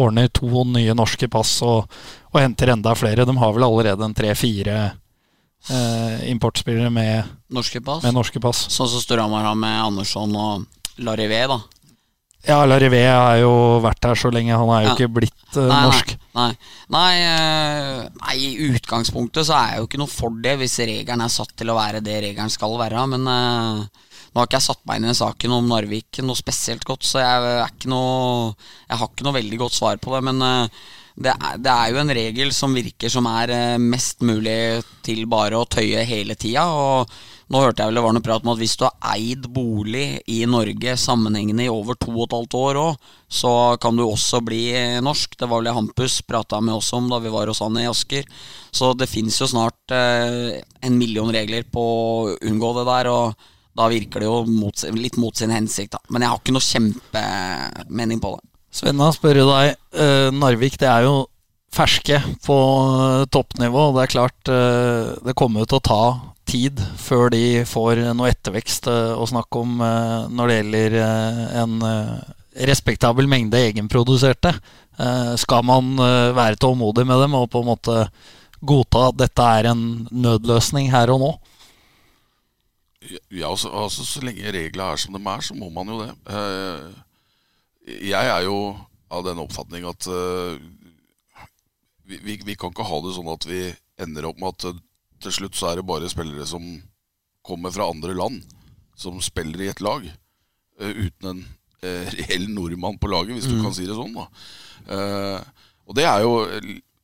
ordner 0.00 0.30
to 0.32 0.62
nye 0.64 0.94
norske 0.96 1.28
pass 1.28 1.58
og, 1.66 1.84
og 2.32 2.38
henter 2.40 2.72
enda 2.72 2.94
flere. 2.96 3.26
De 3.28 3.34
har 3.36 3.52
vel 3.52 3.66
allerede 3.66 4.06
en 4.06 4.16
tre-fire 4.16 4.78
importspillere 6.32 6.88
med, 6.88 7.28
Norske 7.52 7.82
pass. 7.84 8.00
med 8.06 8.16
norske 8.16 8.40
pass. 8.40 8.62
Sånn 8.72 8.88
som 8.88 9.04
Storhamar 9.04 9.44
har 9.50 9.60
med 9.60 9.76
Andersson 9.82 10.32
og 10.32 10.64
Larivé, 11.06 11.44
da. 11.50 11.60
Ja, 12.48 12.62
Larivé 12.64 13.02
har 13.04 13.36
jo 13.42 13.50
vært 13.84 14.06
her 14.08 14.16
så 14.16 14.30
lenge. 14.32 14.56
Han 14.56 14.70
er 14.72 14.84
jo 14.86 14.88
Ja. 14.88 14.94
ikke 14.96 15.12
blitt 15.12 15.56
uh, 15.58 15.66
Nei, 15.68 15.80
norsk. 15.84 16.14
Nei, 16.38 16.52
nei, 16.94 17.10
Uh, 17.20 18.06
nei, 18.22 18.36
i 18.40 18.68
utgangspunktet 18.70 19.44
så 19.48 19.56
er 19.58 19.74
jeg 19.74 19.82
jo 19.82 19.88
ikke 19.90 20.00
noe 20.00 20.12
for 20.12 20.38
det 20.40 20.54
hvis 20.62 20.78
regelen 20.88 21.20
er 21.20 21.32
satt 21.32 21.52
til 21.58 21.68
å 21.68 21.76
være 21.76 22.00
det 22.04 22.16
regelen 22.24 22.52
skal 22.52 22.78
være. 22.80 23.02
Men 23.12 23.28
uh, 23.28 23.82
nå 24.30 24.40
har 24.40 24.48
ikke 24.48 24.56
jeg 24.60 24.68
satt 24.70 24.80
meg 24.88 25.02
inn 25.02 25.10
i 25.12 25.18
saken 25.20 25.52
om 25.58 25.68
Narvik 25.68 26.22
noe 26.24 26.38
spesielt 26.38 26.86
godt, 26.88 27.04
så 27.04 27.20
jeg, 27.20 27.50
er 27.60 27.68
ikke 27.74 27.90
noe, 27.92 28.54
jeg 28.88 29.02
har 29.02 29.10
ikke 29.12 29.26
noe 29.28 29.36
veldig 29.36 29.58
godt 29.60 29.76
svar 29.76 30.00
på 30.00 30.14
det. 30.16 30.22
Men 30.30 30.40
det 31.20 31.34
er, 31.34 31.58
det 31.60 31.72
er 31.74 31.90
jo 31.92 32.00
en 32.00 32.14
regel 32.16 32.52
som 32.56 32.72
virker 32.78 33.12
som 33.12 33.26
er 33.28 33.76
mest 33.82 34.22
mulig 34.24 34.80
til 35.04 35.26
bare 35.28 35.58
å 35.60 35.66
tøye 35.68 36.06
hele 36.08 36.38
tida. 36.40 36.64
Og 36.70 37.10
nå 37.50 37.60
hørte 37.64 37.82
jeg 37.82 37.90
vel 37.90 37.98
det 37.98 38.02
var 38.04 38.14
noe 38.14 38.24
prat 38.24 38.44
om 38.44 38.52
at 38.52 38.60
hvis 38.60 38.76
du 38.78 38.84
har 38.86 39.16
eid 39.16 39.48
bolig 39.50 40.04
i 40.30 40.38
Norge 40.46 40.92
sammenhengende 41.02 41.64
i 41.66 41.72
over 41.72 41.96
to 41.98 42.12
og 42.12 42.28
et 42.28 42.36
halvt 42.36 42.56
år 42.60 42.78
òg, 42.78 43.08
så 43.26 43.52
kan 43.82 43.98
du 43.98 44.04
også 44.04 44.38
bli 44.46 44.62
norsk. 45.02 45.34
Det 45.34 45.48
var 45.48 45.58
vel 45.58 45.70
det 45.70 45.74
Hampus 45.74 46.20
prata 46.26 46.60
med 46.62 46.76
oss 46.78 46.92
om 46.94 47.08
da 47.10 47.18
vi 47.22 47.32
var 47.34 47.50
hos 47.50 47.62
han 47.64 47.78
i 47.82 47.88
Asker. 47.90 48.28
Så 48.70 48.92
det 48.94 49.10
fins 49.10 49.40
jo 49.42 49.50
snart 49.50 49.94
eh, 49.94 50.60
en 50.86 50.98
million 50.98 51.32
regler 51.34 51.66
på 51.66 51.82
å 51.82 52.36
unngå 52.38 52.70
det 52.78 52.86
der, 52.92 53.10
og 53.10 53.50
da 53.80 53.90
virker 53.90 54.22
det 54.22 54.30
jo 54.30 54.38
mot, 54.46 54.86
litt 54.94 55.18
mot 55.18 55.34
sin 55.36 55.50
hensikt, 55.54 55.96
da. 55.98 56.02
Men 56.10 56.22
jeg 56.22 56.32
har 56.32 56.40
ikke 56.42 56.54
noe 56.54 56.68
kjempemening 56.68 58.22
på 58.22 58.36
det. 58.36 58.46
Svenna, 58.70 59.10
spør 59.14 59.42
jo 59.42 59.50
deg. 59.50 59.74
eh, 59.98 60.30
Narvik 60.30 60.78
det 60.78 60.86
er 60.86 61.08
jo 61.08 61.24
ferske 61.74 62.18
på 62.46 62.56
eh, 62.94 63.24
toppnivå. 63.34 63.90
Det 63.96 64.04
er 64.04 64.12
klart 64.14 64.50
eh, 64.54 65.14
det 65.26 65.34
kommer 65.38 65.64
jo 65.64 65.70
til 65.72 65.80
å 65.80 65.86
ta 65.90 66.02
tid 66.50 66.80
før 66.98 67.30
de 67.32 67.62
får 67.68 68.02
noe 68.16 68.30
ettervekst 68.32 68.88
eh, 68.90 69.12
å 69.14 69.26
snakke 69.28 69.62
om 69.62 69.80
eh, 69.84 70.28
når 70.34 70.50
det 70.50 70.56
gjelder 70.58 70.96
eh, 71.04 71.42
en 71.62 71.74
respektabel 72.66 73.30
mengde 73.30 73.60
egenproduserte. 73.70 74.50
Skal 75.40 75.62
man 75.64 75.94
være 75.96 76.58
tålmodig 76.60 77.06
med 77.08 77.22
dem 77.22 77.36
og 77.38 77.46
på 77.48 77.62
en 77.62 77.68
måte 77.70 77.94
godta 78.60 79.06
at 79.06 79.20
dette 79.22 79.46
er 79.56 79.68
en 79.70 79.84
nødløsning 80.10 80.90
her 80.92 81.12
og 81.14 81.22
nå? 81.22 81.30
Ja, 83.30 83.48
altså, 83.48 83.70
altså 83.70 84.04
Så 84.04 84.20
lenge 84.26 84.52
reglene 84.52 84.90
er 84.90 85.00
som 85.00 85.16
de 85.16 85.22
er, 85.22 85.46
så 85.46 85.56
må 85.56 85.70
man 85.72 85.88
jo 85.88 86.02
det. 86.02 86.10
Jeg 88.10 88.34
er 88.34 88.44
jo 88.44 88.58
av 89.08 89.24
den 89.30 89.40
oppfatning 89.46 89.86
at 89.88 90.10
vi, 92.04 92.18
vi, 92.18 92.36
vi 92.50 92.58
kan 92.58 92.74
ikke 92.74 92.90
ha 92.90 93.00
det 93.06 93.16
sånn 93.16 93.32
at 93.32 93.48
vi 93.48 93.62
ender 94.04 94.28
opp 94.28 94.42
med 94.42 94.52
at 94.52 94.84
til 95.20 95.34
slutt 95.34 95.58
så 95.58 95.70
er 95.70 95.80
det 95.80 95.88
bare 95.88 96.10
spillere 96.10 96.46
som 96.48 96.64
kommer 97.46 97.72
fra 97.74 97.88
andre 97.90 98.14
land, 98.16 98.42
som 98.96 99.20
spiller 99.24 99.64
i 99.64 99.70
et 99.72 99.80
lag, 99.84 100.04
eh, 100.80 100.92
uten 101.06 101.32
en 101.32 101.42
eh, 101.82 102.12
reell 102.18 102.48
nordmann 102.52 103.00
på 103.00 103.10
laget, 103.10 103.36
hvis 103.36 103.48
du 103.50 103.58
kan 103.62 103.74
si 103.76 103.88
det 103.88 103.96
sånn. 103.96 104.16
da. 104.16 104.28
Eh, 104.96 105.66
og 105.88 105.96
det 105.98 106.06
er 106.06 106.24
jo 106.24 106.34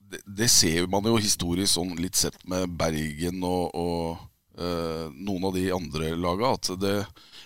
det, 0.06 0.48
ser 0.52 0.86
man 0.90 1.06
jo 1.08 1.16
historisk 1.18 1.72
sånn 1.74 1.96
litt 1.98 2.18
sett 2.18 2.38
med 2.48 2.70
Bergen 2.78 3.42
og, 3.44 3.74
og 3.74 4.24
noen 4.56 5.42
av 5.44 5.52
de 5.52 5.64
andre 5.74 6.12
laga. 6.16 6.54
At 6.54 6.70
det, 6.80 6.92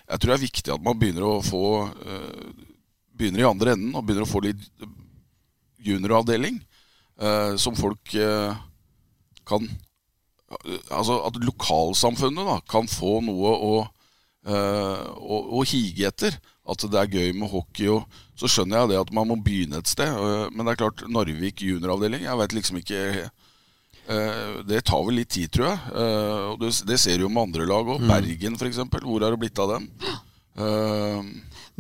jeg 0.04 0.20
tror 0.20 0.30
det 0.30 0.34
er 0.36 0.42
viktig 0.44 0.74
at 0.74 0.84
man 0.84 0.98
begynner 1.00 1.24
å 1.26 1.40
få 1.42 1.62
Begynner 3.20 3.42
i 3.42 3.48
andre 3.48 3.72
enden 3.74 3.96
og 3.98 4.04
begynner 4.06 4.24
å 4.24 4.30
få 4.30 4.44
litt 4.44 4.62
junioravdeling. 5.82 6.60
som 7.60 7.74
folk 7.76 8.14
kan 9.48 9.66
Altså 10.50 11.20
at 11.28 11.38
lokalsamfunnet 11.44 12.48
da 12.48 12.56
kan 12.70 12.88
få 12.90 13.20
noe 13.22 13.52
å, 13.54 13.74
øh, 14.50 15.04
å, 15.16 15.42
å 15.60 15.66
hige 15.68 16.08
etter. 16.10 16.38
At 16.70 16.82
det 16.86 16.98
er 16.98 17.14
gøy 17.18 17.36
med 17.38 17.50
hockey. 17.52 17.90
Og, 17.92 18.18
så 18.38 18.50
skjønner 18.50 18.82
jeg 18.82 18.92
det 18.92 19.00
at 19.00 19.12
man 19.14 19.30
må 19.30 19.38
begynne 19.42 19.80
et 19.80 19.90
sted. 19.90 20.10
Øh, 20.10 20.48
men 20.54 20.66
det 20.66 20.74
er 20.74 20.82
klart, 20.82 21.04
Narvik 21.10 21.62
junioravdeling 21.66 22.24
Jeg 22.26 22.40
vet 22.40 22.56
liksom 22.56 22.80
ikke 22.80 23.02
øh, 23.26 24.56
Det 24.66 24.82
tar 24.88 25.04
vel 25.06 25.20
litt 25.20 25.32
tid, 25.36 25.52
tror 25.54 25.70
jeg. 25.70 26.08
Og 26.54 26.64
det, 26.64 26.72
det 26.88 26.98
ser 27.02 27.20
du 27.20 27.28
jo 27.28 27.32
med 27.32 27.48
andre 27.48 27.68
lag 27.70 27.94
òg. 27.94 28.08
Bergen, 28.10 28.58
f.eks. 28.58 28.82
Hvor 29.04 29.22
er 29.22 29.30
det 29.30 29.42
blitt 29.44 29.62
av 29.62 29.76
dem? 29.76 29.88
Eh, 30.60 31.22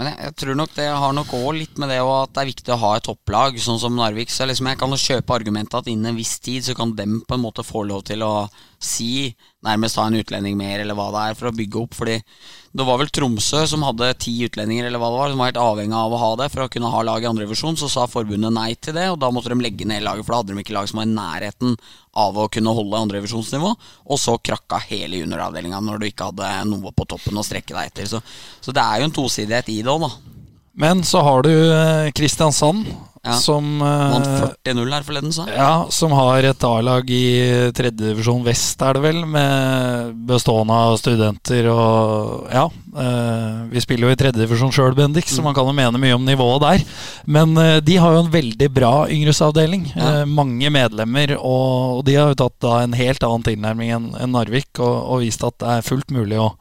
Men 0.00 0.08
jeg, 0.08 0.16
jeg 0.24 0.34
tror 0.40 0.56
nok 0.56 0.70
det 0.78 0.86
har 0.88 1.12
nok 1.12 1.32
òg 1.36 1.50
litt 1.58 1.80
med 1.80 1.90
det 1.92 1.98
at 2.00 2.32
det 2.32 2.40
er 2.40 2.48
viktig 2.48 2.72
å 2.72 2.80
ha 2.80 2.92
et 2.96 3.04
topplag, 3.04 3.58
sånn 3.60 3.80
som 3.82 3.98
Narvik. 3.98 4.30
Så 4.32 4.46
liksom 4.48 4.70
jeg 4.70 4.78
kan 4.80 4.94
jo 4.94 5.00
kjøpe 5.00 5.34
argumentet 5.36 5.76
at 5.76 5.90
innen 5.92 6.14
en 6.14 6.16
viss 6.20 6.38
tid 6.40 6.64
så 6.64 6.76
kan 6.78 6.94
dem 6.96 7.18
på 7.28 7.36
en 7.36 7.44
måte 7.44 7.66
få 7.66 7.82
lov 7.84 8.06
til 8.08 8.24
å 8.24 8.48
si 8.80 9.34
nærmest 9.64 9.98
ha 10.00 10.06
en 10.08 10.16
utlending 10.16 10.56
mer, 10.56 10.80
eller 10.80 10.96
hva 10.96 11.10
det 11.12 11.22
er, 11.22 11.36
for 11.36 11.50
å 11.50 11.54
bygge 11.54 11.80
opp. 11.82 11.96
Fordi 11.98 12.16
det 12.72 12.86
var 12.86 13.00
vel 13.00 13.10
Tromsø 13.12 13.60
som 13.68 13.84
hadde 13.84 14.08
ti 14.22 14.32
utlendinger, 14.46 14.86
eller 14.88 15.02
hva 15.02 15.10
det 15.12 15.18
var, 15.20 15.32
som 15.32 15.42
var 15.42 15.50
helt 15.50 15.60
avhengig 15.60 15.98
av 15.98 16.14
å 16.14 16.20
ha 16.22 16.30
det 16.40 16.48
for 16.52 16.64
å 16.64 16.70
kunne 16.72 16.92
ha 16.92 17.02
lag 17.04 17.24
i 17.24 17.28
andredivisjon. 17.28 17.76
Så 17.80 17.90
sa 17.92 18.06
forbundet 18.10 18.54
nei 18.56 18.72
til 18.80 18.96
det, 18.96 19.08
og 19.12 19.20
da 19.20 19.30
måtte 19.34 19.52
de 19.52 19.60
legge 19.60 19.88
ned 19.88 20.04
laget, 20.06 20.24
for 20.24 20.34
da 20.34 20.40
hadde 20.40 20.56
de 20.56 20.64
ikke 20.64 20.76
lag 20.78 20.88
som 20.88 21.02
var 21.02 21.10
i 21.10 21.12
nærheten 21.12 21.76
av 22.24 22.40
å 22.40 22.48
kunne 22.52 22.74
holde 22.80 23.04
andredivisjonsnivå. 23.04 23.74
Og 24.08 24.22
så 24.22 24.38
krakka 24.40 24.80
hele 24.88 25.20
junioravdelinga 25.20 25.82
når 25.84 26.00
du 26.00 26.08
ikke 26.08 26.32
hadde 26.32 26.50
noe 26.72 26.94
på 26.96 27.08
toppen 27.10 27.36
å 27.36 27.46
strekke 27.46 27.76
deg 27.76 27.92
etter. 27.92 28.08
Så, 28.10 28.24
så 28.64 28.74
det 28.74 28.86
er 28.86 29.02
jo 29.02 29.10
en 29.10 29.18
tosidighet 29.20 29.72
i 29.74 29.80
det 29.84 29.92
òg, 29.92 30.08
da. 30.08 30.38
Men 30.80 31.02
så 31.04 31.20
har 31.26 31.42
du 31.44 31.52
eh, 31.52 32.08
Kristiansand, 32.16 32.86
Ja. 33.20 33.34
som 33.36 33.82
eh, 33.84 34.12
Vant 34.14 34.28
40-0 34.64 34.94
her 34.94 35.04
forleden, 35.04 35.32
sa. 35.34 35.44
Ja, 35.52 35.72
som 35.92 36.14
har 36.16 36.46
et 36.48 36.64
A-lag 36.64 37.10
i 37.12 37.24
tredjedivisjon 37.76 38.40
vest, 38.46 38.80
er 38.80 38.96
det 38.96 39.02
vel, 39.04 39.18
med 39.28 40.14
bestående 40.30 40.78
av 40.86 40.96
studenter 41.00 41.68
og 41.72 42.48
Ja. 42.48 42.70
Eh, 42.90 43.58
vi 43.70 43.82
spiller 43.84 44.08
jo 44.08 44.14
i 44.14 44.18
tredjedivisjon 44.18 44.72
sjøl, 44.74 44.96
Bendik, 44.96 45.28
så 45.30 45.44
man 45.44 45.54
kan 45.54 45.68
jo 45.68 45.76
mene 45.76 46.00
mye 46.00 46.16
om 46.16 46.24
nivået 46.26 46.64
der. 46.64 46.86
Men 47.28 47.52
eh, 47.60 47.76
de 47.84 47.98
har 48.00 48.16
jo 48.16 48.24
en 48.24 48.32
veldig 48.32 48.70
bra 48.72 48.94
yngresavdeling. 49.12 49.90
Ja. 49.92 50.08
Eh, 50.22 50.24
mange 50.24 50.72
medlemmer, 50.72 51.36
og, 51.36 52.00
de 52.08 52.16
har 52.16 52.32
jo 52.32 52.40
tatt 52.40 52.56
da 52.64 52.80
en 52.86 52.96
helt 52.96 53.22
annen 53.26 53.46
tilnærming 53.46 53.94
enn 53.94 54.32
Narvik, 54.32 54.72
og, 54.80 54.96
og 55.12 55.24
vist 55.26 55.44
at 55.46 55.60
det 55.60 55.76
er 55.76 55.86
fullt 55.86 56.10
mulig 56.14 56.40
å, 56.40 56.54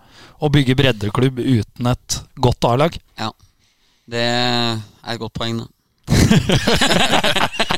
å 0.43 0.51
bygge 0.51 0.75
breddeklubb 0.75 1.39
uten 1.39 1.93
et 1.95 2.21
godt 2.35 2.67
A-lag. 2.67 2.99
Ja. 3.15 3.31
Det 4.09 4.27
er 4.27 4.79
et 5.07 5.21
godt 5.21 5.37
poeng, 5.39 5.63
da. 5.63 5.71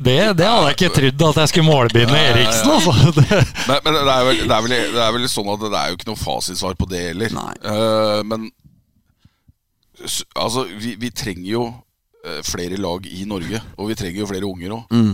Det, 0.00 0.16
det 0.32 0.46
hadde 0.48 0.70
jeg 0.70 0.76
ikke 0.76 0.88
trodd 0.96 1.22
at 1.28 1.38
jeg 1.42 1.50
skulle 1.52 1.68
målbinde 1.68 2.16
Eriksen, 2.16 2.70
altså. 2.72 2.94
Det, 3.18 3.26
Men, 3.68 3.82
men 3.84 3.98
det, 3.98 4.14
er 4.14 4.24
vel, 4.26 4.40
det, 4.40 4.54
er 4.56 4.64
vel, 4.64 4.74
det 4.94 5.02
er 5.04 5.12
vel 5.16 5.28
sånn 5.30 5.52
at 5.52 5.62
det 5.66 5.76
er 5.76 5.92
jo 5.92 5.98
ikke 5.98 6.08
noe 6.08 6.20
fasitsvar 6.20 6.78
på 6.80 6.88
det 6.90 7.02
heller. 7.10 7.34
Nei. 7.36 7.52
Eh, 7.72 8.20
men 8.30 8.48
altså, 10.34 10.64
vi, 10.72 10.94
vi 11.00 11.12
trenger 11.12 11.50
jo 11.50 11.64
eh, 12.24 12.40
flere 12.46 12.80
lag 12.80 13.06
i 13.06 13.26
Norge, 13.28 13.60
og 13.76 13.90
vi 13.92 13.98
trenger 14.00 14.24
jo 14.24 14.30
flere 14.30 14.48
unger 14.48 14.78
òg. 14.78 14.96
Mm. 14.96 15.12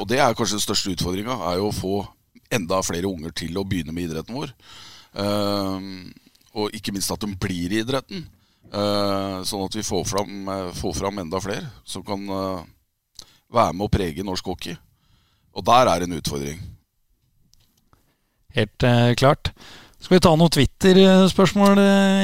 og 0.00 0.04
det 0.08 0.20
er 0.20 0.36
kanskje 0.36 0.58
den 0.58 0.66
største 0.66 0.92
utfordringa, 0.94 1.38
er 1.50 1.60
jo 1.60 1.70
å 1.70 1.76
få 1.76 1.96
enda 2.52 2.82
flere 2.84 3.08
unger 3.08 3.32
til 3.36 3.56
å 3.56 3.64
begynne 3.68 3.94
med 3.96 4.10
idretten 4.10 4.36
vår. 4.36 4.52
Uh, 5.12 6.08
og 6.56 6.76
ikke 6.76 6.92
minst 6.92 7.12
at 7.12 7.24
de 7.24 7.32
blir 7.40 7.72
i 7.72 7.80
idretten. 7.80 8.26
Eh, 8.72 9.42
sånn 9.44 9.66
at 9.66 9.74
vi 9.76 9.82
får 9.84 10.04
fram, 10.08 10.36
eh, 10.48 10.70
får 10.78 10.94
fram 10.96 11.18
enda 11.20 11.40
flere 11.44 11.66
som 11.84 12.04
kan 12.06 12.22
eh, 12.24 12.62
være 13.52 13.74
med 13.76 13.84
å 13.84 13.92
prege 13.92 14.24
norsk 14.24 14.46
hockey. 14.48 14.76
Og 15.52 15.64
der 15.68 15.90
er 15.92 16.06
en 16.06 16.16
utfordring. 16.16 16.60
helt 18.56 18.82
eh, 18.82 19.12
klart. 19.16 19.52
Skal 20.00 20.16
vi 20.16 20.22
ta 20.24 20.32
noen 20.34 20.50
Twitter-spørsmål, 20.50 21.78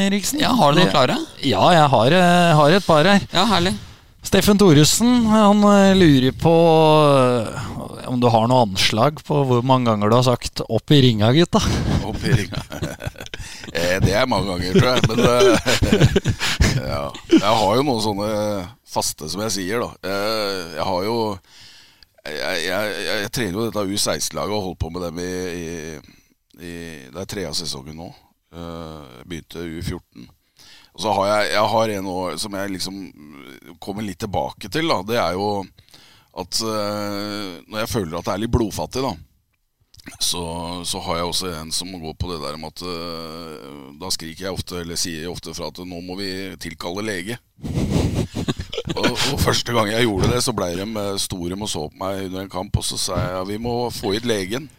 Eriksen? 0.08 0.40
Ja, 0.42 0.50
Har 0.56 0.72
du 0.72 0.80
noe 0.80 0.90
klare? 0.90 1.14
Ja, 1.46 1.68
jeg 1.76 1.84
har, 1.92 2.16
har 2.58 2.74
et 2.74 2.86
par 2.88 3.06
her. 3.06 3.20
Ja, 3.32 3.44
herlig. 3.52 3.76
Steffen 4.26 4.58
Thoresen 4.58 5.28
han 5.30 5.62
lurer 5.94 6.34
på 6.34 6.54
om 8.08 8.18
du 8.20 8.26
har 8.32 8.48
noe 8.50 8.64
anslag 8.66 9.20
på 9.24 9.44
hvor 9.46 9.62
mange 9.62 9.92
ganger 9.92 10.10
du 10.10 10.16
har 10.16 10.26
sagt 10.26 10.60
'opp 10.66 10.90
i 10.90 11.00
ringa, 11.04 11.30
gutta'? 11.36 11.62
Opp 12.08 12.24
i 12.24 12.34
ringa. 12.34 12.62
Eh, 13.72 13.98
det 14.00 14.14
er 14.16 14.26
mange 14.30 14.48
ganger, 14.48 14.76
tror 14.78 14.90
jeg. 14.94 15.02
Men 15.10 15.18
eh, 15.24 15.48
ja. 16.92 17.02
jeg 17.32 17.54
har 17.60 17.76
jo 17.78 17.84
noen 17.86 18.02
sånne 18.04 18.28
faste, 18.88 19.28
som 19.28 19.42
jeg 19.44 19.54
sier. 19.58 19.82
da 19.84 19.90
Eh, 20.08 20.76
Jeg 20.78 20.86
har 20.88 21.04
jo 21.08 21.16
Jeg, 22.28 22.38
jeg, 22.38 22.64
jeg, 22.68 23.18
jeg 23.24 23.32
trener 23.36 23.58
jo 23.58 23.66
dette 23.68 23.84
U16-laget 23.92 24.56
og 24.56 24.64
holdt 24.68 24.80
på 24.82 24.90
med 24.94 25.06
dem 25.08 25.20
i, 25.22 25.28
i, 25.52 25.68
i 26.58 26.72
Det 27.12 27.22
er 27.22 27.30
tredje 27.34 27.54
sesongen 27.62 27.96
nå. 28.00 28.08
Eh, 28.54 29.22
Begynte 29.28 29.64
U14. 29.64 30.26
Og 30.98 31.04
så 31.04 31.12
har 31.14 31.28
jeg, 31.30 31.52
jeg 31.54 31.72
har 31.76 31.94
en 31.94 32.10
år 32.10 32.38
som 32.42 32.56
jeg 32.58 32.72
liksom 32.74 32.96
kommer 33.78 34.02
litt 34.02 34.18
tilbake 34.24 34.70
til. 34.72 34.88
da 34.90 35.02
Det 35.06 35.20
er 35.20 35.36
jo 35.38 35.50
at 36.38 36.58
når 36.62 37.80
jeg 37.80 37.90
føler 37.90 38.18
at 38.18 38.26
det 38.28 38.32
er 38.34 38.40
litt 38.44 38.52
blodfattig, 38.54 39.00
da 39.02 39.12
så, 40.20 40.42
så 40.88 41.00
har 41.04 41.20
jeg 41.20 41.28
også 41.28 41.50
en 41.58 41.72
som 41.74 41.90
går 42.00 42.14
på 42.18 42.30
det 42.32 42.40
der 42.42 42.56
med 42.60 42.72
at 42.72 42.82
øh, 42.86 43.92
Da 44.00 44.10
skriker 44.14 44.46
jeg 44.46 44.56
ofte, 44.56 44.80
eller 44.80 44.98
sier 44.98 45.24
jeg 45.24 45.32
ofte 45.32 45.54
fra 45.56 45.70
at 45.72 45.80
nå 45.84 46.00
må 46.04 46.16
vi 46.18 46.30
tilkalle 46.60 47.04
lege. 47.06 47.38
og, 48.98 49.10
og 49.12 49.38
første 49.42 49.74
gang 49.74 49.92
jeg 49.92 50.06
gjorde 50.06 50.32
det, 50.32 50.42
så 50.44 50.54
ble 50.56 50.72
de 50.78 50.86
øh, 50.86 51.18
store 51.20 51.58
og 51.58 51.70
så 51.70 51.86
på 51.88 52.02
meg 52.02 52.26
under 52.28 52.44
en 52.44 52.52
kamp, 52.52 52.76
og 52.76 52.84
så 52.84 52.98
sa 53.00 53.20
jeg 53.22 53.48
vi 53.52 53.62
må 53.62 53.78
få 53.94 54.14
hit 54.16 54.28
legen. 54.28 54.70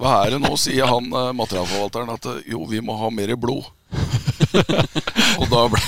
Hva 0.00 0.24
er 0.24 0.34
det 0.34 0.40
nå, 0.42 0.54
sier 0.60 0.88
han 0.88 1.10
øh, 1.12 1.32
materialforvalteren, 1.36 2.14
at 2.16 2.30
jo, 2.50 2.64
vi 2.70 2.80
må 2.84 2.96
ha 3.00 3.10
mer 3.12 3.36
blod. 3.36 3.68
og 5.40 5.46
da 5.50 5.66
ble 5.72 5.82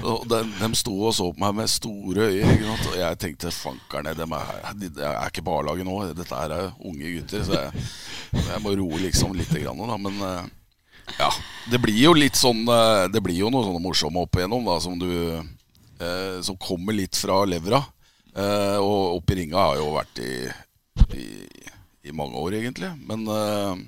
og 0.00 0.24
de, 0.30 0.40
de 0.60 0.68
sto 0.78 0.94
og 0.94 1.14
så 1.14 1.28
på 1.32 1.42
meg 1.42 1.56
med 1.60 1.70
store 1.70 2.30
øyne. 2.30 2.76
Og 2.76 2.96
jeg 2.98 3.18
tenkte 3.20 3.52
fankerne, 3.54 4.14
de 4.16 4.26
er, 4.26 4.72
de 4.80 4.90
er 5.04 5.28
ikke 5.28 5.44
på 5.46 5.58
A-laget 5.60 5.86
nå. 5.86 5.98
Dette 6.16 6.40
er 6.40 6.56
unge 6.78 7.12
gutter. 7.16 7.44
Så 7.46 7.58
jeg, 7.58 7.84
jeg 8.38 8.62
må 8.64 8.74
roe 8.78 9.02
liksom 9.04 9.36
litt. 9.36 9.52
Grann, 9.60 9.82
da. 9.82 9.98
Men 10.00 10.18
eh, 10.24 10.50
ja, 11.18 11.30
det 11.72 11.80
blir 11.82 11.98
jo 11.98 12.12
litt 12.14 12.38
sånn 12.38 12.62
eh, 12.70 13.08
Det 13.10 13.18
blir 13.24 13.40
jo 13.40 13.48
noe 13.50 13.66
sånne 13.66 13.82
morsomme 13.82 14.22
opp 14.22 14.38
igjennom 14.38 14.68
da, 14.68 14.76
som 14.82 14.94
du 15.00 15.10
eh, 15.10 16.36
Som 16.46 16.58
kommer 16.60 16.96
litt 16.96 17.18
fra 17.18 17.42
levra. 17.48 17.82
Eh, 18.30 18.78
og 18.78 19.18
opp 19.18 19.34
i 19.34 19.40
ringa 19.42 19.70
har 19.70 19.80
jo 19.80 19.90
vært 19.96 20.22
i, 20.22 20.34
i, 21.18 21.30
i 22.06 22.14
mange 22.14 22.38
år, 22.38 22.60
egentlig. 22.60 22.92
Men 23.10 23.26
eh, 23.26 23.82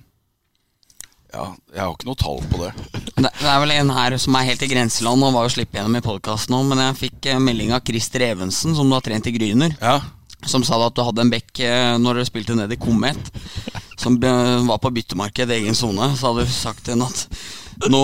ja, 1.32 1.44
jeg 1.72 1.80
har 1.80 1.92
ikke 1.94 2.08
noe 2.10 2.18
tall 2.20 2.40
på 2.50 2.58
det. 2.60 2.70
Det, 3.16 3.28
det 3.28 3.48
er 3.48 3.60
vel 3.62 3.72
en 3.74 3.92
her 3.96 4.16
som 4.20 4.36
er 4.36 4.48
helt 4.50 4.64
i 4.64 4.68
grenseland 4.68 5.24
og 5.24 5.32
var 5.36 5.46
jo 5.48 5.54
slippe 5.54 5.78
gjennom 5.78 5.96
i 5.96 6.02
podkasten 6.04 6.52
nå, 6.52 6.60
men 6.68 6.82
jeg 6.86 6.98
fikk 7.06 7.30
eh, 7.32 7.40
melding 7.40 7.72
av 7.72 7.84
Christer 7.86 8.26
Evensen, 8.28 8.76
som 8.76 8.90
du 8.90 8.96
har 8.96 9.04
trent 9.06 9.28
i 9.30 9.34
Gryner, 9.36 9.76
Ja, 9.80 10.00
som 10.50 10.64
sa 10.66 10.74
at 10.82 10.96
du 10.98 11.04
hadde 11.06 11.22
en 11.22 11.30
bekk 11.32 11.62
eh, 11.62 11.94
når 12.02 12.18
du 12.20 12.24
spilte 12.28 12.56
ned 12.58 12.72
i 12.74 12.78
Komet, 12.80 13.30
som 13.96 14.18
eh, 14.18 14.54
var 14.68 14.80
på 14.82 14.90
byttemarked 14.92 15.52
i 15.54 15.60
egen 15.62 15.78
sone. 15.78 16.10
Så 16.18 16.32
hadde 16.32 16.44
du 16.48 16.52
sagt 16.52 16.84
til 16.84 16.96
henne 16.96 17.08
at 17.08 17.88
nå, 17.88 18.02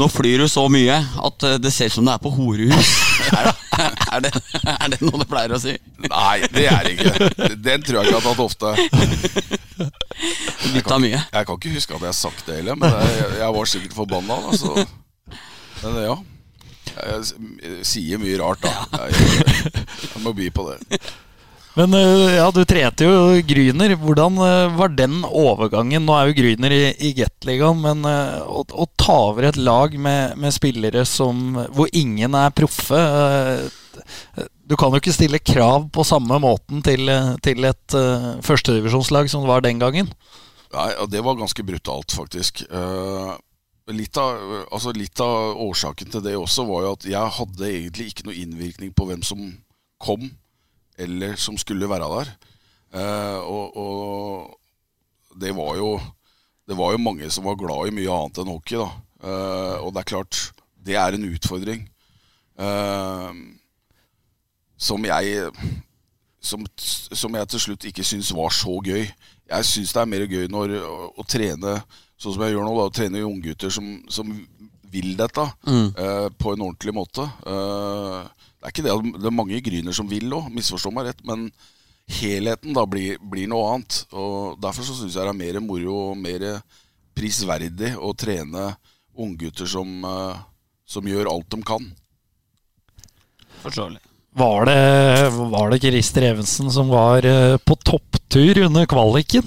nå 0.00 0.08
flyr 0.10 0.42
du 0.42 0.48
så 0.50 0.64
mye 0.72 0.96
at 0.98 1.48
det 1.62 1.70
ser 1.72 1.92
ut 1.92 1.98
som 2.00 2.08
det 2.08 2.16
er 2.16 2.24
på 2.24 2.32
horehus. 2.34 2.94
Er, 4.14 4.22
det, 4.24 4.30
er 4.64 4.88
det 4.92 4.98
noe 5.04 5.20
du 5.20 5.26
pleier 5.28 5.52
å 5.54 5.58
si? 5.60 5.74
Nei, 6.08 6.38
det 6.50 6.64
er 6.70 6.86
det 6.86 6.94
ikke. 6.96 7.50
Den 7.60 7.84
tror 7.84 8.00
jeg 8.00 8.08
ikke 8.08 8.14
jeg 8.14 8.16
har 8.16 8.24
tatt 8.24 8.40
ofte. 8.40 8.72
Jeg 9.78 10.98
mye. 11.04 11.20
Jeg 11.20 11.46
kan 11.46 11.60
ikke 11.60 11.74
huske 11.74 11.94
at 11.94 12.00
jeg 12.00 12.08
har 12.08 12.16
sagt 12.16 12.48
det 12.48 12.58
heller, 12.60 12.78
men 12.80 12.96
jeg, 12.96 13.28
jeg 13.42 13.54
var 13.58 13.70
sikkert 13.70 13.94
forbanna. 13.98 14.40
Altså. 14.50 14.86
Men 15.84 16.00
ja. 16.02 16.16
Jeg, 16.98 17.84
sier 17.86 18.18
mye 18.22 18.40
rart, 18.40 18.64
da. 18.64 19.04
Jeg, 19.06 19.10
jeg 20.08 20.24
må 20.24 20.34
by 20.34 20.48
på 20.56 20.66
det. 20.72 21.00
Men 21.78 21.94
eh, 21.94 22.34
ja, 22.34 22.48
du 22.50 22.64
trente 22.66 23.06
jo 23.06 23.38
Gryner. 23.46 23.92
Hvordan 24.02 24.38
eh, 24.42 24.76
var 24.78 24.90
den 24.98 25.20
overgangen? 25.22 26.02
Nå 26.08 26.16
er 26.16 26.30
jo 26.30 26.38
Gryner 26.40 26.74
i, 26.74 26.82
i 27.06 27.12
Gateligaen, 27.14 27.78
men 27.84 28.02
eh, 28.08 28.40
å, 28.42 28.64
å 28.66 28.86
ta 28.98 29.18
over 29.28 29.46
et 29.46 29.60
lag 29.60 29.94
med, 29.94 30.34
med 30.42 30.54
spillere 30.54 31.04
som, 31.06 31.60
hvor 31.76 31.90
ingen 31.94 32.34
er 32.34 32.54
proffe 32.56 32.98
Du 34.66 34.74
kan 34.78 34.90
jo 34.90 34.98
ikke 34.98 35.14
stille 35.14 35.38
krav 35.38 35.86
på 35.94 36.06
samme 36.06 36.40
måten 36.42 36.82
til, 36.82 37.10
til 37.46 37.68
et 37.70 37.96
førstedivisjonslag 38.44 39.30
som 39.30 39.44
det 39.44 39.52
var 39.52 39.62
den 39.64 39.78
gangen. 39.80 40.10
Nei, 40.74 40.90
Det 41.08 41.22
var 41.24 41.38
ganske 41.38 41.64
brutalt, 41.64 42.12
faktisk. 42.12 42.64
Litt, 43.88 44.20
av, 44.20 44.42
altså 44.68 44.92
litt 44.92 45.22
av 45.24 45.56
årsaken 45.64 46.12
til 46.12 46.26
det 46.26 46.36
også 46.36 46.66
var 46.68 46.84
jo 46.84 46.92
at 46.98 47.08
jeg 47.08 47.36
hadde 47.38 47.70
egentlig 47.70 48.10
ikke 48.12 48.28
noe 48.28 48.36
innvirkning 48.36 48.92
på 48.92 49.08
hvem 49.08 49.24
som 49.24 49.46
kom, 50.04 50.28
eller 50.98 51.36
som 51.40 51.58
skulle 51.60 51.88
være 51.90 52.08
der. 52.14 52.30
Eh, 52.98 53.38
og, 53.44 53.76
og 53.76 55.38
det 55.40 55.52
var 55.56 55.76
jo 55.76 55.98
Det 56.68 56.76
var 56.76 56.92
jo 56.92 56.98
mange 57.00 57.30
som 57.32 57.44
var 57.48 57.56
glad 57.56 57.88
i 57.88 57.94
mye 57.96 58.12
annet 58.12 58.38
enn 58.42 58.50
hockey, 58.52 58.76
da. 58.76 58.88
Eh, 59.24 59.76
og 59.80 59.94
det 59.94 60.02
er 60.02 60.08
klart, 60.10 60.40
det 60.84 60.98
er 61.00 61.16
en 61.16 61.24
utfordring. 61.24 61.86
Eh, 62.60 63.30
som 64.76 65.04
jeg 65.08 65.48
som, 66.44 66.66
som 66.78 67.34
jeg 67.34 67.48
til 67.50 67.60
slutt 67.60 67.86
ikke 67.88 68.04
syns 68.04 68.34
var 68.36 68.52
så 68.54 68.76
gøy. 68.84 69.06
Jeg 69.48 69.64
syns 69.66 69.94
det 69.96 70.02
er 70.02 70.10
mer 70.12 70.26
gøy 70.28 70.44
når 70.52 70.76
å, 70.84 70.92
å 71.18 71.24
trene 71.26 71.78
sånn 72.18 72.34
som 72.36 72.44
jeg 72.44 72.52
gjør 72.54 72.66
nå, 72.68 72.74
da, 72.76 72.84
å 72.90 72.94
trene 72.94 73.24
unggutter 73.26 73.72
som, 73.72 73.88
som 74.12 74.28
vil 74.92 75.16
dette 75.18 75.44
eh, 75.96 76.28
på 76.36 76.52
en 76.52 76.66
ordentlig 76.68 76.94
måte. 76.96 77.24
Eh, 77.48 78.47
det 78.58 78.66
er 78.66 78.74
ikke 78.74 78.84
det, 78.86 78.94
at 78.94 79.20
det 79.22 79.28
er 79.30 79.38
mange 79.38 79.60
gryner 79.62 79.94
som 79.94 80.08
vil 80.10 80.32
òg, 80.34 80.48
misforstå 80.50 80.90
meg 80.90 81.12
rett, 81.12 81.20
men 81.28 81.46
helheten 82.18 82.74
da 82.74 82.82
blir, 82.90 83.20
blir 83.22 83.46
noe 83.50 83.74
annet. 83.74 84.00
Og 84.18 84.58
Derfor 84.62 84.86
så 84.86 84.96
syns 84.98 85.14
jeg 85.14 85.22
det 85.22 85.30
er 85.30 85.38
mer 85.38 85.60
moro 85.62 85.94
og 86.08 86.18
mer 86.18 86.46
prisverdig 87.18 87.94
å 87.94 88.10
trene 88.18 88.72
unggutter 89.18 89.66
som, 89.70 89.88
eh, 90.04 90.42
som 90.86 91.06
gjør 91.06 91.30
alt 91.30 91.50
de 91.54 91.62
kan. 91.66 91.86
Forståelig. 93.62 94.02
Var 94.38 94.68
det, 94.68 94.80
var 95.50 95.70
det 95.70 95.80
Christer 95.82 96.28
Evensen 96.32 96.70
som 96.70 96.90
var 96.90 97.26
eh, 97.26 97.56
på 97.58 97.78
topptur 97.82 98.62
under 98.66 98.86
kvaliken? 98.90 99.46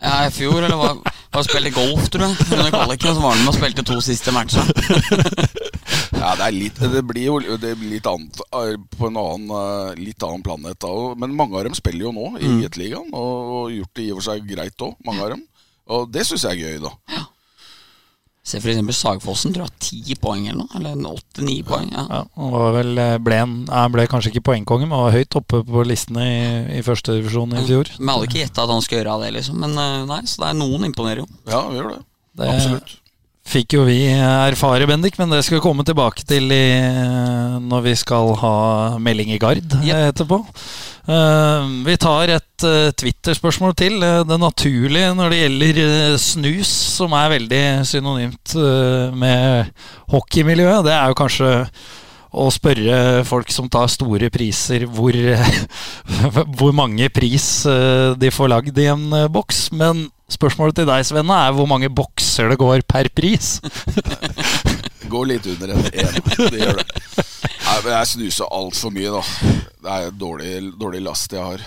Ja, 0.00 0.26
i 0.26 0.32
fjor, 0.32 0.60
eller 0.62 0.76
var, 0.76 0.98
det 1.04 1.40
og 1.40 1.44
spilte 1.44 1.72
golf, 1.72 2.08
tror 2.12 2.26
jeg. 2.26 2.48
Under 2.52 2.72
kvaliken 2.72 3.16
så 3.16 3.20
var 3.20 3.32
han 3.34 3.44
med 3.44 3.52
og 3.52 3.56
spilte 3.56 3.84
to 3.84 3.96
siste 4.04 4.32
matcher. 4.32 4.64
Ja, 6.16 6.32
det, 6.38 6.46
er 6.46 6.54
litt, 6.56 6.78
det 6.80 7.02
blir 7.06 7.26
jo 7.28 7.36
det 7.60 7.74
blir 7.78 7.92
litt 7.96 8.06
annet 8.08 8.40
eh, 8.48 8.74
på 8.96 9.10
en 9.10 9.18
annen, 9.20 9.50
eh, 9.52 10.00
litt 10.00 10.22
annen 10.24 10.42
planet. 10.46 10.78
Da. 10.82 10.92
Men 11.20 11.36
mange 11.36 11.58
av 11.58 11.66
dem 11.68 11.76
spiller 11.76 12.08
jo 12.08 12.12
nå 12.16 12.30
i 12.40 12.46
Mm. 12.46 12.60
Gateligaen, 12.64 13.10
og, 13.12 13.54
og 13.58 13.72
gjort 13.74 13.94
det 13.98 14.04
i 14.06 14.12
og 14.14 14.20
for 14.20 14.26
seg 14.30 14.46
greit 14.48 14.84
òg, 14.86 14.94
mange 15.06 15.24
av 15.26 15.34
dem. 15.34 15.42
Og 15.92 16.08
det 16.10 16.24
syns 16.26 16.46
jeg 16.48 16.56
er 16.56 16.62
gøy, 16.64 16.78
da. 16.86 17.24
Se 18.46 18.60
for 18.62 18.70
eksempel 18.70 18.94
Sagfossen, 18.94 19.52
tror 19.54 19.66
jeg 19.66 19.72
har 19.72 19.82
ti 19.82 20.16
poeng 20.22 20.44
eller 20.46 20.60
noe. 20.64 20.78
Eller 20.78 21.08
åtte-ni 21.10 21.56
poeng. 21.66 21.88
Ja. 21.92 22.04
Ja, 22.10 22.20
han 22.38 22.74
vel, 22.76 22.92
eh, 23.02 23.16
ble, 23.18 23.38
en, 23.42 23.54
han 23.68 23.94
ble 23.94 24.06
kanskje 24.10 24.30
ikke 24.32 24.44
poengkonge, 24.52 24.86
men 24.86 25.02
var 25.02 25.16
høyt 25.16 25.38
oppe 25.38 25.64
på 25.66 25.82
listene 25.86 26.26
i, 26.26 26.44
i 26.78 26.84
førstedivisjon 26.86 27.56
i 27.58 27.64
fjor. 27.66 27.90
Vi 27.98 28.06
hadde 28.06 28.28
ikke 28.30 28.44
gjetta 28.44 28.64
at 28.64 28.72
han 28.72 28.86
skulle 28.86 29.02
gjøre 29.02 29.18
det, 29.26 29.32
liksom. 29.40 29.58
Men 29.66 29.74
nei, 30.08 30.20
så 30.30 30.44
det 30.44 30.52
er 30.52 30.60
noen 30.62 30.86
imponerer 30.88 31.24
jo. 31.24 31.28
Ja, 31.50 31.64
vi 31.68 31.80
gjør 31.82 31.90
det. 31.96 32.04
Det 32.36 32.54
Absolutt. 32.54 32.96
Fikk 33.46 33.76
jo 33.76 33.84
vi 33.86 34.00
erfare, 34.10 34.88
Bendik, 34.88 35.16
men 35.20 35.30
det 35.32 35.42
skal 35.46 35.58
vi 35.58 35.64
komme 35.64 35.84
tilbake 35.86 36.24
til 36.26 36.50
i, 36.52 36.64
når 37.62 37.84
vi 37.86 37.94
skal 37.98 38.34
ha 38.42 38.56
melding 39.02 39.32
i 39.34 39.40
Gard 39.42 39.76
Yep. 39.82 40.12
etterpå. 40.12 40.40
Uh, 41.06 41.68
vi 41.86 41.94
tar 42.02 42.32
et 42.34 42.66
uh, 42.66 42.90
Twitter-spørsmål 42.98 43.76
til. 43.78 44.00
Eh, 44.02 44.24
det 44.26 44.40
naturlige 44.42 45.12
når 45.14 45.30
det 45.30 45.38
gjelder 45.38 45.78
eh, 45.84 46.16
snus, 46.18 46.72
som 46.96 47.14
er 47.14 47.30
veldig 47.36 47.62
synonymt 47.86 48.56
uh, 48.58 49.14
med 49.14 49.70
hockeymiljøet, 50.10 50.82
det 50.88 50.96
er 50.96 51.12
jo 51.12 51.20
kanskje 51.22 51.52
å 52.36 52.48
spørre 52.52 53.24
folk 53.26 53.50
som 53.54 53.68
tar 53.72 53.88
store 53.90 54.28
priser, 54.32 54.84
hvor, 54.92 55.14
hvor 56.58 56.74
mange 56.76 57.08
pris 57.14 57.46
eh, 57.70 58.12
de 58.18 58.32
får 58.34 58.52
lagd 58.52 58.80
i 58.82 58.90
en 58.92 59.06
eh, 59.16 59.30
boks. 59.32 59.70
Men 59.76 60.06
spørsmålet 60.32 60.76
til 60.80 60.88
deg, 60.88 61.04
Svenne, 61.06 61.36
er 61.46 61.54
hvor 61.56 61.68
mange 61.70 61.90
bokser 61.92 62.50
det 62.52 62.58
går 62.60 62.82
per 62.88 63.08
pris? 63.14 63.56
Det 63.62 65.10
går 65.14 65.28
litt 65.30 65.46
under 65.54 65.74
en 65.76 65.84
én. 65.90 66.16
Det 66.50 66.60
gjør 66.62 66.80
det. 66.80 66.86
Nei, 67.66 67.76
men 67.84 67.92
jeg 67.92 68.10
snuser 68.12 68.50
altfor 68.54 68.94
mye, 68.94 69.12
da. 69.14 69.22
Det 69.86 69.98
er 70.00 70.16
dårlig, 70.18 70.54
dårlig 70.80 71.02
last 71.06 71.32
jeg 71.34 71.42
har. 71.42 71.62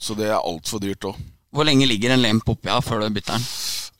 Så 0.00 0.16
det 0.18 0.28
er 0.28 0.36
altfor 0.40 0.82
dyrt 0.84 1.06
òg. 1.08 1.20
Hvor 1.54 1.64
lenge 1.68 1.86
ligger 1.86 2.10
en 2.16 2.22
lemp 2.24 2.48
oppi 2.50 2.66
ja, 2.68 2.80
før 2.82 3.04
du 3.04 3.14
bytter 3.14 3.36
den? 3.38 3.44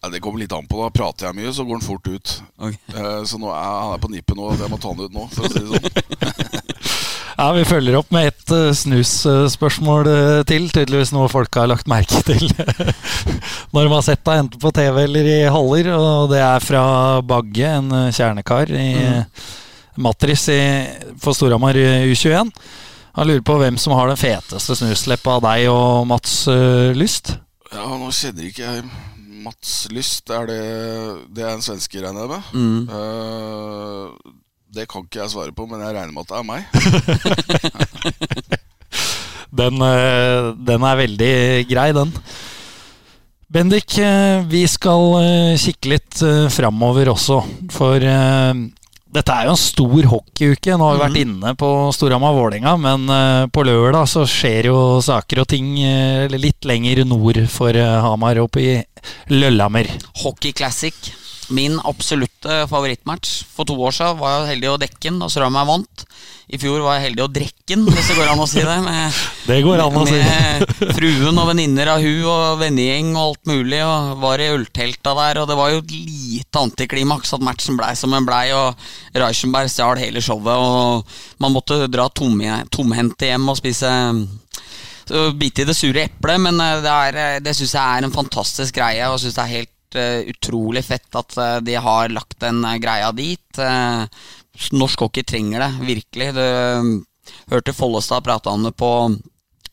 Ja, 0.05 0.09
det 0.13 0.19
kommer 0.21 0.43
litt 0.43 0.53
an 0.53 0.67
på. 0.69 0.83
da 0.83 0.91
Prater 0.93 1.31
jeg 1.31 1.39
mye, 1.39 1.53
så 1.55 1.65
går 1.65 1.79
den 1.79 1.87
fort 1.87 2.09
ut. 2.11 2.33
Okay. 2.59 2.77
Eh, 2.93 3.21
Så 3.25 3.39
nå 3.41 3.49
er 3.55 3.63
han 3.63 3.95
er 3.95 4.03
på 4.03 4.11
nippet 4.13 4.37
nå. 4.37 4.51
Jeg 4.59 4.69
må 4.73 4.77
ta 4.83 4.91
den 4.93 5.07
ut 5.07 5.15
nå, 5.17 5.29
for 5.33 5.47
å 5.47 5.53
si 5.53 5.63
det 5.63 5.71
sånn. 5.71 6.61
Ja, 7.45 7.51
Vi 7.53 7.65
følger 7.69 7.99
opp 7.99 8.13
med 8.15 8.31
et 8.31 8.53
uh, 8.57 8.71
snusspørsmål 8.73 10.07
uh, 10.09 10.43
til. 10.49 10.65
Tydeligvis 10.73 11.11
noe 11.13 11.29
folk 11.29 11.53
har 11.61 11.69
lagt 11.69 11.91
merke 11.93 12.23
til 12.25 12.47
når 13.75 13.83
de 13.83 13.91
har 13.93 14.05
sett 14.07 14.23
deg 14.25 14.39
enten 14.41 14.63
på 14.63 14.71
TV 14.73 15.03
eller 15.03 15.27
i 15.29 15.35
haller. 15.53 15.91
Og 15.93 16.31
det 16.33 16.39
er 16.41 16.65
fra 16.65 16.85
Bagge, 17.21 17.69
en 17.69 17.93
uh, 17.93 18.09
kjernekar 18.17 18.73
i 18.73 18.87
uh, 18.97 19.51
Matris 20.01 20.47
i, 20.55 20.57
for 21.21 21.37
Storhamar 21.37 21.77
U21. 21.77 22.49
Han 23.19 23.29
lurer 23.29 23.45
på 23.45 23.59
hvem 23.61 23.77
som 23.83 23.93
har 23.99 24.09
den 24.09 24.23
feteste 24.23 24.79
snusleppa 24.81 25.37
av 25.37 25.45
deg 25.45 25.67
og 25.69 26.07
Mats 26.09 26.47
uh, 26.49 26.97
Lyst. 26.97 27.35
Ja, 27.75 27.91
nå 27.93 28.09
kjenner 28.09 28.49
ikke 28.49 28.71
jeg 28.71 28.89
Mats 29.45 29.75
Lyst. 29.93 30.33
Er 30.33 30.49
det, 30.49 30.63
det 31.37 31.45
er 31.45 31.53
en 31.59 31.67
svenske, 31.69 32.01
regner 32.01 32.25
jeg 32.25 32.33
med? 32.33 32.57
Mm. 32.57 34.41
Eh, 34.75 34.81
det 34.81 34.89
kan 34.91 35.05
ikke 35.07 35.23
jeg 35.23 35.31
svare 35.33 35.53
på, 35.55 35.67
men 35.71 35.81
jeg 35.81 35.95
regner 35.95 36.13
med 36.13 36.23
at 36.25 36.31
det 36.31 36.39
er 36.39 36.45
meg. 36.51 36.63
Den, 39.55 39.79
uh, 39.79 40.51
den 40.59 40.83
er 40.83 40.97
veldig 40.99 41.35
grei, 41.71 41.93
den. 41.95 42.11
Bendik, 43.55 43.95
uh, 44.03 44.43
vi 44.51 44.65
skal 44.67 45.15
uh, 45.15 45.55
kikke 45.55 45.93
litt 45.93 46.19
framover 46.51 47.13
også. 47.13 47.37
For 47.71 48.03
dette 48.03 49.31
er 49.31 49.47
jo 49.47 49.55
en 49.55 49.63
stor 49.63 50.11
hockeyuke. 50.11 50.75
Nå 50.75 50.89
har 50.89 50.99
vi 50.99 51.05
vært 51.05 51.23
inne 51.23 51.55
på 51.55 51.71
Storhamar-Vålerenga, 51.95 52.75
men 52.83 53.07
på 53.55 53.63
lørdag 53.63 54.11
så 54.11 54.27
skjer 54.27 54.73
jo 54.73 54.79
saker 55.07 55.45
og 55.45 55.51
ting 55.55 55.77
litt 56.35 56.67
lenger 56.67 57.05
nord 57.07 57.45
for 57.47 57.79
Hamar, 57.79 58.43
oppe 58.43 58.59
i 58.59 58.73
Lillehammer. 59.31 59.87
Hockey 60.25 60.51
Classic. 60.51 61.15
Min 61.53 61.77
absolutte 61.85 62.63
favorittmatch. 62.71 63.43
For 63.53 63.69
to 63.69 63.77
år 63.77 63.93
siden 63.97 64.21
var 64.21 64.39
jeg 64.39 64.55
heldig 64.55 64.71
å 64.73 64.79
dekke 64.81 65.03
den, 65.09 65.21
og 65.25 65.33
Strømmen 65.33 65.69
vant. 65.69 66.05
I 66.53 66.59
fjor 66.61 66.83
var 66.85 66.99
jeg 66.99 67.07
heldig 67.09 67.25
å 67.25 67.31
drekke 67.33 67.71
den, 67.73 67.85
hvis 67.89 68.11
det 68.11 68.17
går 68.19 68.31
an 68.33 68.43
å 68.45 68.49
si 68.49 68.61
det. 68.65 68.77
Med, 68.85 69.19
Det 69.49 69.59
går 69.65 69.83
an 69.85 69.99
å 70.01 70.05
si. 70.09 70.19
med 70.21 70.95
fruen 70.97 71.41
og 71.41 71.49
venninner 71.51 71.91
av 71.95 72.05
hun 72.05 72.29
og 72.29 72.61
vennegjeng 72.61 73.11
og 73.15 73.23
alt 73.23 73.51
mulig. 73.51 73.81
Og 73.85 74.23
var 74.25 74.45
i 74.45 74.51
øltelta 74.53 75.17
der, 75.21 75.43
og 75.43 75.51
det 75.51 75.59
var 75.61 75.73
jo 75.73 75.83
et 75.83 75.97
lite 75.97 76.65
antiklimaks 76.69 77.37
at 77.37 77.45
matchen 77.45 77.81
blei 77.81 77.93
som 77.99 78.15
den 78.15 78.29
blei. 78.29 78.47
Og 78.57 79.21
Reichenberg 79.25 79.73
stjal 79.73 80.01
hele 80.01 80.25
showet, 80.25 80.55
og 80.55 81.45
man 81.45 81.57
måtte 81.57 81.85
dra 81.93 82.09
tom, 82.13 82.41
tomhendte 82.73 83.33
hjem 83.33 83.53
og 83.53 83.61
spise 83.61 83.93
så 85.05 85.31
Bite 85.37 85.63
i 85.63 85.69
det 85.69 85.77
sure 85.77 86.07
eplet, 86.09 86.41
men 86.41 86.61
eh, 86.61 86.81
det, 86.85 86.93
er, 86.93 87.21
eh, 87.21 87.41
det 87.45 87.53
syns 87.57 87.75
jeg 87.77 87.99
er 87.99 88.07
en 88.07 88.15
fantastisk 88.15 88.79
greie. 88.79 89.09
Og 89.11 89.21
synes 89.21 89.37
det 89.37 89.45
er 89.45 89.57
helt 89.59 89.74
vært 89.95 90.27
eh, 90.27 90.31
utrolig 90.31 90.85
fett 90.85 91.15
at 91.15 91.37
eh, 91.39 91.61
de 91.63 91.77
har 91.77 92.11
lagt 92.11 92.41
den 92.41 92.65
eh, 92.65 92.79
greia 92.79 93.13
dit. 93.13 93.41
norsk 94.73 95.01
hockey 95.01 95.25
trenger 95.25 95.61
det 95.61 95.87
virkelig. 95.87 96.35
Du 96.35 96.41
um, 96.41 97.05
hørte 97.51 97.73
Follestad 97.73 98.25
prate 98.25 98.51
om 98.51 98.63
det 98.65 98.75
på 98.77 99.17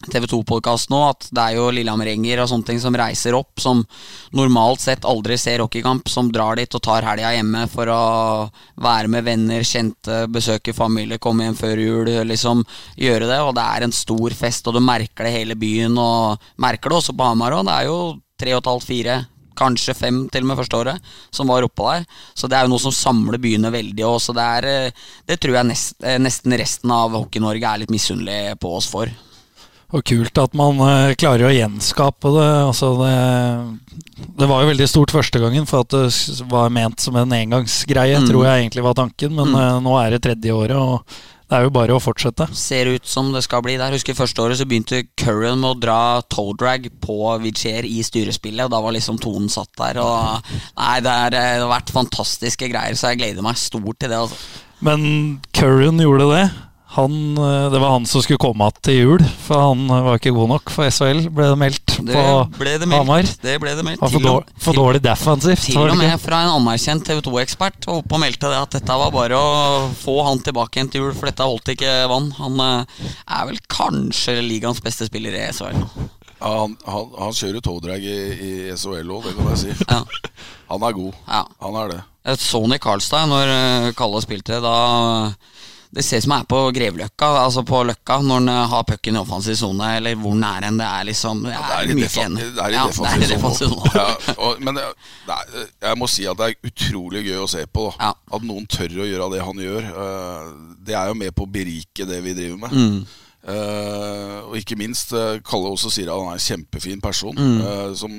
TV 0.09 0.25
2-podkast 0.25 0.89
nå, 0.89 0.97
at 1.11 1.27
det 1.29 1.41
er 1.43 1.57
jo 1.59 1.67
Lillehammer-gjenger 1.69 2.39
og 2.41 2.47
sånne 2.49 2.65
ting 2.65 2.79
som 2.81 2.95
reiser 2.97 3.35
opp, 3.37 3.59
som 3.61 3.83
normalt 4.33 4.81
sett 4.81 5.05
aldri 5.05 5.37
ser 5.37 5.61
hockeykamp, 5.61 6.09
som 6.09 6.31
drar 6.33 6.57
dit 6.57 6.73
og 6.73 6.81
tar 6.81 7.05
helga 7.05 7.35
hjemme 7.35 7.67
for 7.69 7.91
å 7.93 8.01
være 8.81 9.11
med 9.13 9.27
venner, 9.27 9.61
kjente, 9.61 10.23
besøke 10.33 10.73
familie, 10.73 11.21
komme 11.21 11.45
hjem 11.45 11.59
før 11.59 11.83
jul, 11.83 12.09
liksom 12.25 12.63
gjøre 12.97 13.29
det. 13.29 13.41
Og 13.45 13.53
det 13.59 13.67
er 13.67 13.85
en 13.85 13.93
stor 13.93 14.33
fest, 14.33 14.65
og 14.65 14.79
du 14.79 14.81
merker 14.81 15.29
det 15.29 15.35
hele 15.35 15.59
byen, 15.59 15.93
og 16.01 16.41
merker 16.57 16.89
det 16.89 17.03
også 17.03 17.13
på 17.13 17.29
Hamar 17.29 17.59
òg. 17.59 17.69
Det 17.69 17.77
er 17.77 17.91
jo 17.91 17.99
3500-4000 18.41 19.29
kanskje 19.61 19.97
fem 19.97 20.21
til 20.31 20.45
og 20.45 20.51
med 20.51 20.61
første 20.61 20.79
året, 20.81 21.09
som 21.33 21.49
var 21.51 21.65
oppå 21.65 21.89
der. 21.93 22.05
Så 22.33 22.49
det 22.49 22.57
er 22.57 22.67
jo 22.67 22.73
noe 22.73 22.83
som 22.83 22.95
samler 22.95 23.41
byene 23.41 23.73
veldig 23.73 24.07
også. 24.07 24.31
så 24.31 24.37
det 24.37 24.45
er 24.59 24.69
eh, 24.69 25.09
Det 25.27 25.39
tror 25.41 25.59
jeg 25.59 25.69
nest, 25.71 25.97
eh, 26.03 26.19
nesten 26.21 26.57
resten 26.59 26.93
av 26.93 27.17
Hockey-Norge 27.17 27.67
er 27.67 27.83
litt 27.83 27.93
misunnelig 27.93 28.55
på 28.61 28.73
oss 28.77 28.89
for. 28.91 29.11
Og 29.91 30.05
kult 30.07 30.39
at 30.39 30.53
man 30.55 30.79
eh, 30.85 31.15
klarer 31.19 31.49
å 31.49 31.55
gjenskape 31.55 32.31
det. 32.37 32.51
Altså 32.67 32.93
det. 33.01 33.15
Det 34.37 34.47
var 34.47 34.63
jo 34.63 34.71
veldig 34.71 34.87
stort 34.87 35.11
første 35.13 35.41
gangen, 35.41 35.65
for 35.67 35.83
at 35.83 35.91
det 35.91 36.47
var 36.51 36.71
ment 36.73 37.01
som 37.03 37.17
en 37.19 37.33
engangsgreie, 37.35 38.21
tror 38.29 38.47
jeg 38.47 38.63
egentlig 38.63 38.85
var 38.85 38.95
tanken. 38.97 39.35
Men 39.35 39.51
mm. 39.51 39.83
nå 39.83 39.97
er 39.99 40.15
det 40.15 40.23
tredje 40.23 40.55
året, 40.55 40.77
og 40.77 41.30
det 41.51 41.57
er 41.57 41.65
jo 41.65 41.71
bare 41.75 41.91
å 41.91 41.99
fortsette. 41.99 42.45
Ser 42.55 42.87
ut 42.93 43.07
som 43.11 43.33
det 43.33 43.41
skal 43.43 43.59
bli 43.65 43.73
der. 43.75 43.91
Husker 43.91 44.15
første 44.15 44.39
året 44.39 44.55
så 44.55 44.63
begynte 44.63 45.01
Curran 45.19 45.59
med 45.59 45.73
å 45.73 45.79
dra 45.83 45.99
toe 46.31 46.55
drag 46.55 46.87
på 47.03 47.17
Vigier 47.43 47.83
i 47.83 47.97
styrespillet, 48.07 48.63
og 48.63 48.71
da 48.71 48.79
var 48.79 48.95
liksom 48.95 49.19
tonen 49.19 49.51
satt 49.51 49.73
der. 49.75 49.99
Og 49.99 50.47
nei, 50.79 50.95
det, 51.03 51.11
er, 51.11 51.35
det 51.35 51.43
har 51.59 51.67
vært 51.73 51.91
fantastiske 51.91 52.71
greier, 52.71 52.95
så 52.95 53.11
jeg 53.11 53.19
gleder 53.19 53.43
meg 53.43 53.59
stort 53.59 53.99
til 53.99 54.13
det. 54.13 54.21
Altså. 54.23 54.63
Men 54.79 55.03
Curran 55.51 55.99
gjorde 55.99 56.29
det. 56.31 56.45
Han, 56.91 57.37
eh, 57.37 57.71
det 57.71 57.79
var 57.79 57.93
han 57.93 58.05
som 58.05 58.19
skulle 58.19 58.41
komme 58.41 58.65
igjen 58.67 58.81
til 58.83 58.97
jul, 58.97 59.21
for 59.45 59.61
han 59.69 59.83
eh, 59.87 60.01
var 60.03 60.17
ikke 60.19 60.33
god 60.35 60.49
nok 60.51 60.71
for 60.75 60.91
SHL, 60.91 61.21
ble 61.31 61.45
det 61.53 61.59
meldt 61.61 61.93
Det 62.03 62.15
på 62.17 62.23
ble 62.57 62.73
det 62.81 62.89
Hamar. 62.91 63.29
Det 63.39 63.53
ble 63.63 63.75
det 63.77 63.85
meldt. 63.87 64.01
Han 64.03 64.11
for, 64.11 64.17
Til 64.19 64.27
dårlig, 64.27 64.55
for 64.65 64.79
dårlig 64.81 65.01
defensivt. 65.05 65.69
Til 65.69 65.79
og 65.85 65.95
med 65.95 66.17
fra 66.19 66.41
en 66.43 66.51
anerkjent 66.57 67.05
TV 67.07 67.21
2-ekspert 67.23 67.87
var 67.87 68.01
oppe 68.01 68.17
og 68.17 68.23
meldte 68.25 68.51
det 68.51 68.59
at 68.59 68.75
dette 68.75 68.97
var 69.03 69.13
bare 69.15 69.39
å 69.39 69.85
få 70.01 70.17
han 70.27 70.43
tilbake 70.43 70.81
igjen 70.81 70.91
til 70.91 71.05
jul, 71.05 71.13
for 71.15 71.31
dette 71.31 71.47
holdt 71.47 71.71
ikke 71.77 71.93
vann. 72.11 72.27
Han 72.41 72.59
eh, 72.65 73.07
er 73.37 73.47
vel 73.53 73.61
kanskje 73.71 74.35
ligaens 74.43 74.83
beste 74.83 75.07
spiller 75.07 75.37
i 75.39 75.45
SHL. 75.47 75.79
Ja, 76.41 76.51
han, 76.57 76.75
han, 76.89 77.07
han 77.21 77.37
kjører 77.37 77.63
togdrag 77.63 78.03
i, 78.03 78.19
i 78.35 78.51
SHL 78.75 79.15
òg, 79.15 79.29
det 79.29 79.37
kan 79.39 79.47
jeg 79.53 79.63
si. 79.63 79.77
Ja. 79.87 80.03
Han 80.73 80.83
er 80.87 80.99
god. 80.99 81.23
Ja. 81.23 81.45
Han 81.63 81.79
er 81.85 81.95
det. 81.95 82.03
Et 82.35 82.43
Sony 82.43 82.75
Karlstad, 82.83 83.31
når 83.31 83.95
Kalle 83.97 84.19
spilte, 84.27 84.59
da 84.63 84.75
Det 85.91 86.03
ser 86.07 86.21
ut 86.21 86.23
som 86.23 86.31
han 86.31 86.43
er 86.45 86.47
på 86.47 86.59
Grevløkka, 86.71 87.27
altså 87.41 87.65
på 87.67 87.81
Løkka, 87.83 88.21
når 88.23 88.37
han 88.39 88.49
eh, 88.53 88.67
har 88.71 88.83
pucken 88.87 89.17
i 89.17 89.19
offensiv 89.19 89.57
sone, 89.59 89.89
eller 89.97 90.15
hvor 90.15 90.37
nær 90.39 90.63
enn. 90.63 90.77
Det 90.79 90.85
er 90.87 91.07
liksom 91.09 91.41
Det 91.43 91.51
Det 91.51 91.73
er, 91.77 91.83
i 91.83 91.95
mye 91.97 92.07
igjen. 92.07 92.35
det 92.39 92.45
i 92.47 92.75
Ja, 92.77 92.85
defensiv 92.87 93.03
det 93.03 93.11
er 93.11 93.25
i 93.25 93.31
defensiv 93.33 93.67
sone. 93.73 93.91
Ja, 93.95 94.35
og- 94.37 94.61
Men 94.63 94.75
det, 94.79 94.85
det 95.27 95.35
er, 95.35 95.65
jeg 95.89 95.97
må 95.99 96.07
si 96.07 96.25
at 96.31 96.37
det 96.39 96.47
er 96.47 96.69
utrolig 96.71 97.25
gøy 97.27 97.41
å 97.43 97.49
se 97.51 97.65
på. 97.67 97.89
Ja. 97.99 98.13
At 98.31 98.41
noen 98.47 98.67
tør 98.71 98.95
å 99.03 99.09
gjøre 99.09 99.27
det 99.35 99.41
han 99.43 99.59
gjør. 99.67 99.89
eh, 100.05 100.53
Det 100.87 100.95
er 100.95 101.07
jo 101.11 101.13
med 101.25 101.35
på 101.35 101.43
å 101.43 101.51
berike 101.51 102.07
det 102.07 102.21
vi 102.23 102.33
driver 102.39 102.57
med. 102.63 102.71
Mm. 102.71 103.05
Uh, 103.41 104.45
og 104.51 104.55
ikke 104.59 104.77
minst, 104.77 105.11
uh, 105.17 105.39
Kalle 105.43 105.71
også 105.73 105.89
sier 105.91 106.11
at 106.13 106.19
han 106.21 106.29
er 106.29 106.37
en 106.37 106.43
kjempefin 106.45 107.01
person. 107.01 107.35
Mm. 107.35 107.61
Uh, 107.65 107.93
som, 107.97 108.13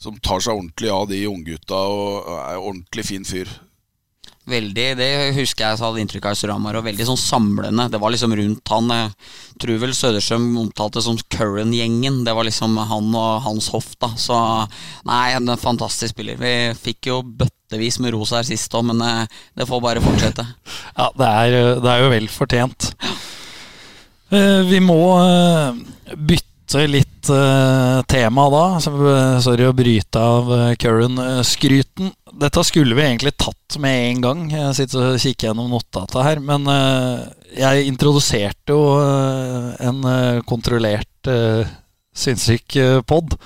som 0.00 0.16
tar 0.24 0.40
seg 0.44 0.56
ordentlig 0.56 0.90
av 0.92 1.06
de 1.10 1.18
unggutta 1.28 1.76
og 1.92 2.30
er 2.34 2.56
en 2.56 2.62
ordentlig 2.72 3.04
fin 3.04 3.24
fyr. 3.28 3.50
Veldig, 4.46 4.86
Det 4.98 5.08
husker 5.34 5.64
jeg 5.64 5.80
hadde 5.80 6.02
inntrykk 6.04 6.28
av 6.28 6.36
i 6.36 6.38
Storhamar, 6.38 6.76
og 6.78 6.86
veldig 6.86 7.06
sånn 7.08 7.18
samlende. 7.18 7.88
Det 7.90 7.98
var 7.98 8.12
liksom 8.14 8.34
rundt 8.38 8.70
han. 8.70 8.92
Jeg 8.94 9.58
tror 9.62 9.80
vel 9.82 9.94
Søderstrøm 9.98 10.46
omtalte 10.60 11.02
som 11.02 11.18
Curran-gjengen. 11.34 12.20
Det 12.26 12.34
var 12.36 12.46
liksom 12.46 12.78
han 12.78 13.10
og 13.10 13.42
hans 13.42 13.72
hoff, 13.74 13.90
da. 13.98 14.12
Så 14.14 14.38
nei, 15.08 15.34
en 15.34 15.50
fantastisk 15.58 16.14
spiller. 16.14 16.38
Vi 16.38 16.54
fikk 16.78 17.10
jo 17.10 17.20
bøttevis 17.26 17.98
med 17.98 18.14
ros 18.14 18.30
her 18.36 18.46
sist 18.46 18.74
òg, 18.78 18.86
men 18.92 19.02
eh, 19.02 19.38
det 19.58 19.66
får 19.66 19.82
bare 19.82 20.04
fortsette. 20.04 20.46
Ja, 20.96 21.10
det 21.18 21.26
er, 21.28 21.54
det 21.82 21.90
er 21.92 22.04
jo 22.04 22.12
vel 22.14 22.30
fortjent. 22.32 22.92
Eh, 24.30 24.62
vi 24.70 24.78
må 24.80 25.00
eh, 25.20 25.82
bytte 26.16 26.55
litt 26.74 27.30
uh, 27.30 28.02
tema 28.10 28.48
da. 28.50 28.64
Eh, 28.80 29.38
sorry 29.44 29.66
å 29.68 29.74
bryte 29.76 30.18
av 30.18 30.50
uh, 30.50 30.74
Curran-skryten. 30.74 32.10
Dette 32.36 32.64
skulle 32.66 32.96
vi 32.96 33.04
egentlig 33.04 33.36
tatt 33.38 33.78
med 33.78 34.10
en 34.10 34.20
gang. 34.24 34.42
Jeg 34.50 34.74
sitter 34.74 35.12
og 35.12 35.20
kikker 35.22 35.50
gjennom 35.50 35.70
notata 35.70 36.24
her. 36.26 36.40
Men 36.42 36.66
uh, 36.66 37.22
jeg 37.56 37.86
introduserte 37.88 38.74
jo 38.74 38.98
uh, 38.98 39.72
en 39.80 40.02
eh, 40.10 40.42
kontrollert 40.48 41.30
uh, 41.30 41.64
sinnssyk 42.16 42.78
pod. 43.08 43.36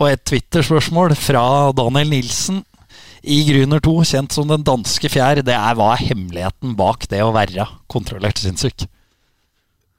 Og 0.00 0.08
et 0.08 0.24
Twitter-spørsmål 0.26 1.14
fra 1.18 1.44
Daniel 1.76 2.10
Nilsen 2.10 2.62
i 3.22 3.42
Gruner 3.46 3.82
2, 3.82 3.92
kjent 4.08 4.34
som 4.34 4.48
Den 4.50 4.64
danske 4.66 5.10
fjær, 5.12 5.44
det 5.46 5.54
er 5.54 5.76
hva 5.78 5.92
er 5.94 6.08
hemmeligheten 6.08 6.74
bak 6.78 7.06
det 7.10 7.22
å 7.22 7.34
være 7.34 7.68
kontrollert 7.92 8.42
sinnssyk? 8.42 8.88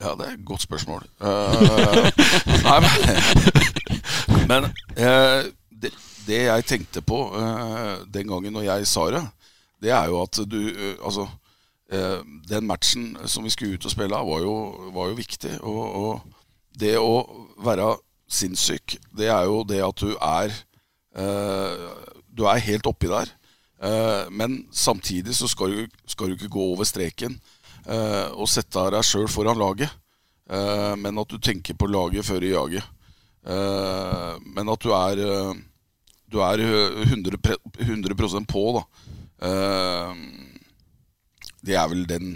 Ja, 0.04 0.16
det 0.20 0.26
er 0.28 0.34
et 0.36 0.46
godt 0.46 0.62
spørsmål. 0.62 1.06
Uh, 1.20 1.28
nei, 2.68 2.80
men 2.84 2.92
men 4.50 4.66
uh, 5.00 5.46
det, 5.82 5.94
det 6.28 6.40
jeg 6.44 6.66
tenkte 6.68 7.02
på 7.02 7.20
uh, 7.32 8.04
den 8.14 8.28
gangen 8.28 8.52
når 8.54 8.66
jeg 8.68 8.90
sa 8.92 9.06
det, 9.16 9.22
det 9.84 9.94
er 9.96 10.12
jo 10.12 10.22
at 10.24 10.40
du 10.48 10.60
Altså, 11.04 11.28
den 12.50 12.66
matchen 12.66 13.18
som 13.30 13.44
vi 13.44 13.52
skulle 13.54 13.76
ut 13.76 13.86
og 13.86 13.92
spille, 13.92 14.16
var 14.16 14.40
jo, 14.42 14.54
var 14.96 15.12
jo 15.12 15.18
viktig. 15.18 15.52
Og, 15.62 15.96
og 15.96 16.22
det 16.80 16.96
å 16.98 17.22
være 17.62 17.92
sinnssyk, 18.32 18.96
det 19.14 19.28
er 19.30 19.44
jo 19.46 19.60
det 19.68 19.84
at 19.86 20.02
du 20.02 20.16
er 20.16 20.56
Du 22.34 22.48
er 22.50 22.64
helt 22.66 22.88
oppi 22.90 23.12
der. 23.12 23.30
Men 24.32 24.64
samtidig 24.72 25.36
så 25.36 25.48
skal 25.48 25.76
du, 25.76 25.86
skal 26.08 26.28
du 26.28 26.34
ikke 26.34 26.50
gå 26.56 26.64
over 26.72 26.84
streken 26.84 27.38
eh, 27.88 28.30
og 28.34 28.48
sette 28.52 28.84
deg 28.94 29.04
sjøl 29.08 29.28
foran 29.32 29.60
laget. 29.60 29.92
Eh, 30.50 30.94
men 31.00 31.20
at 31.22 31.30
du 31.32 31.38
tenker 31.40 31.78
på 31.80 31.88
laget 31.88 32.26
før 32.28 32.44
i 32.44 32.54
jaget. 32.54 32.84
Eh, 33.44 34.34
men 34.56 34.70
at 34.72 34.84
du 34.86 34.92
er 34.96 35.20
eh, 35.28 35.54
Du 36.34 36.40
er 36.42 36.58
100, 36.64 37.38
pre- 37.38 37.60
100 37.84 38.46
på, 38.50 38.62
da. 38.80 38.84
Eh, 39.46 40.16
det 41.64 41.76
er 41.78 41.88
vel 41.92 42.06
den 42.10 42.32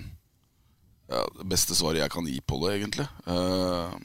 ja, 1.10 1.24
det 1.40 1.48
beste 1.48 1.74
svaret 1.76 2.02
jeg 2.04 2.12
kan 2.12 2.26
gi 2.28 2.40
på 2.44 2.60
det, 2.66 2.76
egentlig. 2.78 3.08
Eh, 3.28 3.96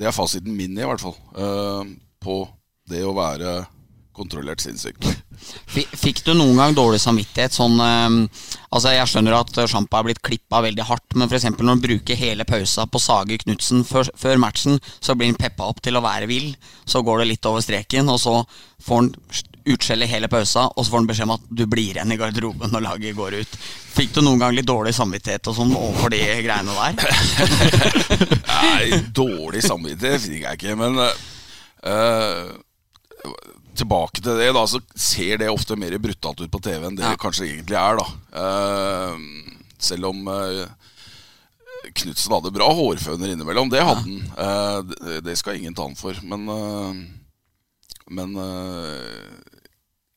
det 0.00 0.08
er 0.08 0.16
fasiten 0.16 0.56
min, 0.56 0.78
i 0.78 0.86
hvert 0.88 1.00
fall. 1.02 1.16
eh, 1.36 1.92
på 2.20 2.48
det 2.88 3.04
å 3.04 3.12
være 3.16 3.66
kontrollert 4.20 4.62
sinnssyk. 4.62 5.00
Fikk 5.72 6.22
du 6.26 6.34
noen 6.36 6.58
gang 6.60 6.76
dårlig 6.76 7.00
samvittighet? 7.02 7.56
Sånn, 7.56 7.78
eh, 7.80 8.46
altså 8.70 8.94
Jeg 8.94 9.08
skjønner 9.10 9.38
at 9.40 9.60
Sjampa 9.70 10.00
er 10.00 10.10
blitt 10.10 10.22
klippa 10.22 10.62
veldig 10.64 10.86
hardt, 10.86 11.16
men 11.16 11.28
f.eks. 11.28 11.48
når 11.56 11.72
han 11.74 11.84
bruker 11.84 12.20
hele 12.20 12.46
pausa 12.48 12.86
på 12.86 13.02
sage 13.02 13.40
Knutsen 13.44 13.86
før, 13.88 14.12
før 14.16 14.42
matchen, 14.42 14.80
så 15.00 15.16
blir 15.16 15.32
han 15.32 15.40
peppa 15.40 15.68
opp 15.70 15.80
til 15.84 15.96
å 15.96 16.04
være 16.04 16.28
vill. 16.30 16.52
Så 16.84 17.02
går 17.06 17.22
det 17.22 17.30
litt 17.32 17.48
over 17.48 17.64
streken, 17.64 18.12
og 18.12 18.20
så 18.20 18.42
får 18.84 19.02
han 19.02 19.14
utskjell 19.70 20.04
i 20.04 20.08
hele 20.10 20.28
pausa, 20.28 20.68
og 20.74 20.84
så 20.84 20.92
får 20.92 21.02
han 21.02 21.08
beskjed 21.10 21.28
om 21.28 21.34
at 21.36 21.50
du 21.50 21.64
blir 21.70 21.94
igjen 21.94 22.12
i 22.12 22.18
garderoben 22.20 22.72
når 22.72 22.86
laget 22.86 23.18
går 23.18 23.40
ut. 23.42 23.58
Fikk 23.90 24.14
du 24.16 24.22
noen 24.22 24.40
gang 24.40 24.54
litt 24.56 24.68
dårlig 24.68 24.94
samvittighet 24.96 25.50
og 25.50 25.56
sånn 25.56 25.74
overfor 25.76 26.12
de 26.14 26.22
greiene 26.46 26.76
der? 26.78 26.94
Nei, 28.54 29.00
dårlig 29.16 29.62
samvittighet 29.66 30.24
fikk 30.24 30.44
jeg 30.46 30.60
ikke, 30.60 30.76
men 30.80 31.00
eh, 31.04 32.50
Tilbake 33.78 34.20
til 34.20 34.36
det, 34.40 34.50
da, 34.56 34.62
så 34.68 34.80
ser 34.98 35.38
det 35.40 35.50
ofte 35.52 35.76
mer 35.78 35.94
brutalt 36.02 36.40
ut 36.42 36.50
på 36.52 36.60
TV 36.64 36.86
enn 36.88 36.96
det 36.98 37.04
Ja. 37.06 37.12
det 37.14 37.20
kanskje 37.22 37.46
egentlig 37.48 37.78
er, 37.78 38.00
da. 38.00 38.06
Uh, 38.34 39.16
selv 39.80 40.10
om 40.10 40.26
uh, 40.28 40.66
Knutsen 41.96 42.34
hadde 42.34 42.52
bra 42.52 42.66
hårføner 42.76 43.32
innimellom. 43.32 43.70
Det 43.72 43.80
hadde 43.80 44.02
han. 44.04 44.18
Uh, 44.36 44.80
det, 44.90 45.20
det 45.30 45.36
skal 45.40 45.56
ingen 45.56 45.74
ta 45.76 45.86
han 45.88 45.96
for. 45.98 46.18
Men, 46.26 46.44
uh, 46.50 46.92
men 48.10 48.34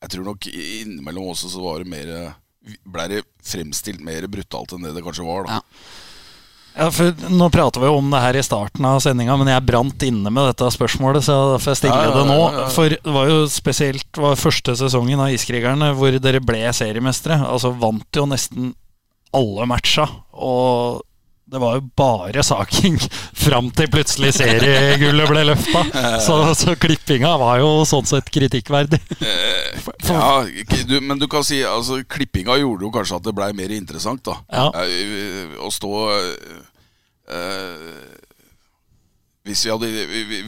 jeg 0.02 0.10
tror 0.12 0.26
nok 0.26 0.48
innimellom 0.50 1.30
også 1.30 1.48
så 1.52 1.62
var 1.62 1.84
det 1.84 1.92
mer 1.92 2.10
Ble 2.64 3.04
det 3.12 3.22
fremstilt 3.44 4.00
mer 4.00 4.24
brutalt 4.32 4.72
enn 4.72 4.84
det 4.86 4.94
det 4.96 5.02
kanskje 5.04 5.26
var, 5.26 5.44
da. 5.44 5.58
Ja. 5.58 5.62
Ja, 6.74 6.88
for 6.90 7.14
Nå 7.30 7.46
prater 7.54 7.80
vi 7.84 7.90
om 7.94 8.08
det 8.10 8.20
her 8.24 8.36
i 8.38 8.42
starten 8.42 8.86
av 8.88 8.98
sendinga, 9.02 9.36
men 9.38 9.50
jeg 9.52 9.62
brant 9.66 10.02
inne 10.06 10.30
med 10.34 10.48
dette 10.50 10.70
spørsmålet, 10.74 11.22
så 11.26 11.36
derfor 11.52 11.70
jeg 11.74 11.82
stiller 11.84 12.02
Ja, 12.02 12.10
ja, 12.10 12.14
det 12.18 12.24
nå. 12.32 12.38
ja, 12.42 12.60
ja. 12.64 12.68
For 12.74 12.94
det 12.96 13.14
var 13.14 13.30
jo 13.30 13.40
spesielt 13.52 14.20
var 14.24 14.40
første 14.40 14.74
sesongen 14.80 15.22
av 15.22 15.30
Iskrigerne 15.34 15.92
hvor 15.94 16.18
dere 16.18 16.42
ble 16.42 16.64
seriemestere. 16.74 17.38
Altså 17.46 17.70
vant 17.78 18.18
jo 18.18 18.26
nesten 18.30 18.72
alle 19.34 19.66
matcha, 19.70 20.08
og 20.34 21.02
det 21.54 21.60
var 21.62 21.76
jo 21.78 21.84
bare 21.96 22.42
saking 22.42 22.96
fram 23.44 23.70
til 23.76 23.90
plutselig 23.92 24.32
seriegullet 24.34 25.30
ble 25.30 25.44
løfta. 25.52 25.84
Så, 26.26 26.36
så 26.58 26.74
klippinga 26.80 27.36
var 27.38 27.60
jo 27.62 27.68
sånn 27.88 28.06
sett 28.08 28.30
kritikkverdig. 28.34 29.00
Ja, 30.04 30.44
du, 30.86 30.94
men 31.02 31.18
du 31.18 31.26
kan 31.30 31.44
si 31.44 31.58
altså, 31.66 31.98
Klippinga 32.08 32.54
gjorde 32.60 32.86
jo 32.86 32.90
kanskje 32.94 33.16
at 33.18 33.24
det 33.26 33.32
blei 33.36 33.48
mer 33.56 33.72
interessant, 33.74 34.22
da. 34.24 34.36
Ja. 34.52 34.84
Eh, 34.84 35.56
Å 35.64 35.70
stå 35.72 35.90
eh, 36.14 38.04
hvis, 39.44 39.64
vi 39.66 39.72
hadde, 39.72 39.90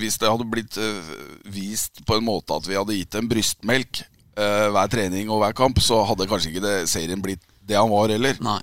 hvis 0.01 0.19
det 0.21 0.31
hadde 0.31 0.49
blitt 0.49 0.79
eh, 0.81 1.11
vist 1.53 2.05
på 2.07 2.17
en 2.19 2.27
måte 2.29 2.57
at 2.57 2.69
vi 2.69 2.79
hadde 2.79 2.97
gitt 2.97 3.19
en 3.19 3.29
brystmelk 3.29 4.03
eh, 4.05 4.69
hver 4.73 4.93
trening 4.93 5.33
og 5.33 5.43
hver 5.43 5.57
kamp, 5.59 5.81
så 5.85 6.03
hadde 6.09 6.29
kanskje 6.31 6.55
ikke 6.55 6.65
det, 6.65 6.77
serien 6.93 7.25
blitt 7.25 7.45
det 7.67 7.77
han 7.81 7.93
var 7.93 8.13
heller. 8.13 8.39
Nei. 8.45 8.61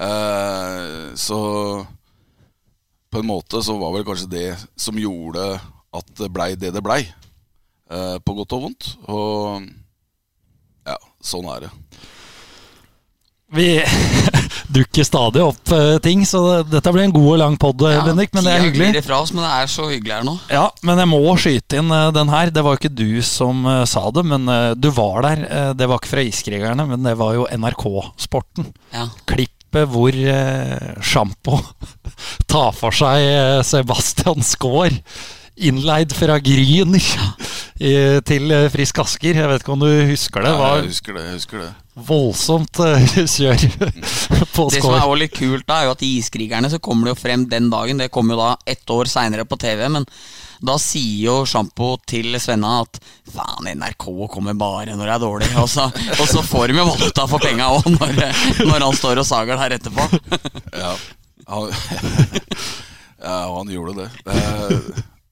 Eh, 0.00 1.14
så 1.20 1.40
på 3.10 3.18
en 3.20 3.26
måte 3.28 3.60
så 3.62 3.74
var 3.80 3.92
vel 3.96 4.06
kanskje 4.06 4.30
det 4.32 4.46
som 4.80 4.96
gjorde 5.00 5.58
at 5.92 6.12
det 6.20 6.28
blei 6.32 6.52
det 6.56 6.70
det 6.76 6.82
blei. 6.86 7.02
eh, 7.90 8.16
på 8.22 8.34
godt 8.38 8.52
og 8.56 8.62
vondt. 8.68 8.92
Og 9.10 9.66
ja, 10.86 10.96
sånn 11.20 11.48
er 11.56 11.66
det. 11.66 11.70
Vi 13.50 13.64
dukker 14.76 15.02
stadig 15.02 15.42
opp 15.42 15.72
eh, 15.74 15.96
ting, 15.98 16.22
så 16.24 16.62
dette 16.62 16.92
blir 16.94 17.02
en 17.08 17.14
god 17.16 17.32
og 17.32 17.38
lang 17.42 17.56
pod, 17.58 17.82
Ja, 17.90 18.04
Bendik. 18.06 18.30
Men 18.32 18.46
det 18.46 18.52
er 18.54 18.62
hyggelig. 18.68 18.90
ifra 19.02 19.18
oss, 19.24 19.32
men 19.34 19.42
det 19.42 19.50
er 19.58 19.66
så 19.74 19.88
hyggelig 19.90 20.14
her 20.20 20.26
nå. 20.28 20.36
Ja, 20.54 20.68
men 20.86 21.02
jeg 21.02 21.10
må 21.10 21.20
skyte 21.42 21.80
inn 21.82 21.90
den 22.14 22.30
her. 22.30 22.54
Det 22.54 22.62
var 22.62 22.76
jo 22.76 22.80
ikke 22.84 22.94
du 22.94 23.18
som 23.26 23.66
sa 23.90 24.04
det, 24.14 24.22
men 24.24 24.46
du 24.78 24.88
var 24.94 25.26
der. 25.26 25.74
Det 25.74 25.90
var 25.90 25.98
ikke 25.98 26.14
fra 26.14 26.22
Iskrigerne, 26.30 26.86
men 26.94 27.02
det 27.10 27.16
var 27.18 27.34
jo 27.40 27.48
NRK-sporten. 27.50 28.70
Ja. 28.94 29.08
Klippet 29.70 29.90
hvor 29.92 30.10
eh, 30.10 30.96
Sjampo 31.00 31.60
tar 32.50 32.72
for 32.74 32.90
seg 32.90 33.22
eh, 33.22 33.62
Sebastian 33.62 34.42
Skaar. 34.42 34.96
Innleid 35.68 36.14
fra 36.16 36.38
Gryn 36.42 36.96
til 38.30 38.56
eh, 38.56 38.70
Frisk 38.72 39.04
Asker. 39.04 39.42
Jeg 39.42 39.52
vet 39.52 39.62
ikke 39.64 39.76
om 39.76 39.84
du 39.84 39.92
husker 40.10 40.44
det? 40.46 40.56
Ja, 40.56 40.74
jeg 40.80 40.90
husker 40.92 41.16
det. 41.16 41.28
jeg 41.28 41.40
husker 41.40 41.64
det 41.66 41.70
voldsomt 42.06 42.78
eh, 42.84 43.16
kjør 43.36 43.56
på 44.54 44.68
Det 44.72 44.82
som 44.82 44.94
er 44.94 45.04
også 45.04 45.16
litt 45.20 45.36
kult, 45.36 45.66
da 45.68 45.80
er 45.80 45.88
jo 45.88 45.96
at 45.96 46.04
i 46.06 46.12
Iskrigerne 46.20 46.70
så 46.72 46.80
kommer 46.82 47.08
det 47.08 47.16
jo 47.16 47.22
frem 47.22 47.46
den 47.50 47.70
dagen. 47.72 48.00
Det 48.00 48.10
kommer 48.12 48.36
jo 48.36 48.44
da 48.44 48.54
ett 48.68 48.90
år 48.90 49.10
seinere 49.10 49.46
på 49.48 49.58
TV, 49.60 49.86
men 49.92 50.06
da 50.60 50.76
sier 50.80 51.24
jo 51.24 51.36
Sjampo 51.48 51.94
til 52.08 52.34
Svenna 52.40 52.82
at 52.82 52.98
faen, 53.32 53.70
NRK 53.80 54.06
kommer 54.32 54.58
bare 54.60 54.92
når 54.92 55.06
det 55.06 55.14
er 55.14 55.22
dårlig. 55.22 55.52
Og 55.62 55.70
så, 55.72 55.86
og 55.88 56.26
så 56.28 56.44
får 56.44 56.68
de 56.68 56.82
jo 56.82 56.88
valuta 56.90 57.24
for 57.30 57.42
penga 57.42 57.70
òg, 57.78 57.88
når, 57.94 58.20
når 58.68 58.84
han 58.84 58.98
står 58.98 59.22
og 59.22 59.28
sager 59.28 59.60
der 59.62 59.78
etterpå. 59.78 60.04
Ja, 60.76 60.92
han, 61.48 61.72
ja, 63.24 63.38
han 63.56 63.72
gjorde 63.72 64.04
det. 64.04 64.10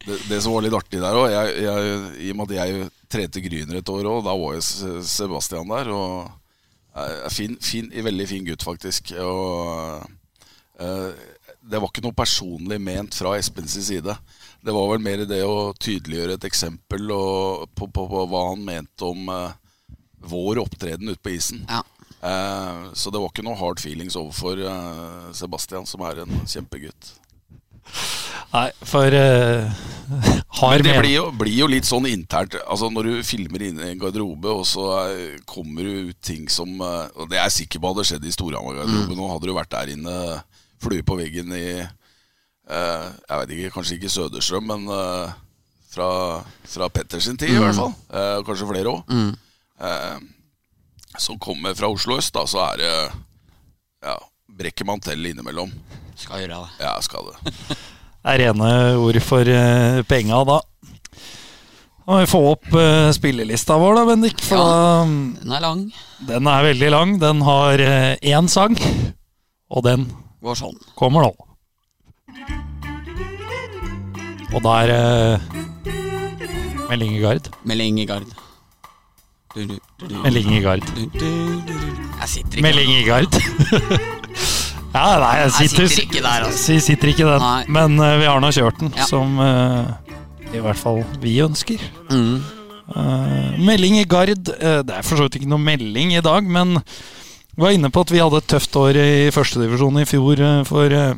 Eh, 0.08 0.16
Det, 0.16 0.18
det 0.28 0.40
som 0.42 0.54
var 0.54 0.64
litt 0.64 0.76
artig 0.76 1.00
der 1.02 1.16
òg, 1.20 1.30
i 1.30 2.30
og 2.32 2.36
med 2.38 2.44
at 2.48 2.56
jeg 2.58 2.90
trente 3.12 3.42
Gryner 3.44 3.80
et 3.80 3.92
år 3.92 4.08
òg, 4.08 4.22
da 4.24 4.36
var 4.36 4.56
jo 4.56 5.02
Sebastian 5.04 5.68
der. 5.68 5.90
Og 5.92 6.30
er 6.98 7.30
fin, 7.30 7.56
fin, 7.62 7.90
veldig 7.92 8.28
fin 8.28 8.46
gutt, 8.46 8.64
faktisk. 8.66 9.12
Og 9.22 10.02
uh, 10.80 11.10
det 11.68 11.78
var 11.78 11.90
ikke 11.90 12.04
noe 12.04 12.16
personlig 12.16 12.80
ment 12.80 13.14
fra 13.14 13.36
Espens 13.38 13.76
side. 13.76 14.16
Det 14.64 14.74
var 14.74 14.88
vel 14.90 15.04
mer 15.04 15.22
det 15.28 15.44
å 15.46 15.72
tydeliggjøre 15.78 16.38
et 16.38 16.48
eksempel 16.48 17.12
og 17.14 17.68
på, 17.76 17.86
på, 17.86 18.08
på 18.10 18.24
hva 18.30 18.48
han 18.50 18.64
mente 18.66 19.06
om 19.06 19.28
uh, 19.30 19.52
vår 20.18 20.64
opptreden 20.64 21.12
ute 21.12 21.22
på 21.22 21.36
isen. 21.36 21.62
Ja. 21.68 21.84
Uh, 22.18 22.90
så 22.98 23.12
det 23.14 23.20
var 23.22 23.30
ikke 23.30 23.46
noe 23.46 23.58
hard 23.60 23.78
feelings 23.78 24.16
overfor 24.18 24.58
eh, 24.58 25.28
Sebastian, 25.38 25.86
som 25.86 26.02
er 26.02 26.24
en 26.24 26.40
kjempegutt. 26.50 27.12
Nei, 28.48 28.68
for 28.88 29.12
uh, 29.12 29.68
har 30.58 30.78
Men 30.78 30.86
det 30.86 30.94
blir 31.02 31.12
jo, 31.12 31.24
blir 31.36 31.56
jo 31.58 31.66
litt 31.68 31.88
sånn 31.88 32.06
internt. 32.08 32.56
Altså 32.64 32.88
Når 32.92 33.08
du 33.08 33.26
filmer 33.26 33.66
inne 33.68 33.84
i 33.84 33.92
en 33.92 34.00
garderobe, 34.00 34.50
og 34.50 34.64
så 34.68 34.86
eh, 35.10 35.34
kommer 35.48 35.84
det 35.84 35.96
ut 36.08 36.20
ting 36.24 36.46
som 36.52 36.70
eh, 36.80 37.10
Og 37.18 37.28
det 37.28 37.36
er 37.36 37.44
jeg 37.48 37.56
sikker 37.58 37.82
på 37.82 37.92
hadde 37.92 38.06
skjedd 38.08 38.24
i 38.24 38.32
Storhamar-garderoben. 38.32 39.18
Nå 39.18 39.28
hadde 39.28 39.50
du 39.50 39.52
vært 39.56 39.74
der 39.74 39.92
inne, 39.92 40.14
flue 40.80 41.04
på 41.04 41.18
veggen 41.18 41.52
i 41.52 41.66
uh, 41.82 43.04
Jeg 43.10 43.42
vet 43.42 43.52
ikke, 43.56 43.74
kanskje 43.74 43.98
ikke 43.98 44.14
Søderstrøm, 44.14 44.72
men 44.72 44.88
uh, 44.88 45.36
fra, 45.92 46.08
fra 46.68 46.88
Petters 46.92 47.28
tid, 47.28 47.50
i 47.50 47.60
hvert 47.60 47.76
fall. 47.76 47.92
Uh, 48.08 48.40
kanskje 48.48 48.70
flere 48.70 48.94
òg. 48.94 49.14
som 51.18 51.38
kommer 51.42 51.76
fra 51.76 51.90
Oslo 51.90 52.16
øst, 52.20 52.32
da, 52.34 52.46
så 52.48 52.64
er 52.70 52.80
det 52.80 52.90
Ja, 54.08 54.16
brekker 54.58 54.88
man 54.88 55.04
til 55.04 55.26
innimellom. 55.26 55.72
Skal 56.16 56.46
gjøre 56.46 56.64
det. 56.64 56.86
Ja, 56.86 56.96
skal 57.04 57.32
det. 57.34 57.54
er 58.26 58.38
rene 58.42 58.70
ord 58.98 59.18
for 59.24 59.46
uh, 59.48 60.02
penga 60.08 60.40
da. 60.48 60.58
Nå 62.08 62.14
må 62.16 62.20
vi 62.22 62.28
få 62.30 62.40
opp 62.54 62.70
uh, 62.72 63.10
spillelista 63.12 63.76
vår, 63.80 63.98
da, 63.98 64.04
Bendik. 64.08 64.40
For 64.44 64.56
Ja. 64.56 65.04
Den 65.42 65.52
er 65.52 65.60
lang. 65.64 65.82
den 66.28 66.46
er 66.48 66.62
veldig 66.70 66.90
lang. 66.94 67.18
Den 67.20 67.42
har 67.44 67.78
uh, 67.84 68.14
én 68.22 68.48
sang, 68.48 68.76
og 69.70 69.84
den 69.84 70.08
Går 70.42 70.54
sånn. 70.56 70.76
kommer 70.96 71.26
nå. 71.26 71.32
Og 74.54 74.62
da 74.64 74.74
er 74.82 74.92
det 74.92 75.40
Melding 76.88 77.16
i 77.18 77.20
gard. 77.20 77.48
Melding 77.68 77.98
i 78.00 78.06
gard. 78.08 78.28
Melding 79.58 80.54
i 80.56 80.60
gard. 80.64 80.86
Jeg 80.96 82.28
sitter 82.32 82.56
ikke 82.56 82.64
Melding 82.64 82.94
i 82.94 83.02
gard. 83.04 83.36
ja, 84.94 85.06
nei, 85.20 85.32
jeg 85.42 85.52
sitter, 85.56 85.88
sitter 85.90 86.06
ikke 86.06 86.22
der, 86.24 86.44
altså. 86.48 86.76
Sitter 86.84 87.10
ikke 87.12 87.26
den. 87.28 87.72
Men 87.74 87.98
uh, 88.00 88.14
vi 88.20 88.28
har 88.28 88.40
nå 88.42 88.50
kjørt 88.54 88.80
den, 88.80 88.92
Ja. 88.96 89.06
som 89.08 89.36
uh, 89.40 89.90
i 90.52 90.62
hvert 90.64 90.80
fall 90.80 91.02
vi 91.22 91.36
ønsker. 91.44 91.82
Mm. 92.10 92.38
Uh, 92.88 93.58
melding 93.60 93.98
i 94.00 94.06
Gard. 94.08 94.32
det 94.48 94.94
er 94.94 95.04
for 95.04 95.18
så 95.20 95.26
vidt 95.26 95.36
ikke 95.42 95.50
noe 95.50 95.60
melding 95.60 96.14
i 96.16 96.22
dag, 96.24 96.44
men 96.48 96.78
Vi 97.58 97.64
var 97.64 97.74
inne 97.74 97.90
på 97.90 98.00
at 98.04 98.10
vi 98.14 98.20
hadde 98.22 98.38
et 98.38 98.46
tøft 98.46 98.76
år 98.78 98.96
i 99.02 99.30
førstedivisjon 99.34 99.98
i 99.98 100.06
fjor 100.06 100.40
for 100.68 100.94
uh, 100.94 101.16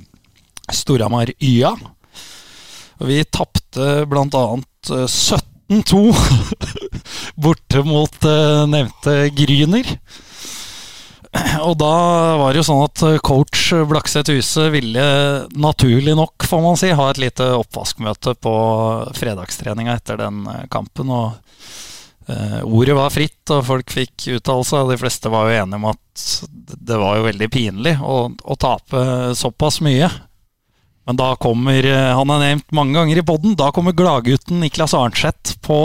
Storhamar 0.72 1.30
YA. 1.36 1.74
Vi 3.04 3.18
tapte 3.32 4.06
bl.a. 4.08 4.44
17-2 4.88 6.00
borte 7.44 7.82
mot 7.84 8.16
nevnte 8.72 9.14
Gryner. 9.36 9.92
Og 11.68 11.76
da 11.78 11.94
var 12.40 12.52
det 12.52 12.60
jo 12.60 12.66
sånn 12.66 12.82
at 12.84 13.02
eh, 13.06 13.20
coach 13.22 13.68
Blakseth 13.90 14.32
Huse 14.34 14.66
ville 14.74 15.04
naturlig 15.54 16.16
nok, 16.18 16.46
får 16.46 16.64
man 16.64 16.80
si, 16.80 16.90
ha 16.96 17.10
et 17.10 17.20
lite 17.22 17.46
oppvaskmøte 17.60 18.34
på 18.42 18.54
fredagstreninga 19.18 19.94
etter 20.00 20.18
den 20.24 20.42
eh, 20.50 20.64
kampen. 20.72 21.12
Og 21.14 21.30
eh, 22.26 22.58
ordet 22.66 22.98
var 22.98 23.14
fritt, 23.14 23.44
og 23.54 23.62
folk 23.68 23.94
fikk 23.94 24.26
uttale 24.40 24.66
seg. 24.66 24.90
De 24.90 24.98
fleste 25.00 25.32
var 25.32 25.46
jo 25.46 25.60
enige 25.60 25.80
om 25.80 25.88
at 25.92 26.26
det 26.90 26.98
var 26.98 27.20
jo 27.20 27.28
veldig 27.28 27.50
pinlig 27.52 27.94
å, 28.02 28.18
å 28.30 28.58
tape 28.58 29.04
såpass 29.38 29.80
mye. 29.86 30.10
Men 31.06 31.18
da 31.18 31.32
kommer, 31.38 31.86
eh, 31.86 32.12
han 32.16 32.34
er 32.34 32.42
nevnt 32.42 32.74
mange 32.74 32.98
ganger 32.98 33.22
i 33.22 33.26
poden, 33.26 33.54
da 33.58 33.70
kommer 33.74 33.94
gladgutten 33.96 34.60
Niklas 34.62 34.98
Arnseth 34.98 35.60
på 35.62 35.78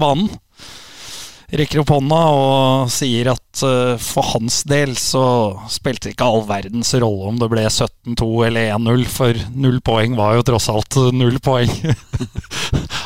banen 0.00 0.32
rekker 1.56 1.80
opp 1.80 1.92
hånda 1.94 2.18
og 2.34 2.90
sier 2.92 3.30
at 3.32 3.62
uh, 3.64 3.96
for 4.02 4.34
hans 4.34 4.60
del 4.68 4.92
så 5.00 5.22
spilte 5.72 6.08
det 6.08 6.16
ikke 6.16 6.28
all 6.28 6.44
verdens 6.48 6.92
rolle 7.00 7.30
om 7.30 7.40
det 7.40 7.48
ble 7.52 7.64
17-2 7.64 8.28
eller 8.50 8.74
1-0, 8.76 9.06
for 9.08 9.40
null 9.56 9.80
poeng 9.84 10.18
var 10.18 10.36
jo 10.36 10.44
tross 10.50 10.68
alt 10.72 11.00
null 11.20 11.40
poeng. 11.40 11.72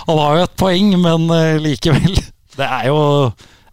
Han 0.09 0.19
har 0.19 0.41
jo 0.41 0.47
et 0.49 0.59
poeng, 0.59 0.95
men 0.99 1.31
uh, 1.31 1.63
likevel. 1.63 2.19
Det 2.59 2.67
er 2.67 2.91
jo 2.91 3.01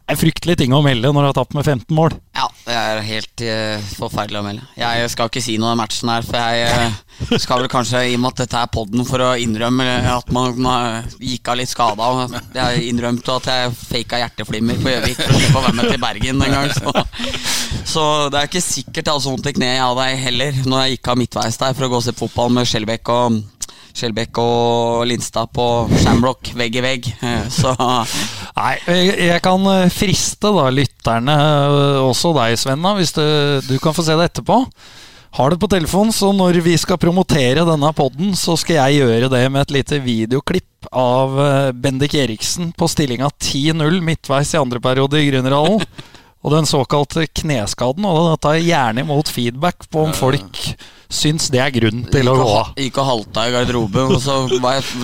en 0.10 0.18
fryktelig 0.18 0.58
ting 0.60 0.74
å 0.74 0.82
melde 0.84 1.12
når 1.14 1.26
du 1.26 1.30
har 1.30 1.38
tapt 1.38 1.56
med 1.58 1.66
15 1.66 1.96
mål. 1.96 2.16
Ja, 2.38 2.48
det 2.66 2.76
er 2.76 3.02
helt 3.06 3.44
uh, 3.46 3.90
forferdelig 4.00 4.40
å 4.40 4.46
melde. 4.46 4.66
Jeg 4.80 5.12
skal 5.14 5.30
ikke 5.30 5.44
si 5.44 5.58
noe 5.62 5.76
om 5.76 5.82
matchen 5.82 6.10
her, 6.12 6.26
for 6.26 6.40
jeg 6.40 6.70
uh, 6.74 7.36
skal 7.44 7.62
vel 7.62 7.72
kanskje, 7.72 8.02
i 8.10 8.16
og 8.18 8.24
med 8.24 8.32
at 8.32 8.42
dette 8.44 8.64
er 8.64 8.72
podden, 8.74 9.04
for 9.08 9.24
å 9.26 9.30
innrømme 9.42 9.86
at 10.10 10.32
man, 10.36 10.58
man 10.66 11.12
gikk 11.22 11.52
av 11.52 11.60
litt 11.60 11.72
skada. 11.72 12.10
Jeg 12.56 12.88
innrømte 12.90 13.38
at 13.38 13.52
jeg 13.52 13.76
faka 13.84 14.24
hjerteflimmer 14.24 14.82
på 14.82 14.96
Gjøvik 14.96 15.22
for 15.22 15.62
å 15.62 15.66
være 15.68 15.78
med 15.78 15.94
til 15.94 16.02
Bergen 16.02 16.44
en 16.48 16.58
gang. 16.58 16.74
Så, 16.74 16.94
så 17.94 18.04
det 18.32 18.42
er 18.42 18.50
ikke 18.50 18.66
sikkert 18.66 19.04
jeg 19.04 19.14
hadde 19.14 19.28
sånt 19.28 19.52
i 19.52 19.56
kneet, 19.58 19.78
jeg 19.78 20.00
deg 20.02 20.26
heller, 20.26 20.60
når 20.66 20.84
jeg 20.84 20.98
gikk 20.98 21.14
av 21.14 21.22
midtveis 21.22 21.62
der 21.62 21.78
for 21.78 21.86
å 21.86 21.94
gå 21.94 22.02
og 22.02 22.06
se 22.08 22.18
fotball 22.18 22.54
med 22.58 22.70
Skjelbekk 22.70 23.14
og 23.14 23.42
Skjelbæk 23.96 24.38
og 24.42 25.04
Linstad 25.10 25.50
på 25.56 25.66
Shamrock 26.04 26.52
vegg 26.58 26.80
i 26.80 26.84
vegg. 26.86 27.10
Eh, 27.26 27.46
Så 27.60 27.74
Nei, 27.80 28.76
jeg, 28.86 29.42
kan 29.46 29.68
eh, 29.72 29.92
friste 29.94 30.52
da 30.56 30.70
lytterne, 30.74 31.36
øh, 31.36 32.08
også 32.10 32.34
deg 32.38 32.58
Sven, 32.60 32.82
da, 32.86 32.96
hvis 32.98 33.14
du, 33.16 33.24
du 33.68 33.78
kan 33.82 33.96
få 33.96 34.06
se 34.06 34.18
det 34.20 34.32
etterpå. 34.32 34.64
Har 35.38 35.54
det 35.54 35.60
på 35.62 35.70
telefon, 35.70 36.10
så 36.14 36.32
når 36.34 36.58
vi 36.66 36.74
skal 36.82 36.98
promotere 36.98 37.66
denne 37.68 37.92
podden, 37.94 38.34
så 38.38 38.56
skal 38.58 38.80
jeg 38.80 39.04
gjøre 39.04 39.30
det 39.30 39.44
med 39.54 39.68
et 39.68 39.76
lite 39.76 40.00
videoklipp 40.02 40.90
av 40.90 41.36
øh, 41.38 41.74
Bendik 41.78 42.16
Eriksen 42.18 42.72
på 42.74 42.90
stillinga 42.90 43.30
10-0 43.38 44.00
midtveis 44.06 44.56
i 44.56 44.62
andre 44.62 44.82
periode 44.82 45.22
i 45.22 45.30
Grünerhallen. 45.30 45.86
Og 46.44 46.54
den 46.54 46.68
såkalte 46.70 47.26
kneskaden. 47.36 48.06
Og 48.08 48.30
da 48.30 48.36
tar 48.40 48.56
jeg 48.58 48.70
gjerne 48.70 49.04
imot 49.04 49.28
feedback 49.28 49.90
på 49.92 50.06
om 50.08 50.14
folk 50.16 50.62
syns 51.10 51.48
det 51.50 51.58
er 51.64 51.72
grunn 51.74 52.04
til 52.14 52.28
å 52.30 52.36
gå 52.38 52.48
av. 52.54 52.68
gikk 52.78 53.00
og 53.02 53.08
halta 53.08 53.48
i 53.50 53.54
garderoben, 53.56 54.12
og 54.14 54.20
så 54.22 54.36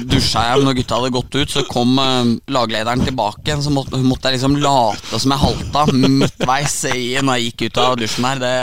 dusja 0.05 0.43
jeg 0.51 0.65
når 0.65 0.75
gutta 0.77 0.99
hadde 0.99 1.13
gått 1.15 1.37
ut. 1.39 1.49
Så 1.55 1.63
kom 1.69 1.97
eh, 2.01 2.31
laglederen 2.53 3.01
tilbake 3.05 3.55
så 3.65 3.71
måtte, 3.73 3.97
måtte 4.05 4.29
jeg 4.29 4.37
liksom 4.37 4.57
late 4.61 5.19
som 5.21 5.33
jeg 5.33 5.41
halta 5.41 5.85
midtveis 5.95 6.75
i, 6.93 7.05
når 7.25 7.39
jeg 7.39 7.47
gikk 7.49 7.65
ut 7.69 7.81
av 7.85 7.95
dusjen 7.99 8.27
her. 8.29 8.41
Det 8.43 8.53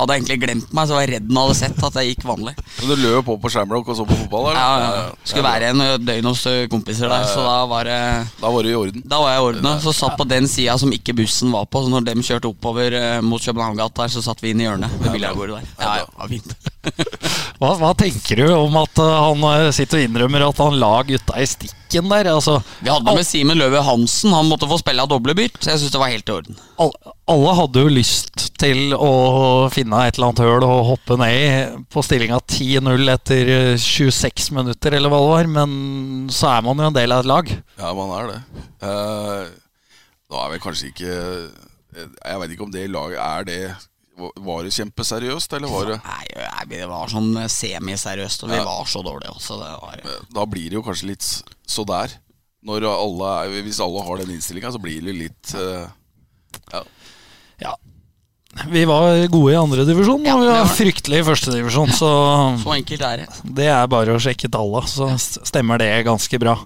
hadde 0.00 0.16
jeg 0.16 0.22
egentlig 0.24 0.38
glemt 0.42 0.74
meg, 0.74 0.88
så 0.90 0.96
var 0.96 1.06
jeg 1.06 1.12
redd 1.14 1.30
han 1.30 1.40
hadde 1.44 1.58
sett 1.60 1.84
at 1.86 1.98
jeg 2.00 2.10
gikk 2.14 2.26
vanlig. 2.26 2.56
Men 2.80 2.90
du 2.90 3.04
løp 3.04 3.30
opp 3.36 3.42
på 3.44 3.52
Shamrock 3.54 3.92
og 3.92 3.98
så 4.00 4.06
på 4.08 4.18
fotball? 4.24 4.50
Ja, 4.50 4.66
eller? 4.74 4.86
ja, 4.88 5.04
ja. 5.06 5.30
Skulle 5.30 5.46
være 5.46 5.70
en 5.70 5.84
døgn 6.08 6.30
hos 6.32 6.42
eh, 6.50 6.64
kompiser 6.72 7.12
der, 7.12 7.28
så 7.30 7.44
da 7.46 7.54
var 7.70 7.86
det 7.86 8.00
Da 8.40 8.50
var 8.50 8.66
du 8.66 8.72
i 8.72 8.76
orden. 8.76 9.04
da 9.06 9.20
var 9.22 9.34
jeg 9.36 9.40
i 9.44 9.46
orden. 9.52 9.70
Så 9.86 9.94
satt 9.96 10.18
på 10.18 10.26
den 10.28 10.50
sida 10.50 10.74
som 10.80 10.90
ikke 10.94 11.14
bussen 11.22 11.54
var 11.54 11.70
på. 11.70 11.84
Så 11.86 11.92
når 11.92 12.08
dem 12.10 12.24
kjørte 12.26 12.50
oppover 12.50 12.98
eh, 12.98 13.20
mot 13.22 13.42
Københavngata, 13.42 14.08
så 14.10 14.24
satt 14.26 14.42
vi 14.42 14.50
inn 14.54 14.64
i 14.64 14.66
hjørnet 14.66 14.98
ved 15.04 15.14
biljardbordet 15.14 15.60
der. 15.60 15.72
Ja, 15.86 15.96
ja, 16.02 16.28
fint. 16.34 16.56
Hva, 17.60 17.74
hva 17.76 17.90
tenker 17.98 18.40
du 18.40 18.46
om 18.54 18.76
at 18.80 19.00
øh, 19.02 19.10
han 19.10 19.42
øh, 19.44 19.66
sitter 19.76 20.00
og 20.00 20.06
innrømmer 20.06 20.46
at 20.46 20.60
han 20.62 20.78
la 20.80 20.92
gutta 21.04 21.36
i 21.36 21.48
stikken 21.48 22.08
der? 22.08 22.30
Altså, 22.32 22.56
Vi 22.80 22.88
hadde 22.88 23.14
med 23.16 23.26
Simen 23.28 23.60
Løve 23.60 23.82
Hansen. 23.84 24.32
Han 24.32 24.48
måtte 24.48 24.68
få 24.70 24.78
spille 24.80 25.04
av 25.04 25.10
doble 25.10 25.34
bytt, 25.36 25.58
så 25.60 25.74
jeg 25.74 25.82
syns 25.82 25.92
det 25.92 26.00
var 26.00 26.12
helt 26.14 26.30
i 26.30 26.36
orden. 26.38 26.60
Alle, 26.80 27.14
alle 27.34 27.54
hadde 27.60 27.84
jo 27.84 27.92
lyst 27.92 28.46
til 28.60 28.94
å 28.96 29.12
finne 29.72 30.00
et 30.06 30.16
eller 30.16 30.30
annet 30.30 30.44
høl 30.44 30.66
og 30.66 30.88
hoppe 30.94 31.18
ned 31.20 31.36
i 31.36 31.50
på 31.92 32.04
stillinga 32.04 32.40
10-0 32.46 33.14
etter 33.14 33.52
eh, 33.56 33.72
26 33.80 34.50
minutter, 34.56 34.96
eller 34.96 35.12
hva 35.12 35.20
det 35.20 35.32
var. 35.34 35.52
Men 35.60 36.30
så 36.32 36.54
er 36.54 36.64
man 36.64 36.80
jo 36.80 36.88
en 36.88 36.96
del 36.96 37.16
av 37.16 37.24
et 37.24 37.30
lag. 37.30 37.52
Ja, 37.76 37.92
man 37.96 38.16
er 38.16 38.32
det. 38.32 38.40
Uh, 38.80 39.60
nå 40.30 40.38
er 40.40 40.52
vel 40.54 40.62
kanskje 40.62 40.90
ikke 40.92 41.12
eh, 41.12 42.06
Jeg 42.06 42.40
vet 42.40 42.52
ikke 42.54 42.66
om 42.66 42.74
det 42.74 42.86
laget 42.88 43.20
er 43.20 43.48
det 43.48 43.62
Var 44.18 44.64
det 44.66 44.72
kjempeseriøst, 44.76 45.52
eller 45.56 45.68
var 45.72 45.86
det 45.86 45.98
Nei, 46.04 46.24
nei, 46.36 46.64
det 46.68 46.88
var 46.90 47.08
sånn 47.08 47.30
eh, 47.40 47.46
semiseriøst, 47.48 48.42
og 48.44 48.50
vi 48.50 48.56
Ja. 48.58 48.64
var 48.64 48.84
så 48.90 49.02
dårlige 49.06 49.32
også. 49.32 49.56
Det 49.62 49.70
var, 49.80 50.00
Eh, 50.04 50.24
Da 50.34 50.44
blir 50.46 50.68
det 50.68 50.76
jo 50.76 50.82
kanskje 50.82 51.06
litt 51.14 51.22
så 51.66 51.86
der. 51.86 52.10
Når 52.62 52.84
alle 52.84 53.62
hvis 53.62 53.80
alle 53.80 54.02
har 54.04 54.16
den 54.18 54.34
innstillinga, 54.34 54.72
så 54.72 54.78
blir 54.82 55.00
det 55.00 55.14
litt 55.16 55.54
uh, 55.54 55.88
Ja. 56.72 56.82
Ja. 57.60 57.74
Vi 58.68 58.84
var 58.84 59.26
gode 59.28 59.52
i 59.52 59.56
andredivisjon, 59.56 60.24
Ja, 60.26 60.34
og 60.34 60.40
vi 60.42 60.46
var 60.50 60.64
var 60.66 60.74
fryktelige 60.74 61.22
i 61.22 61.28
førstedivisjon. 61.30 61.92
Så 61.94 62.10
så 62.64 62.74
enkelt 62.74 63.00
er 63.06 63.16
det. 63.22 63.28
det 63.54 63.68
er 63.70 63.86
bare 63.86 64.16
å 64.16 64.20
sjekke 64.20 64.50
tallene, 64.50 64.86
så 64.90 65.08
stemmer 65.46 65.78
det 65.78 66.04
ganske 66.04 66.38
bra. 66.38 66.58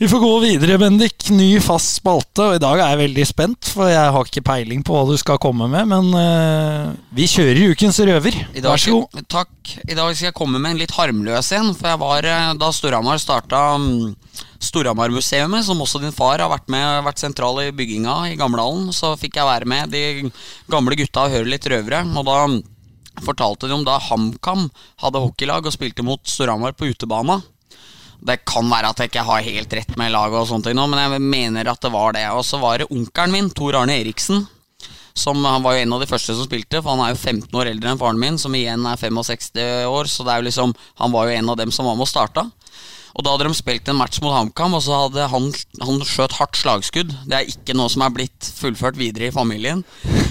Vi 0.00 0.08
får 0.08 0.18
gå 0.18 0.38
videre, 0.38 0.78
Bendik. 0.80 1.26
Ny 1.28 1.58
fast 1.60 1.98
spalte. 1.98 2.40
Og 2.40 2.54
i 2.56 2.60
dag 2.62 2.80
er 2.80 2.94
jeg 2.94 2.98
veldig 3.02 3.24
spent, 3.28 3.68
for 3.68 3.90
jeg 3.92 4.12
har 4.14 4.30
ikke 4.30 4.42
peiling 4.46 4.80
på 4.80 4.94
hva 4.94 5.02
du 5.04 5.20
skal 5.20 5.36
komme 5.36 5.66
med. 5.68 5.90
Men 5.90 6.08
uh, 6.16 6.94
vi 7.12 7.26
kjører 7.28 7.74
Ukens 7.74 8.00
røver. 8.08 8.38
Dag, 8.54 8.64
Vær 8.64 8.80
så 8.80 8.94
god. 8.94 9.26
Takk. 9.28 9.74
I 9.84 9.98
dag 9.98 10.14
skal 10.14 10.30
jeg 10.30 10.36
komme 10.38 10.56
med 10.56 10.70
en 10.72 10.80
litt 10.80 10.96
harmløs 10.96 11.52
en. 11.58 11.74
For 11.76 11.90
jeg 11.90 12.00
var 12.00 12.30
eh, 12.30 12.46
da 12.56 12.72
Storhamar 12.72 13.20
starta 13.20 13.60
um, 13.76 14.16
Storhamar-museet, 14.70 15.52
som 15.68 15.84
også 15.84 16.00
din 16.00 16.16
far 16.16 16.40
har 16.40 16.48
vært 16.48 16.72
med 16.72 17.04
vært 17.04 17.20
sentral 17.20 17.60
i 17.66 17.68
bygginga 17.68 18.16
i 18.32 18.40
Gamlehallen, 18.40 18.88
så 18.96 19.12
fikk 19.20 19.36
jeg 19.36 19.52
være 19.52 19.68
med 19.68 19.92
de 19.92 20.30
gamle 20.72 20.96
gutta 20.96 21.28
og 21.28 21.36
høre 21.36 21.52
litt 21.58 21.68
røvere. 21.68 22.06
Og 22.16 22.24
da 22.24 22.40
fortalte 23.28 23.68
de 23.68 23.76
om 23.76 23.84
da 23.84 24.00
HamKam 24.08 24.70
hadde 25.04 25.26
hockeylag 25.28 25.68
og 25.68 25.76
spilte 25.76 26.08
mot 26.08 26.24
Storhamar 26.24 26.72
på 26.72 26.88
utebana. 26.88 27.42
Det 28.20 28.40
kan 28.48 28.68
være 28.68 28.92
at 28.92 29.00
jeg 29.00 29.10
ikke 29.10 29.26
har 29.26 29.44
helt 29.46 29.74
rett 29.78 29.92
med 29.96 30.12
laget, 30.12 30.38
og 30.38 30.48
sånne 30.50 30.68
ting 30.68 30.76
nå, 30.76 30.86
men 30.92 31.00
jeg 31.00 31.22
mener 31.24 31.70
at 31.72 31.80
det 31.82 31.92
var 31.94 32.16
det. 32.16 32.26
Og 32.36 32.44
så 32.46 32.60
var 32.60 32.80
det 32.80 32.90
onkelen 32.92 33.32
min, 33.34 33.50
Tor 33.56 33.78
Arne 33.80 33.96
Eriksen, 34.00 34.46
som 35.16 35.44
Han 35.44 35.64
var 35.64 35.74
jo 35.74 35.84
en 35.84 35.92
av 35.96 36.00
de 36.00 36.08
første 36.08 36.36
som 36.36 36.46
spilte, 36.46 36.80
for 36.80 36.94
han 36.94 37.02
er 37.04 37.14
jo 37.14 37.20
15 37.20 37.56
år 37.56 37.72
eldre 37.72 37.90
enn 37.90 38.00
faren 38.00 38.20
min, 38.20 38.38
som 38.38 38.54
igjen 38.54 38.84
er 38.86 39.00
65 39.00 39.50
år, 39.88 40.08
så 40.08 40.24
det 40.26 40.32
er 40.32 40.42
jo 40.42 40.48
liksom 40.48 40.74
Han 41.02 41.12
var 41.12 41.28
jo 41.28 41.36
en 41.38 41.50
av 41.50 41.58
dem 41.60 41.72
som 41.74 41.88
var 41.88 41.98
med 41.98 42.06
og 42.06 42.12
starta. 42.12 42.46
Og 43.14 43.24
da 43.24 43.32
hadde 43.32 43.48
de 43.48 43.58
spilt 43.58 43.88
en 43.90 43.98
match 43.98 44.20
mot 44.22 44.34
HamKam, 44.34 44.76
og 44.78 44.84
så 44.84 45.02
hadde 45.04 45.26
han, 45.32 45.50
han 45.82 46.02
skjøt 46.06 46.36
hardt 46.38 46.60
slagskudd. 46.60 47.12
Det 47.26 47.36
er 47.38 47.50
ikke 47.50 47.76
noe 47.78 47.90
som 47.92 48.04
er 48.06 48.14
blitt 48.14 48.50
fullført 48.60 48.98
videre 49.00 49.30
i 49.30 49.34
familien, 49.34 49.84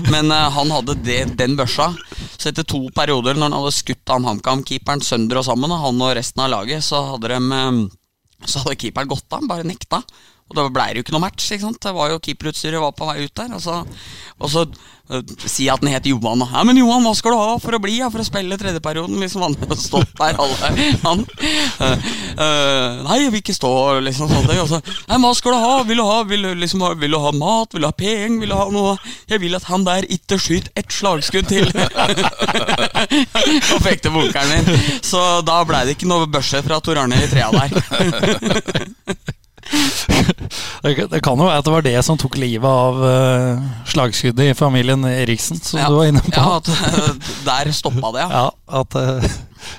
men 0.09 0.31
uh, 0.31 0.47
han 0.55 0.73
hadde 0.73 0.97
det, 1.03 1.21
den 1.39 1.57
børsa. 1.59 1.91
Så 2.39 2.51
etter 2.51 2.67
to 2.67 2.85
perioder, 2.95 3.35
når 3.35 3.49
han 3.49 3.59
hadde 3.59 3.75
skutt 3.75 4.13
han 4.13 4.27
HamKam-keeperen 4.29 5.03
sønder 5.05 5.41
og 5.41 5.47
sammen, 5.49 5.75
og 5.75 5.83
han 5.85 6.03
og 6.05 6.15
resten 6.17 6.45
av 6.45 6.53
laget, 6.55 6.85
så 6.87 7.03
hadde 7.13 7.33
de 7.33 7.39
um, 7.39 7.85
så 8.47 8.63
hadde 8.63 8.79
keeperen 8.79 9.11
gått 9.11 9.35
av, 9.35 9.43
bare 9.49 9.67
nekta. 9.67 10.03
Og 10.49 10.55
da 10.57 10.65
ble 10.73 10.85
det 10.89 11.01
jo 11.01 11.05
ikke 11.05 11.13
noe 11.13 11.27
match. 11.27 11.51
ikke 11.53 11.67
sant? 11.67 11.77
Det 11.83 11.91
var 11.93 12.09
jo 12.09 12.21
Keeperutstyret 12.25 12.81
var 12.81 12.95
på 12.97 13.05
vei 13.05 13.21
ut 13.21 13.35
der. 13.37 13.51
Og 13.53 13.61
så, 13.61 13.83
og 14.41 14.49
så 14.49 14.63
uh, 14.65 15.19
si 15.45 15.67
at 15.69 15.83
den 15.83 15.91
het 15.93 16.07
Johan. 16.09 16.41
Ja, 16.41 16.63
men 16.65 16.79
Johan, 16.79 17.05
hva 17.05 17.13
skal 17.17 17.35
du 17.35 17.37
ha 17.37 17.51
for 17.61 17.77
å 17.77 17.79
bli? 17.83 17.99
Ja, 17.99 18.09
for 18.09 18.23
å 18.23 18.25
spille 18.25 18.57
tredjeperioden? 18.57 19.19
Liksom 19.21 19.45
Han 19.45 19.53
har 19.61 19.77
stått 19.77 20.15
der, 20.17 20.39
alle. 20.41 20.71
Han 21.05 21.21
uh, 21.21 21.85
uh, 21.85 23.05
Nei, 23.05 23.19
jeg 23.21 23.29
vil 23.35 23.43
ikke 23.43 23.57
stå, 23.59 23.73
liksom 24.07 24.33
sånn. 24.33 24.49
Og 24.57 24.71
så 24.73 24.81
Nei, 24.81 25.21
hva 25.21 25.31
skal 25.37 25.53
du 25.53 25.59
ha? 25.61 25.75
Vil 25.85 26.01
du 26.01 26.05
ha, 26.09 26.17
vil, 26.33 26.49
liksom, 26.63 26.81
vil 27.03 27.13
du 27.13 27.21
ha 27.21 27.31
mat? 27.37 27.77
Vil 27.77 27.85
du 27.85 27.89
ha 27.91 27.93
penger? 27.93 28.41
Vil 28.41 28.55
du 28.55 28.57
ha 28.57 28.65
noe? 28.73 28.97
Jeg 29.29 29.45
vil 29.45 29.53
at 29.59 29.69
han 29.69 29.85
der 29.85 30.01
ikke 30.09 30.41
skyter 30.41 30.73
ett 30.81 30.89
slagskudd 30.93 31.45
til. 31.53 31.69
og 33.75 33.79
pekte 33.85 34.09
bunkeren 34.09 34.49
min. 34.49 34.65
Så 35.05 35.45
da 35.45 35.61
blei 35.67 35.85
det 35.85 35.93
ikke 35.99 36.09
noe 36.09 36.25
børse 36.31 36.63
fra 36.65 36.81
Tor 36.81 36.97
Arne 37.05 37.21
i 37.21 37.29
trea 37.29 37.53
der. 37.53 37.69
Det, 40.79 40.93
det 41.11 41.19
kan 41.25 41.35
jo 41.39 41.47
være 41.47 41.59
at 41.59 41.67
det 41.67 41.73
var 41.73 41.83
det 41.83 41.95
som 42.07 42.17
tok 42.19 42.37
livet 42.39 42.69
av 42.69 42.99
uh, 43.03 43.63
slagskuddet 43.89 44.53
i 44.53 44.55
familien 44.55 45.03
Eriksen, 45.09 45.59
som 45.59 45.81
du 45.83 45.97
var 45.97 46.07
inne 46.07 46.23
på. 46.23 46.31
Ja, 46.31 46.55
at, 46.55 46.69
eh, 46.71 47.33
der 47.43 47.71
stoppa 47.75 48.13
det, 48.15 48.23
ja. 48.23 48.29
Ja, 48.39 48.79
at 48.79 48.95
uh, 48.95 49.29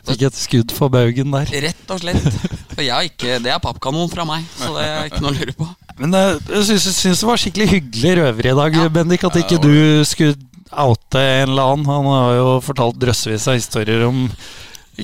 Fikk 0.05 0.27
et 0.29 0.37
skudd 0.37 0.75
for 0.77 0.93
baugen 0.93 1.33
der. 1.33 1.49
Rett 1.65 1.93
og 1.95 2.03
slett. 2.03 2.27
For 2.75 2.83
jeg 2.85 2.93
har 2.93 3.07
ikke, 3.09 3.39
det 3.41 3.55
er 3.55 3.63
pappkanon 3.65 4.11
fra 4.13 4.27
meg, 4.29 4.45
så 4.59 4.75
det 4.77 4.85
er 4.85 5.09
ikke 5.09 5.23
noe 5.25 5.33
å 5.33 5.39
lure 5.39 5.57
på. 5.57 5.69
Men 6.03 6.17
uh, 6.17 6.53
jeg 6.53 6.67
syns, 6.69 6.91
syns 6.99 7.25
det 7.25 7.31
var 7.31 7.41
skikkelig 7.41 7.69
hyggelig 7.73 8.15
røver 8.21 8.51
i 8.53 8.57
dag, 8.61 8.77
Ja. 8.83 8.89
Bendik. 8.93 9.25
At 9.25 9.41
ikke 9.41 9.61
du 9.63 10.05
skulle 10.09 10.37
oute 10.71 11.21
en 11.21 11.49
eller 11.49 11.73
annen. 11.73 11.89
Han 11.89 12.11
har 12.13 12.35
jo 12.37 12.51
fortalt 12.69 13.01
drøssevis 13.01 13.49
av 13.51 13.57
historier 13.57 14.05
om 14.07 14.27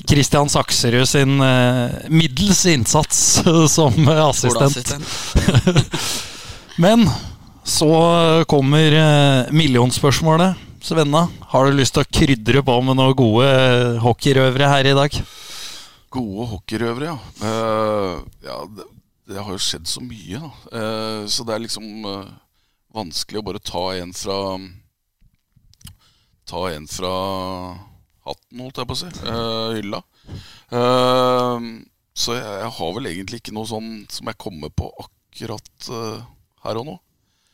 Kristian 0.05 0.49
Sakserud 0.51 1.07
sin 1.09 1.41
eh, 1.41 1.97
middels 2.13 2.65
innsats 2.69 3.41
som 3.77 4.07
assistent. 4.07 4.93
Men 6.83 7.07
så 7.67 7.91
kommer 8.47 8.91
eh, 8.91 9.51
millionspørsmålet. 9.51 10.55
Svenna, 10.81 11.27
har 11.51 11.65
du 11.65 11.75
lyst 11.75 11.97
til 11.97 12.05
å 12.05 12.11
krydre 12.19 12.61
på 12.63 12.75
med 12.85 12.95
noen 12.99 13.15
gode 13.17 13.47
eh, 13.49 13.97
hockeyrøvere 14.03 14.69
her 14.71 14.87
i 14.87 14.95
dag? 14.95 15.17
Gode 16.13 16.45
hockeyrøvere, 16.53 17.09
ja. 17.09 17.17
Uh, 17.41 18.21
ja 18.45 18.61
det, 18.71 18.85
det 19.27 19.41
har 19.41 19.51
jo 19.51 19.59
skjedd 19.59 19.89
så 19.89 20.03
mye, 20.05 20.39
da. 20.39 20.51
Uh, 20.71 21.23
så 21.27 21.43
det 21.43 21.57
er 21.57 21.65
liksom 21.65 22.05
uh, 22.07 22.29
vanskelig 22.95 23.41
å 23.41 23.47
bare 23.49 23.63
ta 23.63 23.83
en 23.97 24.13
fra 24.15 24.37
Ta 26.47 26.61
en 26.71 26.85
fra 26.87 27.13
hatten, 28.27 28.63
holdt 28.63 28.81
jeg 28.81 28.89
på 28.89 28.95
å 28.95 28.99
si. 28.99 29.11
Uh, 29.23 29.69
hylla. 29.77 30.01
Uh, 30.73 31.67
så 32.17 32.35
jeg, 32.37 32.45
jeg 32.63 32.73
har 32.77 32.93
vel 32.97 33.09
egentlig 33.11 33.41
ikke 33.41 33.55
noe 33.55 33.69
sånn 33.69 33.91
som 34.11 34.29
jeg 34.31 34.39
kommer 34.41 34.73
på 34.73 34.89
akkurat 35.03 35.89
uh, 35.93 36.21
her 36.65 36.81
og 36.81 36.87
nå. 36.89 36.95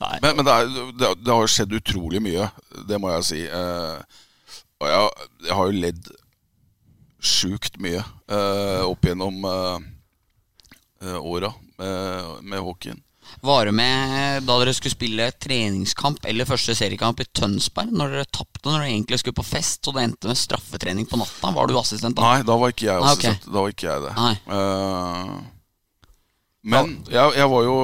Nei. 0.03 0.17
Men, 0.26 0.39
men 0.39 0.47
det, 0.47 0.53
er, 0.57 0.91
det, 0.99 1.13
det 1.24 1.32
har 1.38 1.51
skjedd 1.51 1.78
utrolig 1.78 2.19
mye, 2.24 2.49
det 2.89 2.99
må 2.99 3.11
jeg 3.13 3.28
si. 3.30 3.41
Og 3.47 4.88
jeg, 4.89 5.30
jeg 5.45 5.55
har 5.55 5.69
jo 5.69 5.84
ledd 5.86 6.09
sjukt 7.24 7.78
mye 7.80 8.01
opp 8.84 9.05
gjennom 9.07 9.45
uh, 9.47 9.78
åra 11.21 11.53
med, 11.78 12.43
med 12.43 12.65
hockeyen. 12.65 12.99
Du 13.44 13.72
med 13.76 14.46
da 14.48 14.56
dere 14.62 14.72
skulle 14.72 14.94
spille 14.96 15.26
treningskamp 15.36 16.24
eller 16.32 16.48
første 16.48 16.72
seriekamp 16.80 17.20
i 17.20 17.26
Tønsberg? 17.36 17.89
Når 17.91 18.14
dere 18.14 18.28
tapte 18.32 18.70
når 18.70 18.78
dere 18.78 18.91
egentlig 18.94 19.20
skulle 19.20 19.36
på 19.36 19.44
fest 19.44 19.89
og 19.91 19.98
det 19.98 20.06
endte 20.08 20.30
med 20.32 20.39
straffetrening 20.39 21.10
på 21.10 21.20
natta? 21.20 21.52
Var 21.52 21.68
du 21.68 21.76
assistent 21.76 22.16
da? 22.16 22.24
Nei, 22.24 22.46
da 22.48 22.56
var 22.62 22.72
ikke 22.72 22.88
jeg 22.88 23.02
Ah, 23.02 23.12
okay. 23.12 23.34
assistent. 23.34 23.50
Da 23.52 23.66
var 23.66 23.74
ikke 23.74 23.89
jeg 23.89 24.06
det. 24.06 24.14
Eh, 24.56 25.34
men 26.72 26.94
jeg, 27.12 27.34
jeg 27.41 27.50
var 27.52 27.68
jo 27.68 27.76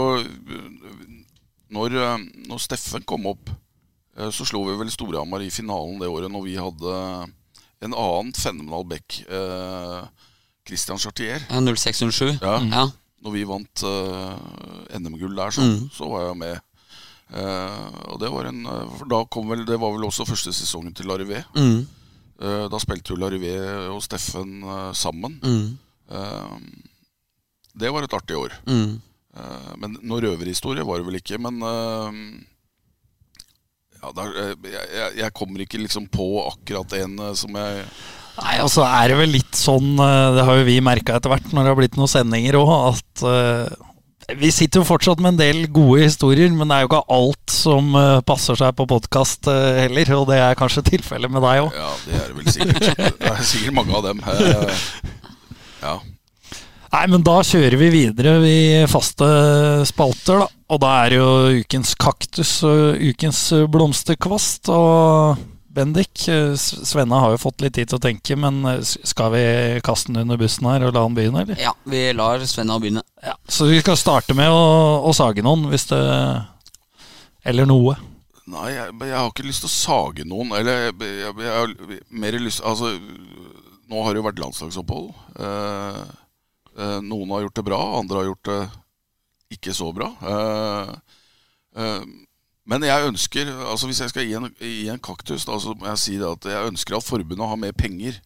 når, 1.76 1.97
eh, 2.05 2.24
når 2.47 2.64
Steffen 2.64 3.03
kom 3.03 3.28
opp, 3.34 3.51
eh, 4.16 4.32
så 4.32 4.47
slo 4.47 4.64
vi 4.70 4.78
vel 4.80 4.93
Storhamar 4.95 5.43
i 5.43 5.51
finalen 5.51 5.99
det 5.99 6.07
året 6.07 6.32
når 6.32 6.47
vi 6.47 6.55
hadde 6.55 6.95
en 7.84 7.93
annen 7.99 8.32
fenomenal 8.36 8.88
back. 8.88 9.22
Uh, 9.28 10.07
Christian 10.68 10.99
Chartier. 10.99 11.43
06-07? 11.51 12.39
Ja. 12.39 12.57
Ja. 12.64 12.88
Når 13.24 13.34
vi 13.36 13.43
vant 13.49 13.84
uh, 13.84 14.38
NM-gull 14.95 15.36
der, 15.36 15.51
så, 15.51 15.61
Mm. 15.65 15.89
så 15.91 16.07
var 16.11 16.28
jeg 16.30 16.38
med. 16.39 16.59
Uh, 17.30 17.89
og 18.13 18.20
det 18.24 18.30
var 18.34 18.47
en 18.49 18.63
eh, 18.65 18.93
For 18.97 19.05
da 19.05 19.20
kom 19.30 19.51
vel 19.51 19.59
Det 19.67 19.76
var 19.78 19.91
vel 19.93 20.07
også 20.07 20.26
første 20.26 20.49
sesongen 20.55 20.95
til 20.97 21.05
Larivé. 21.11 21.43
Mm. 21.53 21.84
Uh, 22.41 22.65
da 22.72 22.80
spilte 22.82 23.13
jo 23.13 23.20
Larivé 23.22 23.51
og 23.91 23.99
Steffen 24.01 24.63
eh, 24.63 24.91
sammen. 24.97 25.36
Mm. 25.43 25.78
Eh, 26.09 26.55
det 27.80 27.91
var 27.93 28.03
et 28.07 28.15
artig 28.17 28.36
år. 28.39 28.55
Mm. 28.65 28.95
Eh, 29.38 29.74
men 29.78 29.97
noe 30.01 30.24
røverhistorie 30.24 30.82
var 30.88 30.97
det 30.99 31.05
vel 31.09 31.20
ikke. 31.20 31.38
Men 31.43 31.59
eh, 31.61 32.17
ja, 33.99 34.11
da, 34.15 34.26
eh, 34.32 34.55
jeg, 34.72 35.11
jeg, 35.20 35.34
kommer 35.38 35.63
ikke 35.65 35.82
liksom 35.84 36.07
på 36.09 36.26
akkurat 36.47 36.95
en 37.01 37.20
eh, 37.28 37.36
som 37.38 37.55
jeg 37.59 37.86
Nei, 38.39 38.55
altså 38.63 38.85
er 38.87 39.11
det 39.11 39.19
vel 39.19 39.31
litt 39.35 39.57
sånn 39.57 39.99
eh, 39.99 40.31
Det 40.37 40.47
har 40.47 40.59
jo 40.61 40.65
vi 40.67 40.79
merka 40.85 41.17
etter 41.17 41.31
hvert 41.33 41.51
når 41.51 41.65
det 41.65 41.71
har 41.71 41.79
blitt 41.81 41.99
noen 41.99 42.11
sendinger 42.11 42.59
òg, 42.59 42.71
at 42.93 43.23
uh, 43.25 43.87
vi 44.39 44.51
sitter 44.53 44.83
jo 44.83 44.87
fortsatt 44.87 45.21
med 45.23 45.33
en 45.33 45.39
del 45.39 45.63
gode 45.73 46.03
historier, 46.05 46.51
men 46.53 46.69
det 46.69 46.77
er 46.77 46.85
jo 46.85 46.89
ikke 46.91 47.15
alt 47.15 47.53
som 47.53 47.89
uh, 47.97 48.19
passer 48.21 48.59
seg 48.59 48.75
på 48.77 48.85
podkast 48.91 49.49
heller. 49.49 50.11
Og 50.19 50.27
det 50.29 50.37
er 50.37 50.59
kanskje 50.59 50.85
tilfellet 50.91 51.33
med 51.33 51.41
deg 51.41 51.63
òg. 51.65 51.73
Ja, 51.73 51.89
det 52.05 52.19
er 52.19 52.27
det 52.29 52.37
vel 52.37 52.53
sikkert. 52.53 53.17
Det 53.17 53.31
er 53.33 53.41
sikkert 53.49 53.77
mange 53.79 53.97
av 53.97 54.05
dem. 54.05 54.21
Ja. 55.79 55.95
Nei, 56.93 57.03
men 57.09 57.25
da 57.25 57.39
kjører 57.45 57.77
vi 57.77 57.89
videre 57.93 58.35
i 58.45 58.61
faste 58.89 59.27
spalter, 59.89 60.43
da. 60.43 60.47
Og 60.73 60.81
da 60.83 60.93
er 61.01 61.13
det 61.13 61.19
jo 61.19 61.63
ukens 61.63 61.95
kaktus 61.97 62.51
og 62.67 63.01
ukens 63.01 63.41
blomsterkvast. 63.73 64.69
Og 64.73 65.41
Bendik, 65.70 66.28
eh, 66.28 66.55
Svenna 66.57 67.20
har 67.22 67.36
jo 67.36 67.41
fått 67.41 67.61
litt 67.61 67.76
tid 67.78 67.91
til 67.91 67.99
å 67.99 68.01
tenke, 68.01 68.36
men 68.39 68.63
eh, 68.65 68.80
skal 68.82 69.34
vi 69.36 69.43
kaste 69.86 70.09
den 70.09 70.24
under 70.24 70.39
bussen 70.41 70.65
her 70.65 70.88
og 70.88 70.95
la 70.95 71.03
han 71.05 71.17
begynne, 71.17 71.43
eller? 71.45 71.59
ja, 71.61 71.76
vi 71.86 72.07
lar 72.17 72.41
Svenna 72.49 72.80
begynne. 72.82 73.03
Ja. 73.22 73.36
Så 73.47 73.67
vi 73.70 73.78
skal 73.84 73.99
starte 73.99 74.34
med 74.38 74.49
å, 74.49 74.63
å 75.05 75.13
sage 75.13 75.45
noen, 75.45 75.67
hvis 75.70 75.86
det 75.91 75.99
Eller 77.49 77.70
noe. 77.70 77.95
Nei, 78.49 78.72
jeg, 78.74 78.95
jeg 79.05 79.13
har 79.15 79.30
ikke 79.30 79.45
lyst 79.45 79.61
til 79.63 79.70
å 79.70 79.76
sage 79.76 80.26
noen. 80.28 80.55
Eller 80.57 80.88
jeg, 80.89 80.95
jeg, 81.05 81.34
jeg 81.45 81.53
har 81.53 81.74
mer 82.09 82.38
lyst 82.41 82.63
Altså, 82.65 82.95
nå 83.89 84.03
har 84.03 84.13
det 84.13 84.22
jo 84.22 84.26
vært 84.26 84.41
landslagsopphold. 84.41 85.11
Eh, 85.38 86.01
eh, 86.78 86.97
noen 87.05 87.36
har 87.36 87.45
gjort 87.45 87.59
det 87.61 87.65
bra, 87.70 87.80
andre 87.99 88.24
har 88.24 88.32
gjort 88.32 88.49
det 88.49 88.59
ikke 89.55 89.74
så 89.78 89.91
bra. 89.93 90.09
Eh, 90.34 90.91
eh, 91.78 92.09
men 92.70 92.86
jeg 92.86 93.09
ønsker 93.09 93.49
altså 93.49 93.89
Hvis 93.89 94.03
jeg 94.03 94.13
skal 94.13 94.28
gi 94.28 94.38
en, 94.38 94.47
gi 94.61 94.88
en 94.91 95.01
kaktus, 95.01 95.47
da, 95.47 95.57
så 95.61 95.74
må 95.78 95.89
jeg 95.89 96.01
si 96.03 96.20
at 96.22 96.47
jeg 96.51 96.72
ønsker 96.72 96.97
at 96.97 97.07
forbundet 97.07 97.51
har 97.51 97.59
mer 97.59 97.76
penger, 97.78 98.20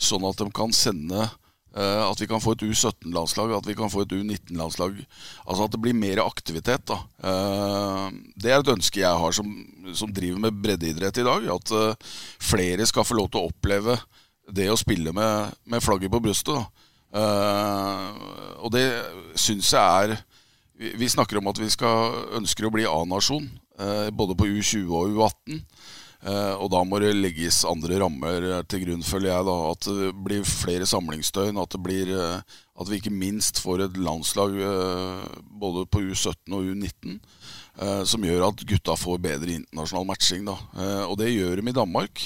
sånn 0.00 0.24
at 0.28 0.40
de 0.40 0.48
kan 0.54 0.72
sende 0.76 1.20
uh, 1.26 2.02
At 2.06 2.22
vi 2.22 2.28
kan 2.30 2.42
få 2.42 2.56
et 2.56 2.64
U17-landslag, 2.64 3.52
at 3.56 3.68
vi 3.68 3.76
kan 3.78 3.92
få 3.92 4.06
et 4.06 4.14
U19-landslag. 4.16 4.96
Altså 5.44 5.66
at 5.66 5.76
det 5.76 5.82
blir 5.84 5.98
mer 5.98 6.24
aktivitet. 6.24 6.86
da 6.88 7.02
Uh, 7.22 8.08
Det 8.34 8.50
er 8.50 8.58
et 8.58 8.72
ønske 8.72 8.98
jeg 8.98 9.20
har 9.22 9.36
som, 9.36 9.46
som 9.94 10.10
driver 10.10 10.40
med 10.42 10.56
breddeidrett 10.64 11.20
i 11.22 11.26
dag. 11.28 11.44
At 11.54 11.70
uh, 11.76 12.16
flere 12.42 12.88
skal 12.88 13.06
få 13.06 13.20
lov 13.20 13.30
til 13.30 13.42
å 13.42 13.52
oppleve 13.52 14.00
det 14.50 14.66
å 14.72 14.80
spille 14.80 15.12
med, 15.14 15.52
med 15.70 15.84
flagget 15.84 16.10
på 16.10 16.18
brystet. 16.20 16.80
Og 17.12 18.68
det 18.74 18.82
syns 19.38 19.68
jeg 19.70 20.08
er 20.08 20.16
vi, 20.98 21.08
snakker 21.08 21.38
om 21.38 21.50
at 21.50 21.60
vi 21.62 21.70
skal 21.72 22.36
ønsker 22.38 22.66
å 22.66 22.72
bli 22.74 22.86
A-nasjon, 22.88 23.48
eh, 23.78 24.08
både 24.10 24.38
på 24.38 24.48
U20 24.50 24.88
og 24.90 25.16
U18. 25.16 25.62
Eh, 26.22 26.54
og 26.54 26.68
da 26.70 26.84
må 26.86 27.00
det 27.02 27.16
legges 27.16 27.64
andre 27.66 27.96
rammer 27.98 28.44
eh, 28.46 28.60
til 28.70 28.84
grunn, 28.84 29.02
føler 29.02 29.32
jeg. 29.32 29.46
da 29.48 29.56
At 29.72 29.88
det 29.88 30.10
blir 30.22 30.44
flere 30.46 30.86
samlingsdøgn. 30.86 31.58
At, 31.58 31.74
blir, 31.82 32.12
at 32.14 32.90
vi 32.90 33.00
ikke 33.00 33.14
minst 33.14 33.58
får 33.62 33.88
et 33.88 33.98
landslag 33.98 34.54
både 35.50 35.86
på 35.90 36.04
U17 36.12 36.54
og 36.54 36.70
U19 36.70 37.16
eh, 37.16 38.02
som 38.06 38.26
gjør 38.26 38.48
at 38.52 38.62
gutta 38.68 38.96
får 38.98 39.18
bedre 39.24 39.58
internasjonal 39.58 40.06
matching. 40.12 40.46
da 40.46 40.56
Og 41.08 41.18
det 41.18 41.32
gjør 41.32 41.58
de 41.58 41.68
i 41.68 41.80
Danmark. 41.80 42.22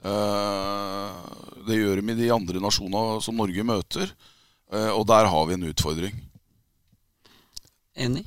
Det 0.00 1.76
gjør 1.76 2.00
de 2.00 2.12
i 2.12 2.20
de 2.20 2.30
andre 2.32 2.60
nasjonene 2.60 3.20
som 3.24 3.36
Norge 3.36 3.64
møter. 3.64 4.12
Og 4.70 5.02
der 5.08 5.26
har 5.28 5.48
vi 5.48 5.56
en 5.56 5.66
utfordring. 5.72 6.14
Enig? 7.96 8.24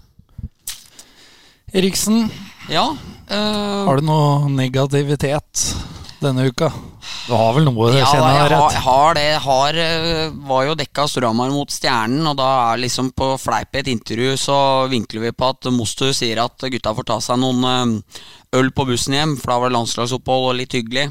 Eriksen, 1.73 2.29
Ja. 2.69 2.95
eh, 3.29 3.85
har 3.85 3.97
du 3.97 4.05
noe 4.05 4.49
negativitet 4.49 5.75
denne 6.21 6.45
uka? 6.51 6.71
Du 7.27 7.33
har 7.33 7.53
vel 7.55 7.63
noe, 7.65 7.87
ja, 7.95 8.05
kjenner 8.05 8.49
jeg 8.49 8.57
har, 8.57 8.73
har 8.83 9.13
det. 9.15 9.41
Har, 9.41 9.73
eh, 9.73 10.29
var 10.29 10.65
jo 10.65 10.75
dekka 10.75 11.07
Storhamar 11.07 11.49
mot 11.51 11.69
Stjernen, 11.71 12.27
og 12.27 12.37
da 12.37 12.73
er 12.73 12.77
liksom 12.83 13.11
på 13.15 13.37
fleip 13.39 13.73
i 13.75 13.79
et 13.79 13.87
intervju 13.87 14.35
så 14.37 14.89
vinkler 14.91 15.21
vi 15.21 15.31
på 15.31 15.49
at 15.49 15.71
Mostu 15.71 16.11
sier 16.13 16.43
at 16.43 16.57
gutta 16.59 16.93
får 16.93 17.05
ta 17.05 17.19
seg 17.19 17.39
noen 17.39 17.63
eh, 17.63 18.19
øl 18.59 18.69
på 18.71 18.85
bussen 18.85 19.13
hjem, 19.15 19.37
for 19.39 19.47
da 19.53 19.59
var 19.59 19.69
det 19.69 19.77
landslagsopphold 19.79 20.49
og 20.51 20.55
litt 20.59 20.73
hyggelig. 20.75 21.09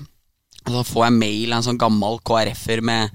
Og 0.67 0.73
så 0.77 0.85
får 0.93 1.05
jeg 1.09 1.19
mail 1.19 1.53
av 1.53 1.57
en 1.59 1.67
sånn 1.73 1.81
gammel 1.81 2.21
KrF-er 2.23 2.83
med 2.83 3.11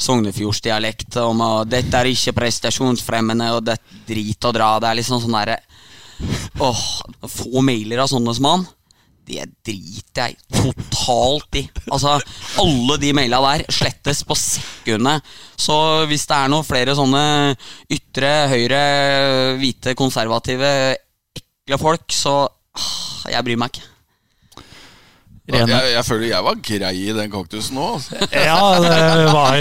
Sognefjordsdialekt 0.00 1.18
om 1.22 1.42
at 1.44 1.70
'dette 1.70 1.98
er 1.98 2.08
ikke 2.08 2.36
prestasjonsfremmende', 2.40 3.52
og 3.56 3.64
det 3.66 3.76
er 3.76 4.04
drit 4.08 4.48
å 4.48 4.52
dra. 4.56 4.78
Det 4.80 4.88
er 4.88 5.00
liksom 5.00 5.20
sånn 5.22 5.38
derre 5.38 5.60
Åh, 6.60 6.80
få 7.32 7.62
mailer 7.64 8.02
av 8.02 8.10
sånne 8.12 8.34
som 8.36 8.44
han. 8.44 8.64
Det 9.24 9.44
driter 9.64 10.32
jeg 10.32 10.36
totalt 10.52 11.56
i. 11.60 11.62
Altså, 11.88 12.16
alle 12.60 12.96
de 13.00 13.12
maila 13.16 13.40
der 13.44 13.64
slettes 13.72 14.20
på 14.26 14.36
sekundet. 14.36 15.24
Så 15.56 15.76
hvis 16.10 16.26
det 16.28 16.36
er 16.36 16.50
noen 16.52 16.66
flere 16.66 16.96
sånne 16.98 17.22
ytre, 17.88 18.32
høyre, 18.52 18.82
hvite, 19.60 19.94
konservative, 19.96 20.72
ekle 21.40 21.80
folk, 21.80 22.12
så 22.12 22.42
ah, 22.50 23.30
Jeg 23.30 23.44
bryr 23.46 23.60
meg 23.60 23.72
ikke. 23.72 23.88
Jeg, 25.50 25.66
Rene. 25.66 25.80
jeg 25.92 26.04
føler 26.06 26.26
jeg 26.30 26.46
var 26.46 26.58
grei 26.70 26.92
i 27.00 27.14
den 27.16 27.30
kaktusen 27.32 27.78
nå. 27.78 27.86
Altså. 27.96 28.18
Ja, 28.30 28.60
det 28.84 29.26
var 29.34 29.58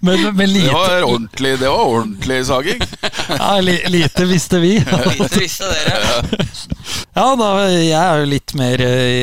men, 0.00 0.22
Men, 0.36 0.52
lite, 0.52 0.68
Det 0.68 0.74
var 0.74 1.06
ordentlig, 1.08 1.52
det 1.60 1.68
var 1.68 1.84
ordentlig 1.84 2.38
saging. 2.48 2.84
ja, 3.40 3.50
li, 3.60 3.76
lite 3.92 4.28
visste 4.28 4.60
vi. 4.62 4.78
Lite 4.80 5.28
visste 5.36 5.68
dere. 5.68 6.46
Ja, 7.18 7.32
da, 7.34 7.48
jeg 7.66 7.98
er 7.98 8.22
jo 8.22 8.28
litt 8.30 8.54
mer 8.58 8.82
eh, 8.84 9.08
i 9.10 9.22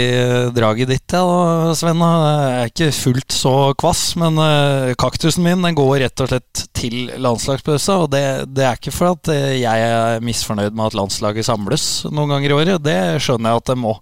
draget 0.55 0.89
ditt, 0.91 1.16
ja, 1.16 1.22
da, 1.24 1.76
Sven. 1.78 2.01
Jeg 2.03 2.55
er 2.59 2.72
ikke 2.72 2.89
fullt 2.95 3.36
så 3.36 3.53
kvass, 3.80 4.03
men 4.20 4.39
eh, 4.43 4.93
kaktusen 4.99 5.45
min 5.45 5.63
den 5.63 5.78
går 5.78 6.01
rett 6.03 6.26
og 6.26 6.30
slett 6.32 6.66
til 6.76 7.13
landslagspausa. 7.24 8.01
Og 8.03 8.11
det, 8.13 8.26
det 8.51 8.68
er 8.68 8.80
ikke 8.80 8.93
for 8.95 9.16
at 9.16 9.32
eh, 9.34 9.55
jeg 9.61 9.88
er 9.88 10.26
misfornøyd 10.26 10.76
med 10.76 10.89
at 10.89 10.99
landslaget 10.99 11.47
samles 11.47 11.88
noen 12.11 12.36
ganger 12.36 12.51
i 12.51 12.59
året. 12.59 12.84
Det 12.84 12.99
skjønner 13.24 13.53
jeg 13.53 13.63
at 13.63 13.72
det 13.72 13.80
må. 13.80 13.95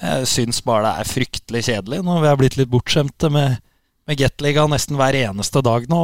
Jeg 0.00 0.28
syns 0.30 0.62
bare 0.64 0.86
det 0.86 0.92
er 1.02 1.10
fryktelig 1.10 1.64
kjedelig 1.66 1.98
når 2.06 2.22
vi 2.22 2.28
er 2.30 2.38
blitt 2.40 2.56
litt 2.56 2.70
bortskjemte 2.72 3.28
med, 3.32 3.58
med 4.08 4.20
Gateliga 4.20 4.64
nesten 4.70 4.96
hver 5.00 5.18
eneste 5.18 5.60
dag 5.64 5.84
nå. 5.92 6.00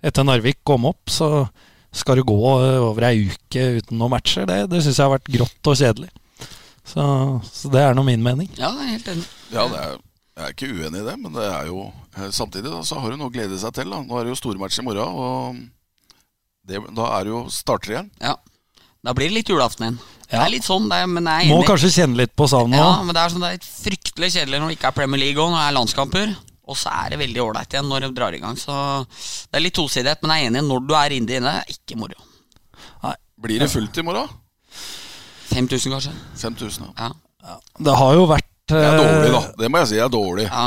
Etter 0.00 0.24
Narvik 0.24 0.62
kom 0.64 0.86
opp, 0.88 1.12
så 1.12 1.44
skal 1.92 2.20
du 2.20 2.24
gå 2.24 2.36
over 2.40 3.04
ei 3.10 3.26
uke 3.28 3.64
uten 3.80 3.98
noen 4.00 4.14
matcher. 4.14 4.46
Det, 4.48 4.62
det 4.72 4.80
syns 4.84 4.96
jeg 4.96 5.04
har 5.04 5.12
vært 5.12 5.32
grått 5.34 5.68
og 5.68 5.76
kjedelig. 5.76 6.08
Så, 6.86 7.02
så 7.44 7.70
det 7.72 7.82
er 7.84 7.98
nå 7.98 8.04
min 8.06 8.22
mening. 8.24 8.48
Ja, 8.56 8.70
jeg 8.78 8.86
er 8.86 8.94
helt 8.94 9.10
enig. 9.12 9.26
Ja, 9.52 9.66
det 9.68 9.82
er, 9.82 9.98
jeg 10.38 10.46
er 10.46 10.54
ikke 10.54 10.70
uenig 10.70 11.02
i 11.02 11.08
det, 11.10 11.16
men 11.20 11.34
det 11.36 11.44
er 11.44 11.68
jo 11.68 11.82
eh, 11.90 12.30
samtidig 12.34 12.70
da, 12.70 12.80
så 12.86 13.02
har 13.02 13.12
du 13.12 13.20
noe 13.20 13.28
å 13.28 13.34
glede 13.34 13.58
seg 13.60 13.74
til. 13.76 13.92
Da. 13.92 14.00
Nå 14.06 14.16
er 14.16 14.26
det 14.26 14.32
jo 14.32 14.40
stormatch 14.40 14.80
i 14.80 14.86
morgen, 14.86 15.20
og 15.20 15.60
det, 16.70 16.80
da 16.96 17.10
er 17.18 17.26
det 17.26 17.34
jo 17.34 17.42
starter 17.52 17.94
igjen. 17.96 18.08
Ja. 18.22 18.38
Da 19.04 19.14
blir 19.16 19.30
det 19.30 19.38
litt 19.40 19.52
julaften 19.52 19.86
igjen. 19.86 20.00
Det 20.30 20.38
er 20.38 20.52
litt 20.52 20.66
sånn, 20.66 20.86
det 20.90 21.00
men 21.10 21.26
jeg 21.26 21.34
er 21.34 21.48
enig. 21.48 21.56
Må 21.58 21.66
kanskje 21.66 21.90
kjenne 21.90 22.20
litt 22.20 22.32
på 22.38 22.46
savnet 22.50 22.78
Ja, 22.78 23.00
men 23.02 23.16
det 23.16 23.22
er, 23.24 23.32
sånn, 23.32 23.42
det 23.42 23.50
er 23.56 23.66
fryktelig 23.66 24.30
kjedelig 24.36 24.60
når 24.62 24.70
det 24.70 24.76
ikke 24.78 24.90
er 24.92 24.96
Premier 25.00 25.22
League 25.24 25.42
og 25.42 25.50
når 25.50 25.58
det 25.58 25.66
er 25.66 25.76
landskamper. 25.80 26.34
Og 26.70 26.78
så 26.78 26.92
er 26.94 27.10
det 27.10 27.18
veldig 27.18 27.42
ålreit 27.42 27.74
igjen 27.74 27.88
når 27.90 28.06
de 28.06 28.10
drar 28.14 28.36
i 28.36 28.42
gang. 28.42 28.54
Så 28.58 28.74
det 29.10 29.58
er 29.58 29.64
litt 29.64 29.74
tosidighet, 29.74 30.22
men 30.22 30.36
jeg 30.36 30.46
er 30.46 30.52
enig. 30.52 30.62
Når 30.68 30.84
du 30.86 30.94
er 30.94 31.16
inne 31.16 31.34
i 31.34 31.40
det, 31.42 31.54
er 31.64 31.74
ikke 31.74 31.98
moro. 31.98 32.26
Blir 33.40 33.62
det 33.62 33.70
fullt 33.72 33.96
i 33.96 34.04
morgen? 34.04 34.28
5000, 35.50 35.92
kanskje. 35.96 36.12
5000, 36.36 36.90
ja. 36.98 37.10
Ja. 37.40 37.56
Det 37.88 37.94
har 37.96 38.14
jo 38.18 38.26
vært 38.28 38.46
Det 38.68 38.78
er 38.78 38.92
eh, 38.92 38.98
dårlig, 39.00 39.30
da. 39.32 39.40
Det 39.58 39.70
må 39.72 39.80
jeg 39.80 39.88
si 39.90 40.00
er 40.00 40.10
dårlig. 40.12 40.46
ja. 40.50 40.66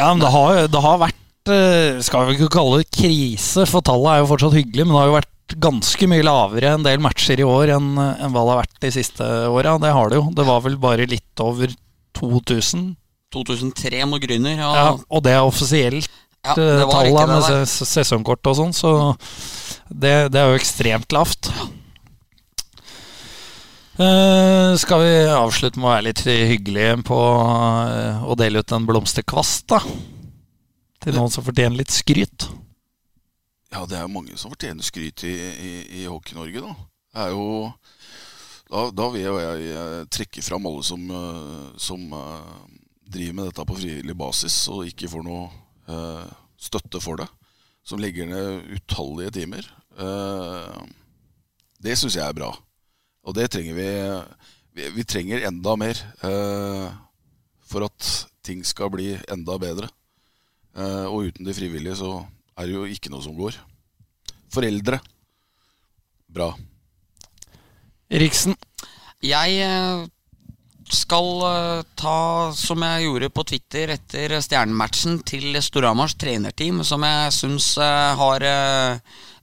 Ja, 0.00 0.08
men 0.14 0.22
det 0.22 0.30
har, 0.32 0.58
det 0.70 0.80
har 0.80 0.98
vært 1.02 1.50
eh, 1.52 1.98
Skal 2.06 2.28
vi 2.28 2.36
ikke 2.38 2.48
kalle 2.54 2.78
det 2.80 2.86
krise, 2.94 3.66
for 3.68 3.84
tallet 3.84 4.14
er 4.14 4.22
jo 4.22 4.28
fortsatt 4.30 4.56
hyggelig, 4.56 4.86
men 4.86 4.94
det 4.94 5.00
har 5.00 5.10
jo 5.10 5.16
vært 5.18 5.30
ganske 5.58 6.06
mye 6.10 6.24
lavere 6.26 6.74
en 6.76 6.86
del 6.86 7.02
matcher 7.02 7.40
i 7.40 7.46
år 7.46 7.74
enn 7.76 7.92
enn 7.98 8.32
hva 8.34 8.44
det 8.44 8.52
har 8.52 8.62
vært 8.62 8.80
de 8.84 8.92
siste 8.94 9.26
åra. 9.50 9.76
Det 9.82 9.92
har 9.96 10.12
det 10.12 10.20
jo. 10.20 10.28
Det 10.36 10.46
var 10.46 10.64
vel 10.66 10.78
bare 10.80 11.08
litt 11.10 11.44
over 11.44 11.72
2000. 12.18 12.90
2003 13.34 14.06
mot 14.10 14.22
Grüner. 14.22 14.58
Og, 14.66 14.78
Ja, 14.78 14.88
og 14.98 15.24
det 15.26 15.34
er 15.36 15.46
offisielt 15.46 16.08
ja, 16.46 16.54
eh, 16.54 16.86
tall 16.88 17.12
med 17.12 17.68
sesongkort 17.68 18.48
og 18.50 18.56
sånn, 18.58 18.72
så 18.76 18.92
det, 19.90 20.32
det 20.32 20.40
er 20.40 20.50
jo 20.50 20.60
ekstremt 20.60 21.12
lavt. 21.14 21.50
Uh, 24.00 24.72
skal 24.80 25.02
vi 25.02 25.12
avslutte 25.28 25.76
med 25.76 25.84
å 25.84 25.92
være 25.92 26.06
litt 26.06 26.22
hyggelige 26.24 26.94
på 27.04 27.18
uh, 27.20 28.22
å 28.24 28.36
dele 28.38 28.62
ut 28.62 28.72
en 28.72 28.86
blomsterkvast, 28.88 29.66
da? 29.74 29.82
Til 31.04 31.16
noen 31.16 31.32
som 31.32 31.44
fortjener 31.44 31.82
litt 31.82 31.92
skryt. 31.92 32.48
Ja, 33.70 33.84
det 33.86 33.96
er 33.96 34.02
jo 34.02 34.10
mange 34.12 34.36
som 34.38 34.50
fortjener 34.50 34.82
skryt 34.82 35.22
i, 35.28 35.30
i, 35.30 35.72
i 36.02 36.06
Hockey-Norge, 36.10 36.62
da. 36.64 36.72
Det 37.10 37.26
er 37.26 37.34
jo 37.34 37.44
Da, 38.70 38.84
da 38.94 39.08
vil 39.10 39.24
jeg, 39.24 39.34
jeg 39.42 39.70
eh, 39.74 40.04
trekke 40.14 40.42
fram 40.46 40.66
alle 40.70 40.84
som, 40.86 41.06
eh, 41.10 41.70
som 41.82 42.12
uh, 42.14 42.60
driver 43.02 43.34
med 43.34 43.48
dette 43.48 43.64
på 43.66 43.78
frivillig 43.80 44.14
basis 44.14 44.60
og 44.70 44.86
ikke 44.86 45.10
får 45.10 45.24
noe 45.26 45.48
uh, 45.90 46.28
støtte 46.54 47.00
for 47.02 47.18
det. 47.18 47.26
Som 47.82 47.98
legger 47.98 48.28
ned 48.30 48.68
utallige 48.76 49.34
timer. 49.40 49.66
Uh, 49.98 50.86
det 51.82 51.96
syns 51.98 52.14
jeg 52.14 52.22
er 52.22 52.36
bra. 52.36 52.52
Og 53.26 53.34
det 53.34 53.48
trenger 53.50 53.74
vi 53.74 53.90
Vi, 54.70 54.86
vi 54.94 55.02
trenger 55.02 55.42
enda 55.48 55.72
mer 55.74 55.98
for 57.66 57.82
at 57.88 58.10
ting 58.46 58.62
skal 58.64 58.92
bli 58.94 59.08
enda 59.26 59.56
bedre. 59.58 59.88
Og 61.10 61.26
uten 61.26 61.44
de 61.44 61.54
frivillige 61.56 61.96
så 61.98 62.12
er 62.58 62.66
det 62.66 62.74
jo 62.74 62.86
ikke 62.88 63.12
noe 63.12 63.24
som 63.24 63.36
går. 63.38 63.56
Foreldre. 64.50 64.98
Bra. 66.30 66.50
Riksen. 68.10 68.56
Jeg 69.22 69.56
eh, 69.62 70.04
skal 70.90 71.28
eh, 71.46 71.82
ta, 71.98 72.18
som 72.56 72.82
jeg 72.86 73.06
gjorde 73.06 73.30
på 73.34 73.44
Twitter 73.52 73.94
etter 73.94 74.34
stjernematchen, 74.42 75.20
til 75.26 75.58
Storhamars 75.62 76.16
trenerteam, 76.18 76.82
som 76.86 77.04
jeg 77.06 77.34
syns 77.36 77.72
eh, 77.78 78.22
har 78.22 78.46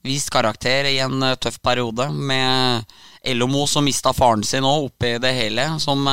vist 0.04 0.32
karakter 0.32 0.90
i 0.90 0.98
en 1.04 1.24
tøff 1.40 1.60
periode, 1.64 2.10
med 2.12 2.84
Ellomo 3.24 3.64
som 3.66 3.84
mista 3.86 4.12
faren 4.16 4.44
sin 4.46 4.66
òg, 4.66 4.90
oppi 4.90 5.16
det 5.22 5.32
hele, 5.36 5.70
som 5.82 6.04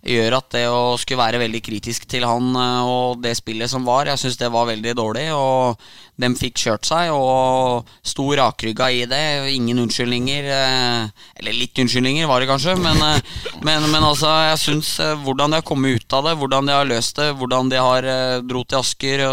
gjør 0.00 0.36
at 0.38 0.46
det 0.54 0.62
å 0.72 0.96
skulle 1.00 1.20
være 1.20 1.40
veldig 1.42 1.60
kritisk 1.64 2.06
til 2.08 2.24
han 2.24 2.54
eh, 2.56 2.88
og 2.88 3.20
det 3.20 3.34
spillet 3.36 3.70
som 3.70 3.84
var, 3.84 4.08
jeg 4.08 4.22
syns 4.22 4.38
det 4.40 4.48
var 4.52 4.68
veldig 4.70 4.94
dårlig. 4.96 5.26
Og 5.36 5.80
de 6.20 6.30
fikk 6.36 6.60
kjørt 6.62 6.88
seg 6.88 7.12
og 7.12 7.88
sto 8.06 8.26
rakrygga 8.36 8.90
i 8.96 9.04
det. 9.10 9.22
Ingen 9.52 9.82
unnskyldninger. 9.84 10.48
eh, 10.56 11.26
Eller 11.40 11.56
litt 11.56 11.76
unnskyldninger 11.84 12.28
var 12.30 12.40
det 12.40 12.50
kanskje, 12.50 12.76
men, 12.80 13.02
eh, 13.04 13.34
men, 13.66 13.88
men 13.92 14.06
altså, 14.06 14.30
jeg 14.50 14.62
syns 14.64 14.94
hvordan 15.24 15.52
de 15.52 15.60
har 15.60 15.68
kommet 15.68 16.00
ut 16.00 16.16
av 16.16 16.30
det, 16.30 16.38
hvordan 16.40 16.70
de 16.70 16.78
har 16.78 16.88
løst 16.88 17.20
det, 17.20 17.32
hvordan 17.36 17.72
de 17.72 17.82
har 17.82 18.08
dro 18.46 18.64
til 18.64 18.80
Asker 18.80 19.26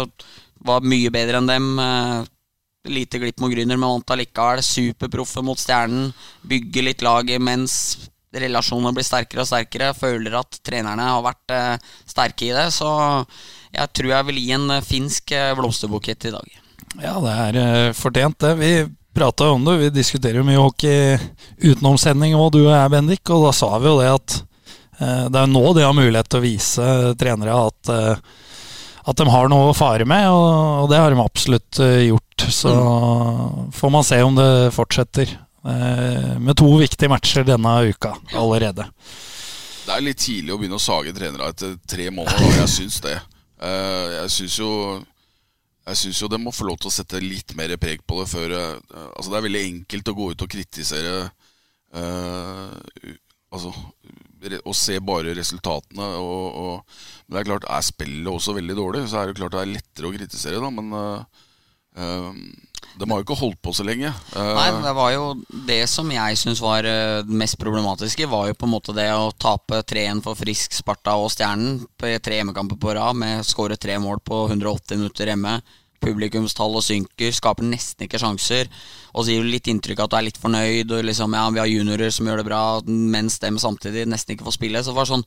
var 0.68 0.84
mye 0.84 1.10
bedre 1.14 1.40
enn 1.40 1.48
dem. 1.48 1.72
Lite 2.88 3.20
glipp 3.20 3.40
mot 3.40 3.52
Grüner, 3.52 3.76
men 3.76 3.88
vant 3.88 4.12
allikevel. 4.14 4.62
Superproffe 4.64 5.42
mot 5.44 5.60
Stjernen. 5.60 6.12
Bygge 6.48 6.84
litt 6.84 7.04
laget 7.04 7.42
mens 7.42 7.98
relasjonene 8.34 8.92
blir 8.96 9.06
sterkere 9.06 9.44
og 9.44 9.48
sterkere. 9.50 9.94
Føler 9.96 10.38
at 10.40 10.60
trenerne 10.66 11.08
har 11.12 11.24
vært 11.24 11.54
eh, 11.54 11.90
sterke 12.08 12.48
i 12.48 12.54
det. 12.56 12.68
Så 12.76 12.88
jeg 13.72 13.92
tror 13.96 14.14
jeg 14.14 14.28
vil 14.30 14.40
gi 14.42 14.54
en 14.56 14.70
eh, 14.76 14.84
finsk 14.84 15.34
eh, 15.36 15.52
blomsterbukett 15.58 16.28
i 16.28 16.34
dag. 16.34 16.58
Ja, 17.02 17.18
det 17.20 17.34
er 17.34 17.60
eh, 17.62 17.92
fortjent, 17.96 18.38
det. 18.40 18.54
Vi 18.60 18.72
prata 19.18 19.48
om 19.50 19.64
det, 19.66 19.76
vi 19.80 19.88
diskuterer 19.90 20.40
jo 20.40 20.46
mye 20.46 20.60
hockey 20.62 21.16
utenom 21.58 21.98
sending 21.98 22.36
òg, 22.38 22.52
du 22.54 22.60
og 22.62 22.70
jeg, 22.70 22.92
Bendik, 22.92 23.24
og 23.34 23.48
da 23.48 23.54
sa 23.56 23.72
vi 23.80 23.90
jo 23.90 23.96
det 23.98 24.12
at 24.12 24.36
eh, 25.00 25.24
det 25.26 25.40
er 25.42 25.50
nå 25.50 25.64
de 25.74 25.82
har 25.82 25.96
mulighet 25.96 26.30
til 26.30 26.38
å 26.38 26.44
vise 26.44 26.86
trenere 27.18 27.56
at, 27.66 27.90
eh, 27.90 28.22
at 29.10 29.18
de 29.18 29.26
har 29.32 29.50
noe 29.50 29.72
å 29.72 29.76
fare 29.76 30.06
med, 30.06 30.28
og, 30.30 30.84
og 30.84 30.92
det 30.92 31.02
har 31.02 31.10
de 31.10 31.24
absolutt 31.24 31.82
gjort. 31.82 32.24
Så 32.54 32.70
får 33.74 33.90
man 33.90 34.06
se 34.06 34.20
om 34.22 34.36
det 34.38 34.50
fortsetter. 34.76 35.32
Eh, 35.64 36.38
med 36.38 36.56
to 36.58 36.70
viktige 36.78 37.10
matcher 37.10 37.46
denne 37.48 37.74
uka 37.90 38.14
allerede. 38.38 38.88
Det 39.88 39.94
er 39.94 40.04
litt 40.04 40.20
tidlig 40.20 40.52
å 40.52 40.58
begynne 40.60 40.78
å 40.78 40.82
sage 40.82 41.14
trenere 41.16 41.48
etter 41.52 41.78
tre 41.88 42.10
måneder. 42.12 42.58
Jeg 42.60 42.72
syns 42.74 42.98
det. 43.04 43.16
Eh, 43.58 44.06
jeg 44.18 44.34
syns 44.34 44.58
jo 44.60 44.72
jeg 45.88 45.96
syns 46.02 46.18
jo 46.20 46.28
det 46.28 46.40
må 46.42 46.52
få 46.52 46.66
lov 46.68 46.76
til 46.80 46.90
å 46.90 46.92
sette 46.92 47.20
litt 47.22 47.54
mer 47.56 47.72
preg 47.80 48.02
på 48.04 48.18
det 48.20 48.26
før 48.28 48.52
eh, 48.54 49.06
Altså 49.16 49.30
Det 49.32 49.38
er 49.38 49.46
veldig 49.46 49.62
enkelt 49.70 50.10
å 50.12 50.16
gå 50.18 50.26
ut 50.34 50.44
og 50.44 50.50
kritisere 50.52 51.14
uh, 51.96 52.68
Altså 53.48 53.72
Å 53.72 54.74
se 54.76 54.98
bare 55.02 55.32
resultatene. 55.34 56.08
Og, 56.20 56.58
og, 56.60 56.98
men 57.26 57.34
det 57.34 57.40
er 57.40 57.48
klart, 57.48 57.64
er 57.72 57.86
spillet 57.86 58.28
også 58.30 58.54
veldig 58.54 58.76
dårlig, 58.76 59.00
så 59.08 59.22
er 59.22 59.30
det 59.30 59.38
klart 59.40 59.56
det 59.56 59.62
er 59.64 59.72
lettere 59.72 60.10
å 60.10 60.12
kritisere. 60.14 60.60
da 60.62 60.68
Men 60.70 60.92
uh, 60.94 61.40
eh, 61.98 62.28
de 62.98 63.08
har 63.10 63.20
jo 63.20 63.26
ikke 63.26 63.38
holdt 63.38 63.60
på 63.62 63.72
så 63.76 63.84
lenge. 63.86 64.10
Eh, 64.34 64.52
Nei, 64.58 64.68
det 64.82 64.94
var 64.96 65.12
jo 65.14 65.24
det 65.68 65.80
som 65.90 66.10
jeg 66.12 66.38
syns 66.40 66.62
var 66.62 66.86
eh, 66.88 67.20
det 67.26 67.40
mest 67.42 67.58
problematiske, 67.60 68.28
var 68.30 68.48
jo 68.50 68.58
på 68.58 68.68
en 68.68 68.74
måte 68.74 68.94
det 68.96 69.08
å 69.14 69.30
tape 69.38 69.82
3-1 69.86 70.22
for 70.24 70.38
Frisk, 70.38 70.74
Sparta 70.76 71.16
og 71.18 71.30
Stjernen 71.34 71.82
på 71.98 72.14
tre 72.24 72.40
hjemmekamper 72.40 72.80
på 72.80 72.96
rad, 72.98 73.18
med 73.18 73.46
skåre 73.46 73.78
tre 73.80 73.98
mål 74.02 74.22
på 74.26 74.46
180 74.48 74.98
minutter 74.98 75.30
hjemme. 75.30 75.60
Publikumstallet 75.98 76.86
synker, 76.86 77.32
skaper 77.34 77.66
nesten 77.66 78.06
ikke 78.06 78.20
sjanser. 78.22 78.68
Og 79.14 79.24
så 79.24 79.32
gir 79.32 79.42
du 79.42 79.50
litt 79.50 79.66
inntrykk 79.70 80.04
av 80.04 80.06
at 80.06 80.12
du 80.12 80.18
er 80.20 80.26
litt 80.28 80.38
fornøyd, 80.38 80.92
og 80.94 81.08
liksom, 81.08 81.34
ja, 81.34 81.48
vi 81.54 81.62
har 81.62 81.70
juniorer 81.70 82.14
som 82.14 82.28
gjør 82.28 82.42
det 82.42 82.46
bra, 82.50 82.62
mens 82.86 83.40
dem 83.42 83.58
samtidig 83.58 84.06
nesten 84.10 84.36
ikke 84.36 84.46
får 84.46 84.58
spille. 84.60 84.82
Så 84.82 84.94
det 84.94 85.00
var 85.00 85.10
sånn 85.10 85.26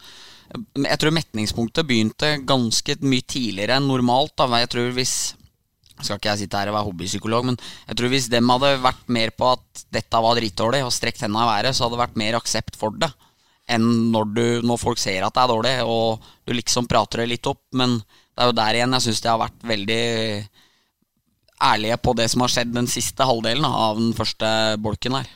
Jeg 0.75 0.99
tror 0.99 1.13
metningspunktet 1.15 1.87
begynte 1.87 2.33
ganske 2.43 2.97
mye 3.03 3.23
tidligere 3.23 3.77
enn 3.79 3.87
normalt. 3.87 4.35
Da. 4.39 4.47
Jeg 4.59 4.71
tror 4.73 4.89
hvis 4.95 5.15
skal 6.05 6.19
ikke 6.19 6.31
jeg 6.33 6.43
sitte 6.43 6.61
her 6.61 6.71
og 6.71 6.77
være 6.77 6.87
hobbypsykolog, 6.89 7.49
men 7.49 7.59
jeg 7.87 7.97
tror 7.99 8.13
hvis 8.13 8.29
dem 8.31 8.53
hadde 8.53 8.71
vært 8.83 9.03
mer 9.11 9.33
på 9.35 9.51
at 9.55 9.83
dette 9.93 10.23
var 10.25 10.39
dritdårlig, 10.39 10.83
og 10.85 10.95
strekt 10.95 11.23
hendene 11.25 11.45
i 11.45 11.51
været, 11.51 11.75
så 11.75 11.85
hadde 11.85 11.97
det 11.97 12.03
vært 12.05 12.21
mer 12.21 12.39
aksept 12.39 12.79
for 12.79 12.95
det 13.01 13.11
enn 13.71 13.87
når, 14.11 14.31
du, 14.35 14.45
når 14.67 14.79
folk 14.81 14.99
ser 14.99 15.23
at 15.23 15.35
det 15.35 15.43
er 15.43 15.51
dårlig, 15.51 15.75
og 15.87 16.23
du 16.47 16.55
liksom 16.57 16.89
prater 16.91 17.23
det 17.23 17.29
litt 17.31 17.47
opp. 17.47 17.61
Men 17.77 17.99
det 18.01 18.43
er 18.43 18.49
jo 18.49 18.57
der 18.57 18.77
igjen 18.77 18.97
jeg 18.97 19.05
syns 19.05 19.21
de 19.23 19.29
har 19.31 19.39
vært 19.39 19.67
veldig 19.71 20.01
ærlige 21.61 21.99
på 22.01 22.15
det 22.17 22.27
som 22.33 22.43
har 22.43 22.51
skjedd 22.51 22.73
den 22.73 22.89
siste 22.89 23.27
halvdelen 23.27 23.67
av 23.67 23.99
den 23.99 24.15
første 24.17 24.49
bolken 24.81 25.19
her. 25.19 25.29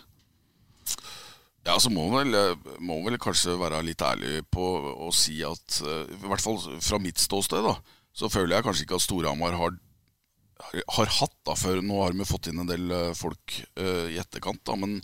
Ja, 1.66 1.80
så 1.82 1.90
må 1.90 2.06
man 2.12 2.28
vel, 2.30 2.58
må 2.78 3.00
man 3.00 3.08
vel 3.10 3.22
kanskje 3.22 3.56
være 3.58 3.82
litt 3.86 4.02
ærlig 4.06 4.44
på 4.54 4.66
å 5.02 5.10
si 5.16 5.40
at 5.46 5.80
eh, 5.82 6.12
I 6.14 6.28
hvert 6.30 6.44
fall 6.44 6.60
fra 6.62 7.00
mitt 7.02 7.22
ståsted, 7.22 7.66
da, 7.66 7.74
så 8.14 8.30
føler 8.30 8.58
jeg 8.58 8.68
kanskje 8.68 8.86
ikke 8.86 9.00
at 9.00 9.06
Storhamar 9.06 9.58
har, 9.58 9.74
har 10.88 11.12
hatt 11.20 11.36
da, 11.46 11.56
før 11.58 11.82
Nå 11.84 12.02
har 12.04 12.16
vi 12.16 12.28
fått 12.28 12.50
inn 12.52 12.62
en 12.64 12.70
del 12.70 12.90
eh, 12.92 13.14
folk 13.18 13.60
uh, 13.80 14.08
i 14.12 14.20
etterkant, 14.22 14.62
da, 14.66 14.78
men 14.80 14.98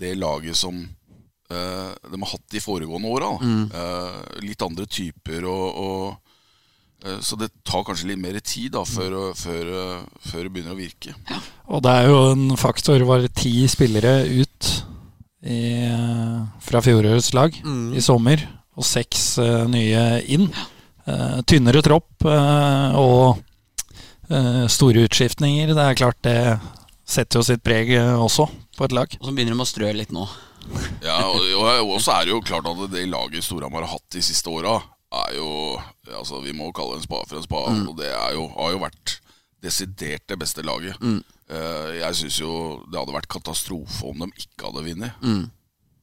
det 0.00 0.14
laget 0.16 0.56
som 0.56 0.78
uh, 0.80 1.90
de 1.92 2.16
har 2.16 2.30
hatt 2.32 2.46
de 2.54 2.62
foregående 2.62 3.10
åra, 3.10 3.30
eh, 3.42 4.18
litt 4.46 4.62
andre 4.64 4.86
typer 4.88 5.44
og, 5.50 5.66
og 5.76 6.26
Så 7.24 7.36
det 7.40 7.48
tar 7.64 7.80
kanskje 7.84 8.10
litt 8.10 8.20
mer 8.20 8.36
tid 8.44 8.74
da, 8.74 8.82
før, 8.84 9.32
før, 9.32 9.68
eh, 9.72 10.02
før 10.20 10.42
det 10.44 10.50
begynner 10.52 10.74
å 10.74 10.80
virke. 10.80 11.14
Og 11.72 11.80
det 11.86 11.94
er 11.96 12.10
jo 12.10 12.18
en 12.34 12.56
faktor, 12.60 13.00
var 13.08 13.24
ti 13.32 13.54
spillere 13.72 14.18
ut 14.28 14.68
i, 15.40 15.80
eh, 15.88 16.42
fra 16.60 16.82
fjorårets 16.84 17.32
lag 17.32 17.56
i 17.56 18.04
sommer. 18.04 18.44
og 18.76 18.84
seks 18.84 19.38
nye 19.68 20.04
inn. 20.32 20.46
Eh, 21.10 21.38
tynnere 21.48 21.80
tropp 21.84 22.26
eh, 22.28 22.98
og 23.00 23.40
store 24.70 25.06
utskiftninger. 25.08 25.72
Det 25.74 25.86
er 25.86 25.98
klart 25.98 26.20
det 26.26 26.36
setter 27.10 27.40
jo 27.40 27.46
sitt 27.46 27.62
preg 27.66 27.90
eh, 27.96 28.14
også 28.14 28.46
på 28.78 28.86
et 28.86 28.94
lag. 28.94 29.18
Og 29.18 29.26
så 29.28 29.34
begynner 29.34 29.56
de 29.56 29.64
å 29.64 29.68
strø 29.68 29.90
litt 29.96 30.14
nå. 30.14 30.26
Ja, 31.02 31.16
og, 31.24 31.40
og 31.80 31.94
også 31.96 32.12
er 32.14 32.28
det 32.28 32.34
jo 32.34 32.42
klart 32.44 32.68
at 32.68 32.80
det 32.92 33.06
laget 33.08 33.42
Storhamar 33.46 33.86
har 33.86 33.96
hatt 33.96 34.12
de 34.14 34.20
siste 34.22 34.52
åra, 34.52 34.76
er 35.24 35.38
jo 35.38 35.48
Altså, 36.10 36.40
vi 36.42 36.52
må 36.54 36.68
kalle 36.74 36.96
en 36.98 37.04
spa 37.04 37.20
for 37.22 37.38
en 37.38 37.44
spade, 37.46 37.72
og 37.86 37.94
det 37.98 38.08
er 38.10 38.32
jo, 38.34 38.48
har 38.56 38.72
jo 38.74 38.80
vært 38.82 39.12
desidert 39.62 40.24
det 40.26 40.36
beste 40.40 40.64
laget. 40.66 40.98
Eh, 40.98 41.90
jeg 42.00 42.16
syns 42.18 42.38
jo 42.40 42.52
det 42.90 42.98
hadde 42.98 43.14
vært 43.14 43.28
katastrofe 43.30 44.08
om 44.10 44.24
de 44.24 44.28
ikke 44.42 44.66
hadde 44.66 44.82
vunnet. 44.88 45.20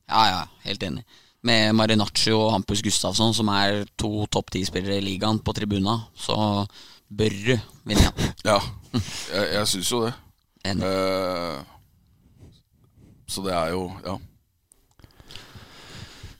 Ja, 0.07 0.21
ja, 0.31 0.39
helt 0.63 0.85
enig. 0.87 1.03
Med 1.43 1.75
Marinacci 1.75 2.31
og 2.31 2.53
Hampus 2.53 2.79
Gustafsson, 2.85 3.35
som 3.35 3.51
er 3.51 3.83
to 3.99 4.23
topp 4.31 4.53
ti-spillere 4.55 5.01
i 5.01 5.03
ligaen, 5.03 5.43
på 5.43 5.55
tribuna, 5.59 5.97
så 6.15 6.37
bør 7.09 7.29
du 7.29 7.53
vinne. 7.87 8.11
Ja, 8.45 8.59
jeg, 9.33 9.47
jeg 9.53 9.67
syns 9.67 9.91
jo 9.91 10.01
det. 10.05 10.13
Eh, 10.67 11.59
så 13.27 13.43
det 13.45 13.53
er 13.55 13.69
jo 13.75 13.91
Ja. 14.05 14.17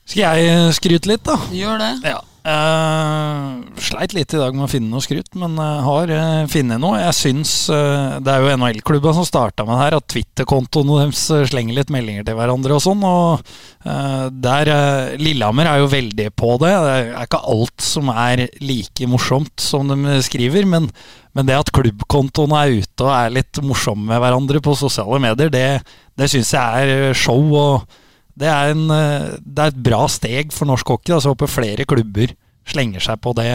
Skal 0.08 0.22
jeg 0.40 0.74
skryte 0.74 1.08
litt, 1.10 1.24
da? 1.24 1.36
Gjør 1.52 1.78
det. 1.82 1.90
Ja. 2.08 2.18
Eh, 2.46 3.80
sleit 3.82 4.14
litt 4.16 4.34
i 4.34 4.40
dag 4.40 4.54
med 4.54 4.66
å 4.66 4.70
finne 4.70 4.90
noe 4.92 5.02
skryt, 5.04 5.30
men 5.38 5.56
uh, 5.58 5.80
har 5.86 6.12
uh, 6.12 6.46
funnet 6.50 6.80
noe. 6.82 7.00
Jeg 7.02 7.16
syns 7.16 7.52
Det 7.68 8.32
er 8.32 8.44
jo 8.44 8.54
NHL-klubba 8.54 9.12
som 9.16 9.26
starta 9.26 9.66
med 9.66 9.76
det 9.76 9.82
her, 9.82 9.98
at 9.98 10.08
Twitter-kontoene 10.12 11.02
deres 11.02 11.24
slenger 11.50 11.76
litt 11.76 11.92
meldinger 11.94 12.26
til 12.26 12.38
hverandre 12.38 12.78
og 12.78 12.84
sånn. 12.84 13.04
Og 13.04 13.42
der 14.30 14.70
eh, 14.72 15.14
Lillehammer 15.20 15.68
er 15.70 15.82
jo 15.82 15.92
veldig 15.92 16.28
på 16.36 16.56
det. 16.62 16.72
Det 16.72 16.96
er 16.96 17.12
ikke 17.24 17.44
alt 17.52 17.84
som 17.84 18.10
er 18.12 18.46
like 18.62 19.08
morsomt 19.10 19.62
som 19.62 19.88
de 19.90 20.18
skriver, 20.24 20.66
men, 20.68 20.90
men 21.36 21.48
det 21.48 21.56
at 21.58 21.72
klubbkontoene 21.74 22.64
er 22.64 22.82
ute 22.82 23.06
og 23.06 23.14
er 23.14 23.34
litt 23.38 23.62
morsomme 23.64 24.10
med 24.10 24.22
hverandre 24.22 24.62
på 24.64 24.76
sosiale 24.78 25.20
medier, 25.22 25.52
det, 25.52 25.66
det 26.18 26.30
syns 26.30 26.52
jeg 26.56 26.92
er 26.92 27.16
show. 27.16 27.42
og 27.54 28.04
det 28.38 28.48
er, 28.48 28.72
en, 28.74 28.88
eh, 28.94 29.36
det 29.42 29.64
er 29.64 29.72
et 29.72 29.84
bra 29.90 30.04
steg 30.10 30.54
for 30.54 30.68
norsk 30.70 30.94
hockey. 30.94 31.14
så 31.18 31.34
håper 31.34 31.50
flere 31.50 31.88
klubber 31.88 32.34
slenger 32.68 33.00
seg 33.02 33.20
på 33.24 33.32
det 33.36 33.52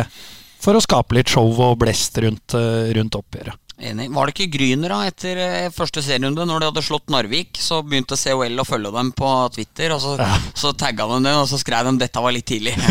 for 0.63 0.77
å 0.77 0.83
skape 0.83 1.17
litt 1.17 1.31
show 1.31 1.49
og 1.61 1.77
blest 1.81 2.17
rundt, 2.23 2.55
eh, 2.57 2.93
rundt 2.97 3.19
oppgjøret. 3.19 3.59
Enig. 3.83 4.05
Var 4.13 4.29
det 4.29 4.33
ikke 4.35 4.53
Gryner 4.53 4.93
da, 4.93 4.99
etter 5.09 5.39
eh, 5.41 5.71
første 5.73 5.99
serierunde, 6.05 6.45
når 6.47 6.61
de 6.61 6.67
hadde 6.69 6.83
slått 6.85 7.09
Narvik? 7.11 7.57
Så 7.59 7.81
begynte 7.83 8.15
COL 8.15 8.61
å 8.61 8.65
følge 8.67 8.91
dem 8.93 9.09
på 9.17 9.31
Twitter, 9.55 9.95
og 9.95 9.99
så, 9.99 10.13
så 10.55 10.71
tagga 10.77 11.07
de 11.09 11.17
det, 11.25 11.33
og 11.41 11.49
så 11.49 11.59
skrev 11.59 11.89
de 11.89 11.97
'dette 11.99 12.23
var 12.23 12.35
litt 12.35 12.47
tidlig'. 12.47 12.77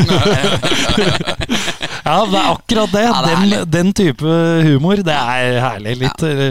Ja, 2.03 2.17
det 2.27 2.35
er 2.35 2.49
akkurat 2.51 2.91
det. 2.91 3.03
Ja, 3.07 3.19
det 3.23 3.31
er 3.31 3.43
den, 3.47 3.69
den 3.71 3.93
type 3.95 4.33
humor, 4.67 4.99
det 5.07 5.15
er 5.15 5.61
herlig. 5.63 5.93
Litt, 6.01 6.25
ja. 6.27 6.49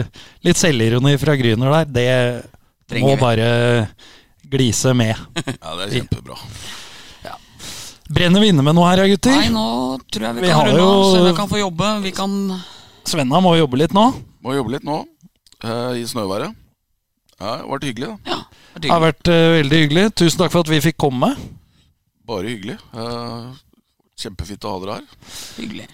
litt 0.48 0.56
selvironi 0.56 1.12
fra 1.20 1.36
Gryner 1.36 1.74
der. 1.76 1.90
Det 1.92 2.06
Trenger 2.88 3.04
må 3.04 3.12
vi. 3.12 3.20
bare 3.20 3.50
glise 4.52 4.92
med. 4.96 5.16
ja, 5.46 5.74
det 5.80 5.88
er 5.88 5.98
kjempebra. 5.98 6.38
Brenner 8.12 8.42
vi 8.44 8.50
inne 8.52 8.64
med 8.66 8.76
noe 8.76 8.90
her, 8.90 9.00
gutter? 9.08 9.32
Nei, 9.38 9.48
nå 9.52 9.64
tror 10.12 10.26
jeg 10.26 10.36
vi, 10.36 10.44
Vi 10.44 10.52
kan 10.52 10.66
runde 10.68 10.82
av, 10.82 10.90
jo- 10.92 11.08
så 11.14 11.24
vi 11.24 11.32
kan 11.38 11.48
få 11.48 11.60
jobbe. 11.62 11.90
Vi 12.04 12.12
kan 12.12 12.34
Svenna 13.08 13.40
må 13.42 13.54
jobbe 13.56 13.78
litt 13.80 13.94
nå. 13.96 14.04
Må 14.44 14.54
jobbe 14.58 14.76
litt 14.76 14.86
nå 14.86 15.02
Uh, 15.62 15.94
i 15.94 16.00
snøværet. 16.02 16.56
Ja, 17.38 17.52
det 17.60 17.68
vært 17.70 17.84
hyggelig, 17.86 18.06
da. 18.08 18.32
Ja, 18.32 18.38
det 18.74 18.80
Det 18.82 18.88
har 18.90 19.02
vært 19.04 19.28
uh, 19.30 19.42
veldig 19.60 19.78
hyggelig. 19.78 20.02
Tusen 20.18 20.40
takk 20.40 20.50
for 20.50 20.64
at 20.66 20.70
vi 20.72 20.80
fikk 20.82 20.96
komme. 20.98 21.28
Bare 22.26 22.50
hyggelig. 22.50 22.74
Uh, 22.90 23.54
kjempefint 24.18 24.66
å 24.66 24.72
ha 24.72 24.80
dere 24.82 24.96
her. 24.96 25.06
hyggelig. 25.60 25.86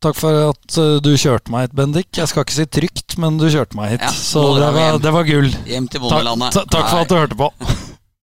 Takk 0.00 0.16
for 0.16 0.48
at 0.54 0.78
du 1.04 1.10
kjørte 1.12 1.52
meg 1.52 1.66
hit, 1.66 1.76
Bendik. 1.76 2.08
Jeg 2.16 2.32
skal 2.32 2.46
ikke 2.46 2.56
si 2.56 2.64
trygt, 2.72 3.18
men 3.20 3.36
du 3.36 3.44
kjørte 3.52 3.76
meg 3.76 3.98
hit. 3.98 4.08
Ja, 4.08 4.16
så 4.16 4.48
det 4.56 4.72
var, 4.78 4.96
det 5.04 5.12
var 5.12 5.28
gull. 5.28 5.52
Hjem 5.68 5.92
til 5.92 6.06
bondelandet. 6.06 6.56
Takk, 6.56 6.72
takk 6.72 6.88
for 6.88 7.04
at 7.04 7.12
du 7.12 7.18
hørte 7.20 7.36
på. 7.44 7.52